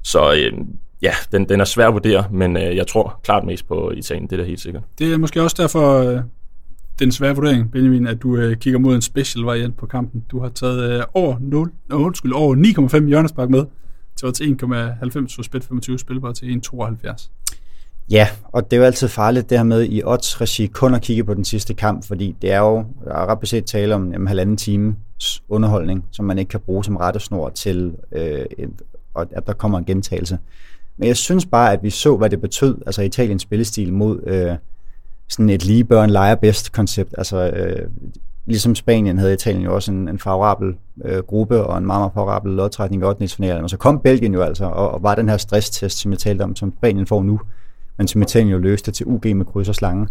Så 0.03 0.33
øh, 0.33 0.53
ja, 1.01 1.11
den, 1.31 1.49
den 1.49 1.59
er 1.59 1.65
svær 1.65 1.87
at 1.87 1.93
vurdere, 1.93 2.25
men 2.31 2.57
øh, 2.57 2.75
jeg 2.75 2.87
tror 2.87 3.19
klart 3.23 3.43
mest 3.45 3.67
på 3.67 3.91
Italien, 3.91 4.27
det 4.27 4.33
er 4.33 4.37
da 4.37 4.43
helt 4.43 4.59
sikkert. 4.59 4.83
Det 4.99 5.13
er 5.13 5.17
måske 5.17 5.41
også 5.41 5.55
derfor, 5.59 5.97
øh, 5.97 6.21
den 6.99 7.11
svære 7.11 7.35
vurdering, 7.35 7.71
Benjamin, 7.71 8.07
at 8.07 8.21
du 8.21 8.37
øh, 8.37 8.57
kigger 8.57 8.79
mod 8.79 8.95
en 8.95 9.01
special 9.01 9.45
variant 9.45 9.77
på 9.77 9.85
kampen. 9.85 10.25
Du 10.31 10.39
har 10.39 10.49
taget 10.49 10.99
øh, 10.99 11.03
over 11.13 11.37
0, 11.39 11.71
øh, 11.91 12.01
undskyld, 12.01 12.33
over 12.33 12.55
9,5 12.99 13.07
hjørnespark 13.07 13.49
med 13.49 13.65
til 14.15 14.25
1,90 14.25 15.35
hos 15.37 15.49
Bet 15.49 15.63
25 15.63 15.99
spilbar 15.99 16.31
til 16.31 16.61
1,72. 16.65 17.31
Ja, 18.09 18.27
og 18.43 18.71
det 18.71 18.77
er 18.77 18.81
jo 18.81 18.85
altid 18.85 19.07
farligt 19.07 19.49
det 19.49 19.57
her 19.57 19.63
med 19.63 19.83
i 19.89 20.03
odds-regi 20.03 20.67
kun 20.67 20.93
at 20.93 21.01
kigge 21.01 21.23
på 21.23 21.33
den 21.33 21.45
sidste 21.45 21.73
kamp, 21.73 22.07
fordi 22.07 22.35
det 22.41 22.51
er 22.51 22.59
jo 22.59 22.85
ret 23.07 23.39
beset 23.39 23.65
tale 23.65 23.95
om 23.95 24.13
en 24.13 24.27
halvanden 24.27 24.57
times 24.57 25.43
underholdning, 25.49 26.05
som 26.11 26.25
man 26.25 26.37
ikke 26.37 26.49
kan 26.49 26.59
bruge 26.59 26.83
som 26.83 26.97
rettesnor 26.97 27.49
til 27.49 27.95
øh, 28.11 28.45
og 29.13 29.27
at 29.31 29.47
der 29.47 29.53
kommer 29.53 29.77
en 29.77 29.85
gentagelse. 29.85 30.37
Men 30.97 31.07
jeg 31.07 31.17
synes 31.17 31.45
bare, 31.45 31.73
at 31.73 31.83
vi 31.83 31.89
så, 31.89 32.17
hvad 32.17 32.29
det 32.29 32.41
betød, 32.41 32.77
altså 32.85 33.01
Italiens 33.01 33.41
spillestil 33.41 33.93
mod 33.93 34.19
øh, 34.27 34.55
sådan 35.29 35.49
et 35.49 35.65
lige 35.65 35.83
børn 35.83 36.09
leger 36.09 36.35
bedst 36.35 36.71
koncept. 36.71 37.13
Altså, 37.17 37.49
øh, 37.49 37.89
ligesom 38.45 38.75
Spanien 38.75 39.17
havde 39.17 39.33
Italien 39.33 39.63
jo 39.63 39.75
også 39.75 39.91
en, 39.91 40.07
en 40.07 40.19
favorabel 40.19 40.75
øh, 41.05 41.23
gruppe 41.23 41.63
og 41.63 41.77
en 41.77 41.85
meget, 41.85 42.01
meget 42.01 42.13
favorabel 42.13 42.51
lodtrækning 42.51 43.01
i 43.01 43.05
8. 43.05 43.63
Og 43.63 43.69
så 43.69 43.77
kom 43.77 43.99
Belgien 43.99 44.33
jo 44.33 44.41
altså, 44.41 44.65
og, 44.65 44.91
og 44.91 45.03
var 45.03 45.15
den 45.15 45.29
her 45.29 45.37
stresstest, 45.37 45.97
som 45.97 46.11
jeg 46.11 46.19
talte 46.19 46.41
om, 46.41 46.55
som 46.55 46.73
Spanien 46.77 47.07
får 47.07 47.23
nu, 47.23 47.39
men 48.01 48.07
som 48.07 48.47
jo 48.47 48.57
løste 48.57 48.91
til 48.91 49.05
UG 49.05 49.35
med 49.35 49.45
kryds 49.45 49.69
og 49.69 49.75
slange. 49.75 50.07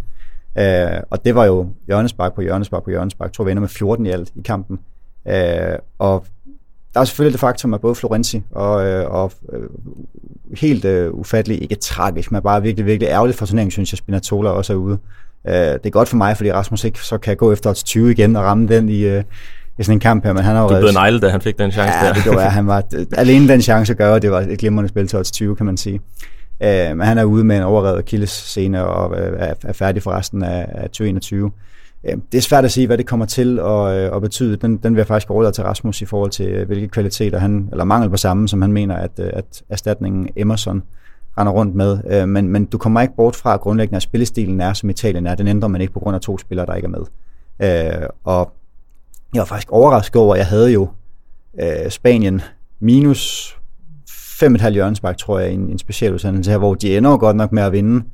Øh, 0.58 1.00
og 1.10 1.24
det 1.24 1.34
var 1.34 1.44
jo 1.44 1.68
hjørnespark 1.86 2.34
på 2.34 2.40
hjørnespark 2.40 2.84
på 2.84 2.90
hjørnespark. 2.90 3.32
Tror, 3.32 3.44
vi 3.44 3.50
ender 3.50 3.60
med 3.60 3.68
14 3.68 4.06
i 4.06 4.10
alt 4.10 4.32
i 4.36 4.42
kampen. 4.42 4.78
Øh, 5.28 5.78
og 5.98 6.26
der 6.94 7.00
er 7.00 7.04
selvfølgelig 7.04 7.32
det 7.32 7.40
faktum, 7.40 7.74
at 7.74 7.80
både 7.80 7.94
Florenzi 7.94 8.42
og, 8.50 8.86
øh, 8.86 9.10
og 9.10 9.32
øh, 9.52 9.62
helt 10.56 10.84
øh, 10.84 11.12
ufattelig, 11.12 11.62
ikke 11.62 11.74
tragisk, 11.74 12.32
men 12.32 12.42
bare 12.42 12.62
virkelig, 12.62 12.86
virkelig 12.86 13.08
ærgerligt 13.08 13.38
for 13.38 13.46
turneringen, 13.46 13.70
synes 13.70 13.92
jeg, 13.92 13.98
Spinazzola 13.98 14.50
også 14.50 14.72
er 14.72 14.76
ude. 14.76 14.98
Øh, 15.48 15.54
det 15.54 15.86
er 15.86 15.90
godt 15.90 16.08
for 16.08 16.16
mig, 16.16 16.36
fordi 16.36 16.52
Rasmus 16.52 16.84
ikke 16.84 16.98
så 16.98 17.18
kan 17.18 17.36
gå 17.36 17.52
efter 17.52 17.72
20 17.72 18.10
igen 18.10 18.36
og 18.36 18.42
ramme 18.42 18.68
den 18.68 18.88
i, 18.88 19.00
øh, 19.00 19.24
i 19.78 19.82
sådan 19.82 19.96
en 19.96 20.00
kamp 20.00 20.24
her, 20.24 20.32
men 20.32 20.44
han 20.44 20.56
har. 20.56 20.68
Du 20.68 20.80
blev 20.80 20.92
nejlet, 20.92 21.22
da 21.22 21.28
han 21.28 21.40
fik 21.40 21.58
den 21.58 21.72
chance 21.72 21.98
ja, 21.98 22.06
der. 22.06 22.12
det 22.12 22.22
gjorde 22.22 22.40
jeg. 22.40 22.52
Han 22.52 22.66
var, 22.66 22.82
alene 23.12 23.48
den 23.48 23.62
chance 23.70 23.94
gør, 23.94 24.18
det 24.18 24.30
var 24.30 24.40
et 24.40 24.58
glimrende 24.58 24.88
spil 24.88 25.08
til 25.08 25.24
20, 25.24 25.56
kan 25.56 25.66
man 25.66 25.76
sige. 25.76 26.00
Øh, 26.62 26.96
men 26.96 27.00
han 27.00 27.18
er 27.18 27.24
ude 27.24 27.44
med 27.44 27.56
en 27.56 27.62
overrevet 27.62 27.98
Achilles 27.98 28.30
scene 28.30 28.86
og 28.86 29.20
øh, 29.20 29.36
er, 29.38 29.54
er 29.64 29.72
færdig 29.72 30.02
for 30.02 30.10
resten 30.10 30.42
af, 30.42 30.66
af 30.68 30.90
2021. 30.90 31.50
Øh, 32.04 32.16
det 32.32 32.38
er 32.38 32.42
svært 32.42 32.64
at 32.64 32.72
sige, 32.72 32.86
hvad 32.86 32.98
det 32.98 33.06
kommer 33.06 33.26
til 33.26 33.58
at, 33.58 33.96
øh, 33.96 34.16
at 34.16 34.22
betyde. 34.22 34.56
Den, 34.56 34.76
den 34.76 34.94
vil 34.94 35.00
jeg 35.00 35.06
faktisk 35.06 35.30
overlade 35.30 35.52
til 35.52 35.64
Rasmus 35.64 36.02
i 36.02 36.04
forhold 36.04 36.30
til, 36.30 36.46
øh, 36.46 36.66
hvilke 36.66 36.88
kvaliteter 36.88 37.38
han, 37.38 37.68
eller 37.70 37.84
mangel 37.84 38.10
på 38.10 38.16
samme, 38.16 38.48
som 38.48 38.62
han 38.62 38.72
mener, 38.72 38.96
at, 38.96 39.10
øh, 39.18 39.30
at 39.32 39.62
erstatningen 39.68 40.28
Emerson 40.36 40.82
render 41.38 41.52
rundt 41.52 41.74
med. 41.74 42.26
Men, 42.26 42.48
men 42.48 42.64
du 42.64 42.78
kommer 42.78 43.00
ikke 43.00 43.16
bort 43.16 43.36
fra, 43.36 43.54
at 43.54 43.60
grundlæggende 43.60 43.96
at 43.96 44.02
spillestilen 44.02 44.60
er, 44.60 44.72
som 44.72 44.90
Italien 44.90 45.26
er. 45.26 45.34
Den 45.34 45.48
ændrer 45.48 45.68
man 45.68 45.80
ikke 45.80 45.92
på 45.92 46.00
grund 46.00 46.14
af 46.14 46.20
to 46.20 46.38
spillere, 46.38 46.66
der 46.66 46.74
ikke 46.74 46.86
er 46.86 46.90
med. 46.90 48.10
Og 48.24 48.52
jeg 49.34 49.40
var 49.40 49.44
faktisk 49.44 49.72
overrasket 49.72 50.16
over, 50.16 50.34
at 50.34 50.38
jeg 50.38 50.46
havde 50.46 50.72
jo 50.72 50.88
Spanien 51.88 52.42
minus 52.80 53.56
5,5 54.42 54.70
hjørnespark, 54.70 55.16
tror 55.18 55.38
jeg, 55.38 55.50
i 55.50 55.54
en, 55.54 55.70
en 55.70 55.78
speciel 55.78 56.14
udsendelse 56.14 56.50
her, 56.50 56.58
hvor 56.58 56.74
de 56.74 56.96
ender 56.96 57.16
godt 57.16 57.36
nok 57.36 57.52
med 57.52 57.62
at 57.62 57.72
vinde 57.72 58.04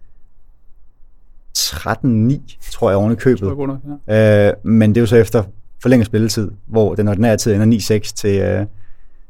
13-9, 1.58 2.70
tror 2.72 2.90
jeg, 2.90 2.98
oven 2.98 3.12
i 3.12 3.14
købet. 3.14 3.46
Jeg 3.46 3.66
nok, 3.66 3.78
ja. 4.08 4.48
øh, 4.48 4.54
men 4.62 4.90
det 4.90 4.96
er 4.96 5.02
jo 5.02 5.06
så 5.06 5.16
efter 5.16 5.42
forlænget 5.82 6.06
spilletid, 6.06 6.50
hvor 6.66 6.94
den 6.94 7.08
ordinære 7.08 7.36
tid 7.36 7.54
ender 7.54 7.78
9-6 7.78 8.14
til, 8.14 8.40
øh, 8.40 8.66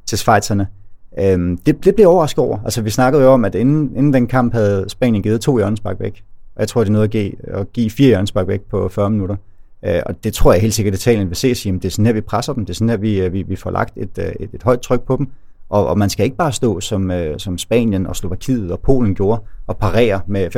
til 0.07 0.19
Schweizerne. 0.19 0.67
Øh, 1.19 1.59
det, 1.67 1.85
det 1.85 1.95
blev 1.95 2.09
overrasket 2.09 2.39
over. 2.45 2.59
Altså, 2.65 2.83
vi 2.83 2.91
snakkede 2.91 3.23
jo 3.23 3.29
om, 3.29 3.45
at 3.45 3.55
inden, 3.55 3.97
inden 3.97 4.13
den 4.13 4.27
kamp 4.27 4.53
havde 4.53 4.85
Spanien 4.89 5.23
givet 5.23 5.41
to 5.41 5.57
hjørnespark 5.57 6.01
væk. 6.01 6.25
Og 6.55 6.61
jeg 6.61 6.69
tror, 6.69 6.81
det 6.81 6.89
er 6.89 6.93
noget 6.93 7.05
at 7.05 7.11
give, 7.11 7.33
at 7.49 7.73
give 7.73 7.91
fire 7.91 8.09
hjørnespark 8.09 8.49
væk 8.49 8.61
på 8.61 8.89
40 8.89 9.11
minutter. 9.11 9.37
Øh, 9.85 10.03
og 10.07 10.25
det 10.25 10.35
tror 10.35 10.53
jeg 10.53 10.63
helt 10.63 10.75
sikkert, 10.75 10.95
at 10.95 11.01
Italien 11.01 11.29
vil 11.29 11.37
se 11.37 11.51
og 11.51 11.57
sige, 11.57 11.75
at 11.75 11.83
det 11.83 11.89
er 11.89 11.93
sådan 11.93 12.07
her, 12.07 12.13
vi 12.13 12.21
presser 12.21 12.53
dem. 12.53 12.65
Det 12.65 12.73
er 12.73 12.75
sådan 12.75 12.89
her, 12.89 12.97
vi, 12.97 13.21
øh, 13.21 13.33
vi, 13.33 13.43
vi 13.43 13.57
får 13.57 13.71
lagt 13.71 13.93
et, 13.97 14.19
øh, 14.19 14.33
et, 14.41 14.51
et 14.53 14.63
højt 14.63 14.81
tryk 14.81 15.03
på 15.03 15.17
dem. 15.17 15.29
Og, 15.69 15.87
og 15.87 15.99
man 15.99 16.11
skal 16.11 16.25
ikke 16.25 16.37
bare 16.37 16.53
stå 16.53 16.81
som, 16.81 17.11
øh, 17.11 17.39
som 17.39 17.59
Spanien 17.59 18.07
og 18.07 18.17
Slovakiet 18.17 18.73
og 18.73 18.81
Polen 18.81 19.15
gjorde 19.15 19.43
og 19.67 19.77
parere 19.77 20.21
med 20.27 20.57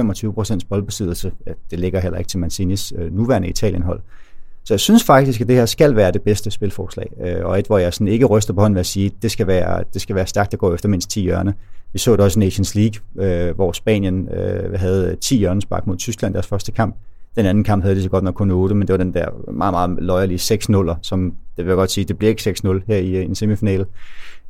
25% 0.64 0.68
boldbesiddelse. 0.68 1.32
Det 1.70 1.78
ligger 1.78 2.00
heller 2.00 2.18
ikke 2.18 2.28
til 2.28 2.38
Mancinis 2.38 2.92
øh, 2.98 3.16
nuværende 3.16 3.48
Italienhold. 3.48 4.00
Så 4.64 4.74
jeg 4.74 4.80
synes 4.80 5.04
faktisk, 5.04 5.40
at 5.40 5.48
det 5.48 5.56
her 5.56 5.66
skal 5.66 5.96
være 5.96 6.12
det 6.12 6.22
bedste 6.22 6.50
spilforslag, 6.50 7.12
øh, 7.20 7.44
og 7.44 7.58
et, 7.58 7.66
hvor 7.66 7.78
jeg 7.78 7.94
sådan 7.94 8.08
ikke 8.08 8.26
ryster 8.26 8.54
på 8.54 8.60
hånden 8.60 8.74
ved 8.74 8.80
at 8.80 8.86
sige, 8.86 9.06
at 9.06 9.12
det 9.22 9.30
skal 9.30 9.46
være, 9.46 9.84
det 9.92 10.02
skal 10.02 10.16
være 10.16 10.26
stærkt 10.26 10.52
at 10.52 10.58
gå 10.58 10.74
efter 10.74 10.88
mindst 10.88 11.10
10 11.10 11.20
hjørne. 11.20 11.54
Vi 11.92 11.98
så 11.98 12.12
det 12.12 12.20
også 12.20 12.40
i 12.40 12.44
Nations 12.44 12.74
League, 12.74 13.00
øh, 13.18 13.54
hvor 13.54 13.72
Spanien 13.72 14.28
øh, 14.28 14.80
havde 14.80 15.16
10 15.20 15.38
hjørnespark 15.38 15.86
mod 15.86 15.96
Tyskland 15.96 16.34
deres 16.34 16.46
første 16.46 16.72
kamp. 16.72 16.96
Den 17.36 17.46
anden 17.46 17.64
kamp 17.64 17.82
havde 17.82 17.96
de 17.96 18.02
så 18.02 18.08
godt 18.08 18.24
nok 18.24 18.34
kun 18.34 18.50
8, 18.50 18.74
men 18.74 18.86
det 18.88 18.92
var 18.92 18.96
den 18.96 19.14
der 19.14 19.52
meget, 19.52 19.72
meget 19.72 19.98
løjerlige 20.00 20.38
6-0'er, 20.54 20.94
som 21.02 21.34
det 21.56 21.64
vil 21.64 21.70
jeg 21.70 21.76
godt 21.76 21.90
sige, 21.90 22.04
det 22.04 22.18
bliver 22.18 22.28
ikke 22.28 22.54
6-0 22.64 22.80
her 22.86 22.96
i, 22.96 23.20
i 23.20 23.24
en 23.24 23.34
semifinale. 23.34 23.86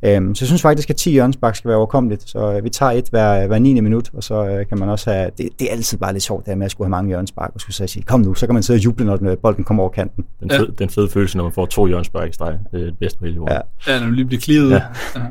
Øhm, 0.03 0.35
så 0.35 0.45
jeg 0.45 0.47
synes 0.47 0.63
faktisk, 0.63 0.91
at 0.91 0.97
10 0.97 1.11
hjørnespark 1.11 1.57
skal 1.57 1.69
være 1.69 1.77
overkommeligt. 1.77 2.29
Så 2.29 2.53
øh, 2.53 2.65
vi 2.65 2.71
tager 2.71 2.93
et 2.93 3.09
hver, 3.11 3.47
hver 3.47 3.59
9. 3.59 3.81
minut, 3.81 4.11
og 4.15 4.25
så 4.25 4.47
øh, 4.47 4.67
kan 4.67 4.79
man 4.79 4.89
også 4.89 5.13
have... 5.13 5.31
Det, 5.39 5.49
det 5.59 5.69
er 5.69 5.73
altid 5.73 5.99
bare 5.99 6.13
lidt 6.13 6.23
sjovt, 6.23 6.47
det 6.47 6.59
med 6.59 6.65
at 6.65 6.71
skulle 6.71 6.87
have 6.87 6.91
mange 6.91 7.09
hjørnespark, 7.09 7.51
og 7.55 7.61
skulle 7.61 7.75
så 7.75 7.87
sige, 7.87 8.03
kom 8.03 8.21
nu, 8.21 8.35
så 8.35 8.47
kan 8.47 8.55
man 8.55 8.63
sidde 8.63 8.79
og 8.79 8.85
juble, 8.85 9.05
når 9.05 9.37
bolden 9.43 9.65
kommer 9.65 9.83
over 9.83 9.93
kanten. 9.93 10.25
Den 10.41 10.51
fede, 10.51 10.67
ja. 10.79 10.85
den 10.85 10.91
fede 10.91 11.09
følelse, 11.09 11.37
når 11.37 11.45
man 11.45 11.53
får 11.53 11.67
to 11.67 11.87
hjørnespark 11.87 12.31
i 12.31 12.33
streg, 12.33 12.59
det 12.73 12.81
er 12.81 12.85
det 12.85 12.99
bedste 12.99 13.19
på 13.19 13.25
hele 13.25 13.37
jorden. 13.37 13.55
Ja, 13.87 13.93
ja 13.93 13.99
når 13.99 14.07
man 14.07 14.15
lige 14.15 14.27
bliver 14.27 14.41
klivet. 14.41 14.71
Ja. 14.71 14.83
ja. 15.15 15.27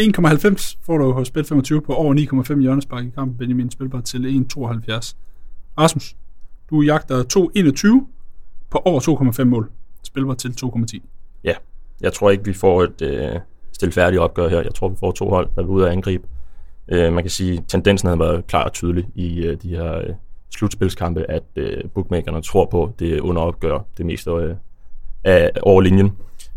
1,90 0.00 0.76
får 0.86 0.98
du 0.98 1.12
hos 1.12 1.30
Bet 1.30 1.46
25 1.46 1.82
på 1.82 1.92
over 1.92 2.42
9,5 2.54 2.60
hjørnespark 2.60 3.04
i 3.04 3.10
kampen. 3.10 3.38
Benjamin 3.38 3.70
spilbar 3.70 4.00
til 4.00 4.46
1,72. 4.56 5.14
Rasmus, 5.78 6.14
du 6.72 6.82
jagter 6.82 7.22
2,21 8.02 8.06
på 8.70 8.78
over 8.84 9.00
2,5 9.40 9.44
mål. 9.44 9.70
Spilbar 10.02 10.34
til 10.34 10.48
2,10. 10.48 11.00
Ja, 11.44 11.54
jeg 12.00 12.12
tror 12.12 12.30
ikke, 12.30 12.44
vi 12.44 12.52
får 12.52 12.82
et... 12.82 13.02
Øh 13.02 13.40
stilfærdigt 13.82 14.20
opgør 14.20 14.48
her. 14.48 14.60
Jeg 14.60 14.74
tror, 14.74 14.88
vi 14.88 14.96
får 15.00 15.12
to 15.12 15.28
hold, 15.28 15.48
der 15.56 15.62
vil 15.62 15.70
ud 15.70 15.82
og 15.82 15.92
angribe. 15.92 16.26
Øh, 16.88 17.12
man 17.12 17.24
kan 17.24 17.30
sige, 17.30 17.58
at 17.58 17.64
tendensen 17.68 18.08
har 18.08 18.16
været 18.16 18.46
klar 18.46 18.64
og 18.64 18.72
tydelig 18.72 19.06
i 19.14 19.38
øh, 19.38 19.62
de 19.62 19.68
her 19.68 19.98
øh, 19.98 20.14
slutspilskampe, 20.50 21.30
at 21.30 21.42
øh, 21.56 21.84
bookmakerne 21.94 22.42
tror 22.42 22.66
på, 22.66 22.92
det 22.98 23.20
underopgør 23.20 23.78
det 23.98 24.06
meste 24.06 24.30
øh, 24.30 24.54
af 25.24 25.50
over 25.62 25.80
linjen. 25.80 26.12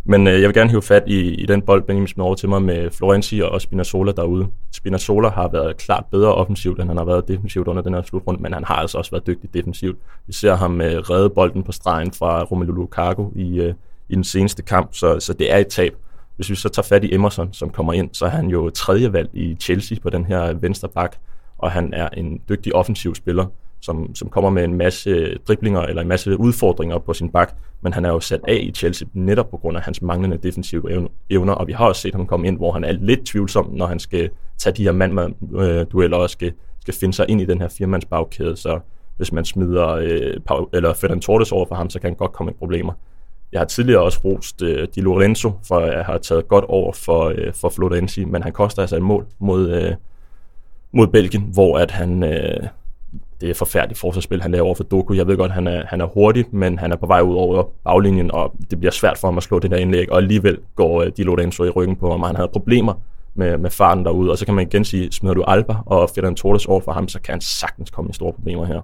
Men 0.08 0.28
øh, 0.28 0.34
jeg 0.34 0.48
vil 0.48 0.54
gerne 0.54 0.70
hive 0.70 0.82
fat 0.82 1.04
i, 1.08 1.20
i 1.20 1.46
den 1.46 1.62
bold, 1.62 1.84
Benjamin 1.84 2.08
smed 2.08 2.26
over 2.26 2.36
til 2.36 2.50
mig 2.50 2.62
med 2.62 2.92
Florenzi 2.92 3.42
og 3.42 3.62
Spinazzola 3.62 4.12
derude. 4.12 4.48
Spinazzola 4.72 5.30
har 5.30 5.48
været 5.48 5.78
klart 5.78 6.06
bedre 6.12 6.36
offensivt, 6.36 6.80
end 6.80 6.90
han 6.90 6.98
har 6.98 7.06
været 7.06 7.28
defensivt 7.28 7.68
under 7.68 7.82
den 7.82 7.94
her 7.94 8.02
slutrunde, 8.02 8.42
men 8.42 8.54
han 8.54 8.64
har 8.64 8.76
altså 8.76 8.98
også 8.98 9.12
været 9.12 9.28
dygtig 9.28 9.54
defensivt. 9.54 9.98
Vi 10.28 10.34
ser 10.34 10.56
ham 10.56 10.82
øh, 10.82 10.98
redde 10.98 11.30
bolden 11.30 11.64
på 11.64 11.72
stregen 11.72 12.12
fra 12.12 12.44
Romelu 12.44 12.74
Lukaku 12.74 13.30
i, 13.36 13.60
øh, 13.60 13.74
i 14.10 14.16
den 14.16 14.24
seneste 14.24 14.64
kamp, 14.64 14.90
så, 14.94 15.20
så 15.20 15.34
det 15.34 15.54
er 15.54 15.58
et 15.58 15.68
tab. 15.68 15.96
Hvis 16.36 16.50
vi 16.50 16.56
så 16.56 16.70
tager 16.70 16.86
fat 16.86 17.04
i 17.04 17.16
Emerson, 17.16 17.54
som 17.54 17.70
kommer 17.70 17.94
ind, 17.94 18.10
så 18.14 18.26
er 18.26 18.30
han 18.30 18.48
jo 18.48 18.70
tredje 18.70 19.14
valg 19.14 19.30
i 19.34 19.56
Chelsea 19.56 19.98
på 20.02 20.10
den 20.10 20.26
her 20.26 20.54
venstre 20.54 20.90
bak, 20.90 21.16
og 21.58 21.72
han 21.72 21.94
er 21.94 22.10
en 22.10 22.42
dygtig 22.50 22.76
offensiv 22.76 23.16
spiller 23.16 23.46
som, 23.86 24.16
som 24.16 24.30
kommer 24.30 24.50
med 24.50 24.64
en 24.64 24.74
masse 24.74 25.38
driblinger 25.48 25.82
eller 25.82 26.02
en 26.02 26.08
masse 26.08 26.40
udfordringer 26.40 27.00
på 27.00 27.14
sin 27.14 27.30
bak, 27.30 27.56
men 27.82 27.94
han 27.94 28.06
er 28.06 28.10
jo 28.10 28.20
sat 28.20 28.40
af 28.48 28.60
i 28.62 28.72
Chelsea 28.72 29.08
netop 29.14 29.50
på 29.50 29.58
grund 29.58 29.78
af 29.78 29.84
hans 29.84 30.02
manglende 30.02 30.38
defensive 30.38 31.10
evner, 31.30 31.54
og 31.54 31.68
vi 31.68 31.72
har 31.72 31.86
også 31.86 32.02
set 32.02 32.16
ham 32.16 32.28
komme 32.28 32.48
ind, 32.48 32.58
hvor 32.58 32.72
han 32.72 32.84
er 32.84 32.92
lidt 32.92 33.26
tvivlsom, 33.26 33.70
når 33.74 33.86
han 33.86 34.00
skal 34.00 34.30
tage 34.58 34.74
de 34.74 34.84
her 34.84 34.92
mand-dueller 34.92 36.20
øh, 36.20 36.24
og 36.24 36.30
skal, 36.30 36.54
skal 36.82 36.94
finde 36.94 37.14
sig 37.14 37.26
ind 37.30 37.42
i 37.42 37.46
den 37.46 37.62
her 37.62 37.68
firmandsbagkæde, 37.68 38.56
så 38.56 38.80
hvis 39.18 39.32
man 39.32 39.46
smider 39.46 39.88
øh, 39.88 40.68
eller 40.74 40.94
Ferdinand 40.94 41.22
Torres 41.22 41.52
over 41.52 41.66
for 41.66 41.76
ham, 41.76 41.90
så 41.90 42.00
kan 42.00 42.10
han 42.10 42.16
godt 42.16 42.32
komme 42.32 42.52
i 42.52 42.56
problemer. 42.60 42.94
Jeg 43.52 43.60
har 43.60 43.66
tidligere 43.66 44.02
også 44.02 44.20
rost 44.26 44.62
øh, 44.62 44.88
Di 44.96 45.02
Lorenzo, 45.02 45.52
for 45.68 45.80
at 45.80 46.06
have 46.06 46.20
taget 46.20 46.48
godt 46.48 46.66
over 46.66 46.94
for, 46.94 47.24
øh, 47.26 47.54
for 47.54 47.70
Florenzi, 47.70 48.24
men 48.24 48.44
han 48.44 48.52
koster 48.52 48.82
altså 48.82 48.96
et 48.96 49.02
mål 49.02 49.26
mod, 49.40 49.70
øh, 49.70 49.94
mod 50.92 51.08
Belgien, 51.08 51.44
hvor 51.54 51.78
at 51.78 51.92
han, 51.92 52.24
øh, 52.24 52.68
det 53.42 53.50
er 53.50 53.54
forfærdeligt 53.54 54.00
forsvarsspil, 54.00 54.42
han 54.42 54.52
laver 54.52 54.66
over 54.66 54.76
for 54.76 54.84
Doku. 54.84 55.14
Jeg 55.14 55.28
ved 55.28 55.38
godt, 55.38 55.52
han 55.52 55.68
er, 55.68 55.86
han 55.86 56.02
er 56.02 56.06
hurtig, 56.06 56.46
men 56.52 56.80
han 56.80 56.92
er 56.92 56.96
på 56.96 57.06
vej 57.06 57.22
ud 57.22 57.36
over 57.36 57.64
baglinjen, 57.84 58.32
og 58.32 58.54
det 58.72 58.80
bliver 58.80 58.92
svært 58.92 59.18
for 59.18 59.28
ham 59.28 59.38
at 59.38 59.44
slå 59.44 59.60
det 59.60 59.72
der 59.72 59.78
indlæg, 59.78 60.12
og 60.12 60.18
alligevel 60.18 60.58
går 60.76 61.02
uh, 61.02 61.08
Di 61.18 61.24
Lorenzo 61.24 61.64
i 61.64 61.70
ryggen 61.70 61.96
på 61.96 62.12
ham, 62.12 62.22
og 62.22 62.28
han 62.28 62.36
havde 62.36 62.48
problemer 62.48 62.94
med, 63.36 63.58
med 63.58 63.70
farten 63.70 64.06
derude, 64.06 64.32
og 64.32 64.38
så 64.38 64.46
kan 64.46 64.54
man 64.54 64.68
igen 64.68 64.86
sige, 64.86 65.12
smider 65.12 65.34
du 65.34 65.44
Alba 65.48 65.76
og 65.86 66.10
Ferran 66.16 66.36
Torres 66.36 66.66
over 66.66 66.82
for 66.82 66.92
ham, 66.92 67.08
så 67.08 67.22
kan 67.22 67.34
han 67.34 67.42
sagtens 67.42 67.90
komme 67.90 68.10
i 68.10 68.14
store 68.14 68.34
problemer 68.34 68.66
her. 68.66 68.82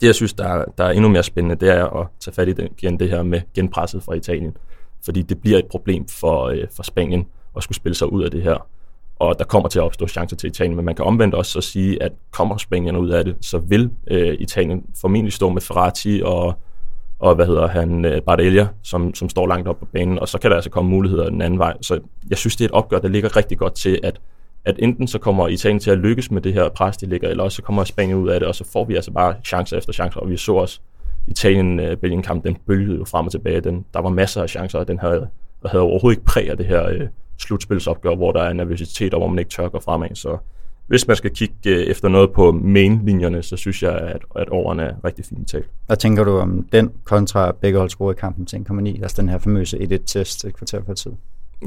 Det, 0.00 0.06
jeg 0.06 0.14
synes, 0.14 0.32
der 0.32 0.48
er, 0.48 0.64
der 0.78 0.84
er 0.84 0.90
endnu 0.90 1.08
mere 1.08 1.22
spændende, 1.22 1.56
det 1.56 1.68
er 1.68 2.00
at 2.00 2.06
tage 2.20 2.34
fat 2.34 2.48
i 2.48 2.52
den, 2.52 2.68
igen 2.78 2.98
det 2.98 3.10
her 3.10 3.22
med 3.22 3.40
genpresset 3.54 4.02
fra 4.02 4.14
Italien, 4.14 4.56
fordi 5.04 5.22
det 5.22 5.40
bliver 5.40 5.58
et 5.58 5.66
problem 5.66 6.08
for, 6.08 6.44
øh, 6.44 6.64
for 6.76 6.82
Spanien 6.82 7.26
at 7.56 7.62
skulle 7.62 7.76
spille 7.76 7.94
sig 7.94 8.12
ud 8.12 8.22
af 8.22 8.30
det 8.30 8.42
her 8.42 8.66
og 9.22 9.38
der 9.38 9.44
kommer 9.44 9.68
til 9.68 9.78
at 9.78 9.82
opstå 9.82 10.06
chancer 10.06 10.36
til 10.36 10.46
Italien, 10.46 10.76
men 10.76 10.84
man 10.84 10.94
kan 10.94 11.04
omvendt 11.04 11.34
også 11.34 11.52
så 11.52 11.60
sige, 11.60 12.02
at 12.02 12.12
kommer 12.30 12.56
Spanien 12.56 12.96
ud 12.96 13.08
af 13.08 13.24
det, 13.24 13.36
så 13.40 13.58
vil 13.58 13.90
øh, 14.10 14.36
Italien 14.40 14.84
formentlig 15.00 15.32
stå 15.32 15.48
med 15.48 15.62
Ferrati 15.62 16.22
og, 16.24 16.54
og 17.18 17.34
hvad 17.34 17.46
hedder 17.46 17.68
han, 17.68 18.04
øh, 18.04 18.22
Bardelia, 18.22 18.68
som, 18.82 19.14
som 19.14 19.28
står 19.28 19.46
langt 19.46 19.68
op 19.68 19.78
på 19.78 19.84
banen, 19.84 20.18
og 20.18 20.28
så 20.28 20.38
kan 20.38 20.50
der 20.50 20.56
altså 20.56 20.70
komme 20.70 20.90
muligheder 20.90 21.30
den 21.30 21.42
anden 21.42 21.58
vej. 21.58 21.76
Så 21.80 22.00
jeg 22.30 22.38
synes, 22.38 22.56
det 22.56 22.64
er 22.64 22.68
et 22.68 22.74
opgør, 22.74 22.98
der 22.98 23.08
ligger 23.08 23.36
rigtig 23.36 23.58
godt 23.58 23.74
til, 23.74 24.00
at, 24.02 24.20
at 24.64 24.76
enten 24.78 25.06
så 25.06 25.18
kommer 25.18 25.48
Italien 25.48 25.80
til 25.80 25.90
at 25.90 25.98
lykkes 25.98 26.30
med 26.30 26.42
det 26.42 26.52
her 26.52 26.68
pres, 26.68 26.96
de 26.96 27.06
ligger, 27.06 27.28
eller 27.28 27.44
også 27.44 27.56
så 27.56 27.62
kommer 27.62 27.84
Spanien 27.84 28.16
ud 28.16 28.28
af 28.28 28.40
det, 28.40 28.48
og 28.48 28.54
så 28.54 28.64
får 28.72 28.84
vi 28.84 28.96
altså 28.96 29.10
bare 29.10 29.34
chancer 29.44 29.76
efter 29.76 29.92
chancer, 29.92 30.20
og 30.20 30.30
vi 30.30 30.36
så 30.36 30.54
også 30.54 30.80
Italien-Belgien-kamp, 31.28 32.46
øh, 32.46 32.52
den 32.52 32.58
bølgede 32.66 32.98
jo 32.98 33.04
frem 33.04 33.26
og 33.26 33.32
tilbage. 33.32 33.60
Den, 33.60 33.84
der 33.94 34.00
var 34.00 34.10
masser 34.10 34.42
af 34.42 34.50
chancer, 34.50 34.78
og 34.78 34.88
den 34.88 34.98
havde, 34.98 35.28
havde 35.66 35.82
overhovedet 35.82 36.18
ikke 36.18 36.26
præg 36.26 36.50
af 36.50 36.56
det 36.56 36.66
her 36.66 36.88
øh, 36.88 37.08
slutspilsopgør, 37.38 38.14
hvor 38.14 38.32
der 38.32 38.42
er 38.42 38.52
nervøsitet, 38.52 39.14
og 39.14 39.20
hvor 39.20 39.28
man 39.28 39.38
ikke 39.38 39.50
tør 39.50 39.68
gå 39.68 39.80
fremad. 39.80 40.14
Så 40.14 40.38
hvis 40.86 41.08
man 41.08 41.16
skal 41.16 41.30
kigge 41.30 41.54
øh, 41.66 41.86
efter 41.86 42.08
noget 42.08 42.32
på 42.32 42.52
main-linjerne, 42.52 43.42
så 43.42 43.56
synes 43.56 43.82
jeg, 43.82 43.92
at, 43.92 44.22
at 44.36 44.48
årene 44.50 44.82
er 44.82 44.94
rigtig 45.04 45.24
fint 45.24 45.50
talt. 45.50 45.70
Hvad 45.86 45.96
tænker 45.96 46.24
du 46.24 46.38
om 46.38 46.68
den 46.72 46.90
kontra 47.04 47.52
begge 47.60 47.78
hold 47.78 47.90
score 47.90 48.12
i 48.12 48.16
kampen 48.20 48.46
til 48.46 48.56
1,9? 48.56 49.02
Altså 49.02 49.16
den 49.20 49.28
her 49.28 49.38
famøse 49.38 49.78
1-1-test 49.78 50.44
et 50.44 50.56
kvarter 50.56 50.80
for 50.86 50.94
tid. 50.94 51.12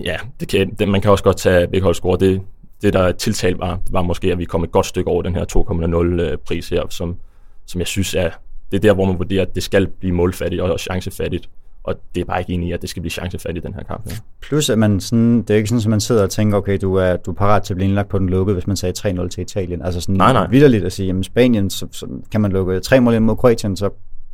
Ja, 0.04 0.17
det 0.39 0.47
kan, 0.47 0.73
det, 0.73 0.88
man 0.88 1.01
kan 1.01 1.12
også 1.12 1.23
godt 1.23 1.38
tage 1.38 1.67
begge 1.67 1.84
hold 1.84 1.95
score. 1.95 2.17
Det, 2.19 2.41
det 2.82 2.93
der 2.93 3.12
tiltalt 3.12 3.60
var, 3.60 3.80
var 3.91 4.01
måske, 4.01 4.32
at 4.32 4.38
vi 4.38 4.45
kom 4.45 4.63
et 4.63 4.71
godt 4.71 4.86
stykke 4.86 5.10
over 5.10 5.21
den 5.21 5.36
her 5.36 5.45
2,0 6.17 6.21
øh, 6.21 6.38
pris 6.38 6.69
her, 6.69 6.84
som, 6.89 7.15
som 7.65 7.80
jeg 7.80 7.88
synes 7.88 8.13
er, 8.13 8.30
det 8.71 8.78
er 8.78 8.82
der, 8.82 8.93
hvor 8.93 9.06
man 9.06 9.17
vurderer, 9.17 9.41
at 9.41 9.56
det 9.56 9.63
skal 9.63 9.88
blive 9.88 10.13
målfattigt 10.13 10.62
og 10.62 10.80
chancefattigt 10.80 11.49
og 11.86 11.95
det 12.15 12.21
er 12.21 12.26
bare 12.26 12.39
ikke 12.39 12.54
enig 12.54 12.69
i, 12.69 12.71
at 12.71 12.82
det 12.82 12.89
skal 12.89 13.02
blive 13.02 13.12
chancefat 13.12 13.58
i 13.58 13.60
den 13.60 13.74
her 13.74 13.84
kamp. 13.84 14.06
Ja. 14.10 14.15
Plus, 14.41 14.69
at 14.69 14.78
man 14.78 15.00
sådan, 15.00 15.41
det 15.41 15.50
er 15.50 15.56
ikke 15.56 15.69
sådan, 15.69 15.82
at 15.82 15.88
man 15.88 16.00
sidder 16.00 16.24
og 16.24 16.30
tænker, 16.30 16.58
okay, 16.58 16.78
du 16.82 16.95
er, 16.95 17.15
du 17.15 17.32
er 17.32 17.36
parat 17.36 17.63
til 17.63 17.74
at 17.74 17.76
blive 17.76 17.88
indlagt 17.88 18.10
på 18.10 18.19
den 18.19 18.30
lukkede, 18.30 18.54
hvis 18.54 18.67
man 18.67 18.76
sagde 18.76 19.21
3-0 19.21 19.28
til 19.28 19.41
Italien. 19.41 19.82
Altså 19.82 20.02
sådan 20.02 20.15
nej, 20.15 20.34
nej. 20.34 20.48
vidderligt 20.50 20.86
at 20.86 20.93
sige, 20.93 21.08
jamen 21.08 21.24
Spanien, 21.24 21.69
så, 21.69 21.88
så 21.91 22.08
kan 22.32 22.41
man 22.41 22.52
lukke 22.52 22.80
3 22.80 23.00
mål 23.00 23.13
ind 23.13 23.24
mod 23.24 23.36
Kroatien, 23.36 23.76
så 23.76 23.89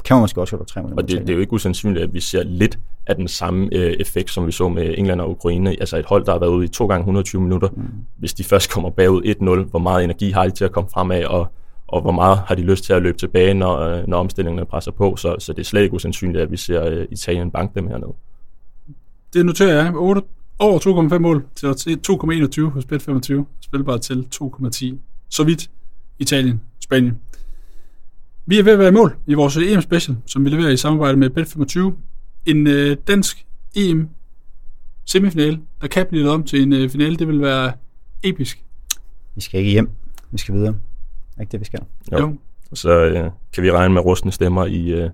kan 0.06 0.16
man 0.16 0.22
måske 0.22 0.42
også 0.42 0.56
lukke 0.56 0.72
3 0.72 0.82
mål 0.82 0.94
Og 0.98 1.10
det, 1.10 1.22
det, 1.22 1.30
er 1.30 1.34
jo 1.34 1.40
ikke 1.40 1.54
usandsynligt, 1.54 2.04
at 2.04 2.14
vi 2.14 2.20
ser 2.20 2.44
lidt 2.44 2.80
af 3.08 3.16
den 3.16 3.28
samme 3.28 3.70
øh, 3.72 3.94
effekt, 4.00 4.30
som 4.30 4.48
vi 4.48 4.52
så 4.52 4.70
med 4.70 4.94
England 4.98 5.22
og 5.22 5.32
Ukraine. 5.32 5.70
Altså 5.70 5.98
et 5.98 6.06
hold, 6.06 6.26
der 6.26 6.32
har 6.32 6.40
været 6.40 6.52
ude 6.52 6.66
i 6.66 6.68
to 6.68 6.88
gange 6.88 7.00
120 7.00 7.42
minutter. 7.42 7.70
Mm. 7.76 7.84
Hvis 8.18 8.34
de 8.34 8.44
først 8.44 8.72
kommer 8.74 8.90
bagud 8.90 9.22
1-0, 9.66 9.70
hvor 9.70 9.80
meget 9.80 10.04
energi 10.04 10.32
har 10.32 10.44
de 10.44 10.52
til 10.52 10.66
at 10.66 10.72
komme 10.72 10.90
fremad, 10.90 11.24
og 11.24 11.48
og 11.92 12.02
hvor 12.02 12.12
meget 12.12 12.40
har 12.46 12.56
de 12.56 12.62
lyst 12.62 12.84
til 12.84 12.94
at 12.94 13.02
løbe 13.02 13.18
tilbage, 13.18 13.54
når, 13.54 13.80
øh, 13.80 14.08
når 14.08 14.18
omstillingerne 14.18 14.66
presser 14.66 14.92
på. 14.92 15.16
Så, 15.16 15.36
så 15.40 15.54
det 15.54 15.60
er 15.60 15.64
slet 15.64 15.82
ikke 15.82 15.96
usandsynligt, 15.96 16.42
at 16.42 16.52
vi 16.52 16.58
ser 16.58 17.02
uh, 17.02 17.06
Italien 17.12 17.52
banke 17.52 17.80
dem 17.80 17.88
hernede. 17.88 18.14
Det 19.34 19.46
noterer 19.46 19.84
jeg. 19.84 19.96
8, 19.96 20.22
over 20.60 21.10
2,5 21.14 21.18
mål 21.18 21.46
til 21.56 21.68
2,21 21.68 22.70
hos 22.70 22.86
Bet25. 22.86 23.44
Spilbar 23.62 23.98
til 23.98 24.28
2,10. 24.36 24.96
Så 25.30 25.44
vidt 25.44 25.70
Italien, 26.20 26.62
Spanien. 26.80 27.18
Vi 28.46 28.60
er 28.60 28.64
ved 28.64 28.74
at 28.74 28.80
være 28.80 28.88
i 28.88 28.92
mål 28.92 29.16
i 29.28 29.34
vores 29.34 29.58
EM-special, 29.58 30.18
som 30.26 30.46
vi 30.46 30.50
leverer 30.50 30.70
i 30.70 30.78
samarbejde 30.78 31.18
med 31.18 31.30
Bet25. 31.38 31.94
En 32.46 32.68
øh, 32.68 32.98
dansk 33.08 33.46
EM 33.76 34.10
semifinale, 35.06 35.60
der 35.82 35.88
kan 35.88 36.06
blive 36.10 36.30
om 36.30 36.44
til 36.44 36.62
en 36.62 36.74
øh, 36.74 36.90
finale. 36.90 37.16
Det 37.16 37.28
vil 37.28 37.42
være 37.42 37.74
episk. 38.24 38.64
Vi 39.36 39.42
skal 39.42 39.60
ikke 39.60 39.72
hjem. 39.72 39.90
Vi 40.32 40.38
skal 40.38 40.56
videre 40.56 40.76
ikke 41.40 41.52
det, 41.52 41.60
vi 41.60 41.66
skal? 41.66 41.80
Jo. 42.12 42.20
jo. 42.20 42.36
Så 42.74 42.92
øh, 42.92 43.32
kan 43.54 43.64
vi 43.64 43.72
regne 43.72 43.94
med 43.94 44.02
rustne 44.02 44.32
stemmer 44.32 44.66
i, 44.66 44.90
øh, 44.90 45.10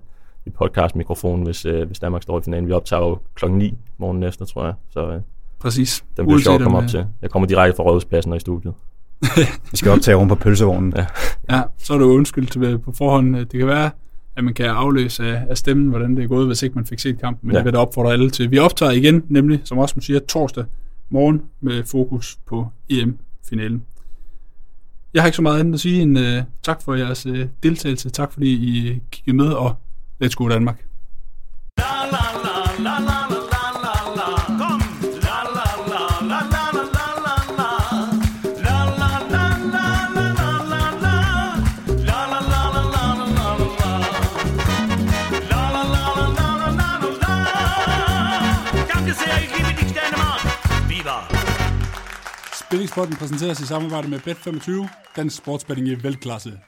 i 0.46 0.50
podcastmikrofonen, 0.50 1.44
hvis, 1.44 1.66
øh, 1.66 1.86
hvis 1.86 1.98
Danmark 1.98 2.22
står 2.22 2.38
i 2.38 2.42
finalen. 2.42 2.68
Vi 2.68 2.72
optager 2.72 3.02
jo 3.02 3.18
klokken 3.34 3.58
9 3.58 3.78
morgen 3.98 4.22
efter, 4.22 4.44
tror 4.44 4.64
jeg. 4.64 4.74
Så 4.90 5.10
øh, 5.10 5.20
Præcis. 5.58 6.04
Den 6.16 6.26
bliver 6.26 6.40
sjovt 6.40 6.54
at 6.54 6.62
komme 6.62 6.78
op 6.78 6.84
øh, 6.84 6.90
til. 6.90 7.06
Jeg 7.22 7.30
kommer 7.30 7.48
direkte 7.48 7.76
fra 7.76 7.82
Rådhuspladsen 7.82 8.32
og 8.32 8.36
i 8.36 8.40
studiet. 8.40 8.74
vi 9.70 9.76
skal 9.76 9.90
optage 9.92 10.16
rundt 10.16 10.28
på 10.28 10.34
pølsevognen. 10.34 10.92
Ja. 10.96 11.06
ja, 11.50 11.62
så 11.78 11.94
er 11.94 11.98
det 11.98 12.04
undskyldt 12.04 12.82
på 12.82 12.92
forhånd. 12.92 13.36
Det 13.36 13.58
kan 13.58 13.66
være, 13.66 13.90
at 14.36 14.44
man 14.44 14.54
kan 14.54 14.66
aflæse 14.66 15.24
af, 15.24 15.46
af 15.50 15.58
stemmen, 15.58 15.88
hvordan 15.88 16.16
det 16.16 16.24
er 16.24 16.28
gået, 16.28 16.46
hvis 16.46 16.62
ikke 16.62 16.74
man 16.74 16.86
fik 16.86 16.98
set 16.98 17.20
kampen. 17.20 17.46
Men 17.46 17.52
ja. 17.52 17.58
det 17.58 17.64
vil 17.64 17.72
jeg 17.72 17.80
opfordre 17.80 18.12
alle 18.12 18.30
til. 18.30 18.50
Vi 18.50 18.58
optager 18.58 18.92
igen, 18.92 19.24
nemlig, 19.28 19.60
som 19.64 19.78
Rasmus 19.78 20.04
siger, 20.04 20.20
torsdag 20.20 20.64
morgen 21.10 21.42
med 21.60 21.84
fokus 21.84 22.38
på 22.46 22.68
EM-finalen. 22.90 23.82
Jeg 25.14 25.22
har 25.22 25.26
ikke 25.26 25.36
så 25.36 25.42
meget 25.42 25.60
andet 25.60 25.74
at 25.74 25.80
sige 25.80 26.02
end 26.02 26.18
uh, 26.18 26.42
tak 26.62 26.82
for 26.82 26.94
jeres 26.94 27.26
uh, 27.26 27.38
deltagelse. 27.62 28.10
Tak 28.10 28.32
fordi 28.32 28.50
I 28.50 29.02
kiggede 29.10 29.36
med, 29.36 29.52
og 29.52 29.76
let's 30.24 30.34
go 30.34 30.48
Danmark. 30.48 30.84
La, 31.78 31.84
la, 32.12 32.18
la, 32.78 33.00
la, 33.00 33.28
la. 33.30 33.37
Spillingspotten 52.68 53.16
præsenteres 53.16 53.60
i 53.60 53.66
samarbejde 53.66 54.08
med 54.08 54.18
Bet25, 54.18 54.88
dansk 55.16 55.36
sportsbetting 55.36 55.88
i 55.88 55.94
velklasse. 55.94 56.60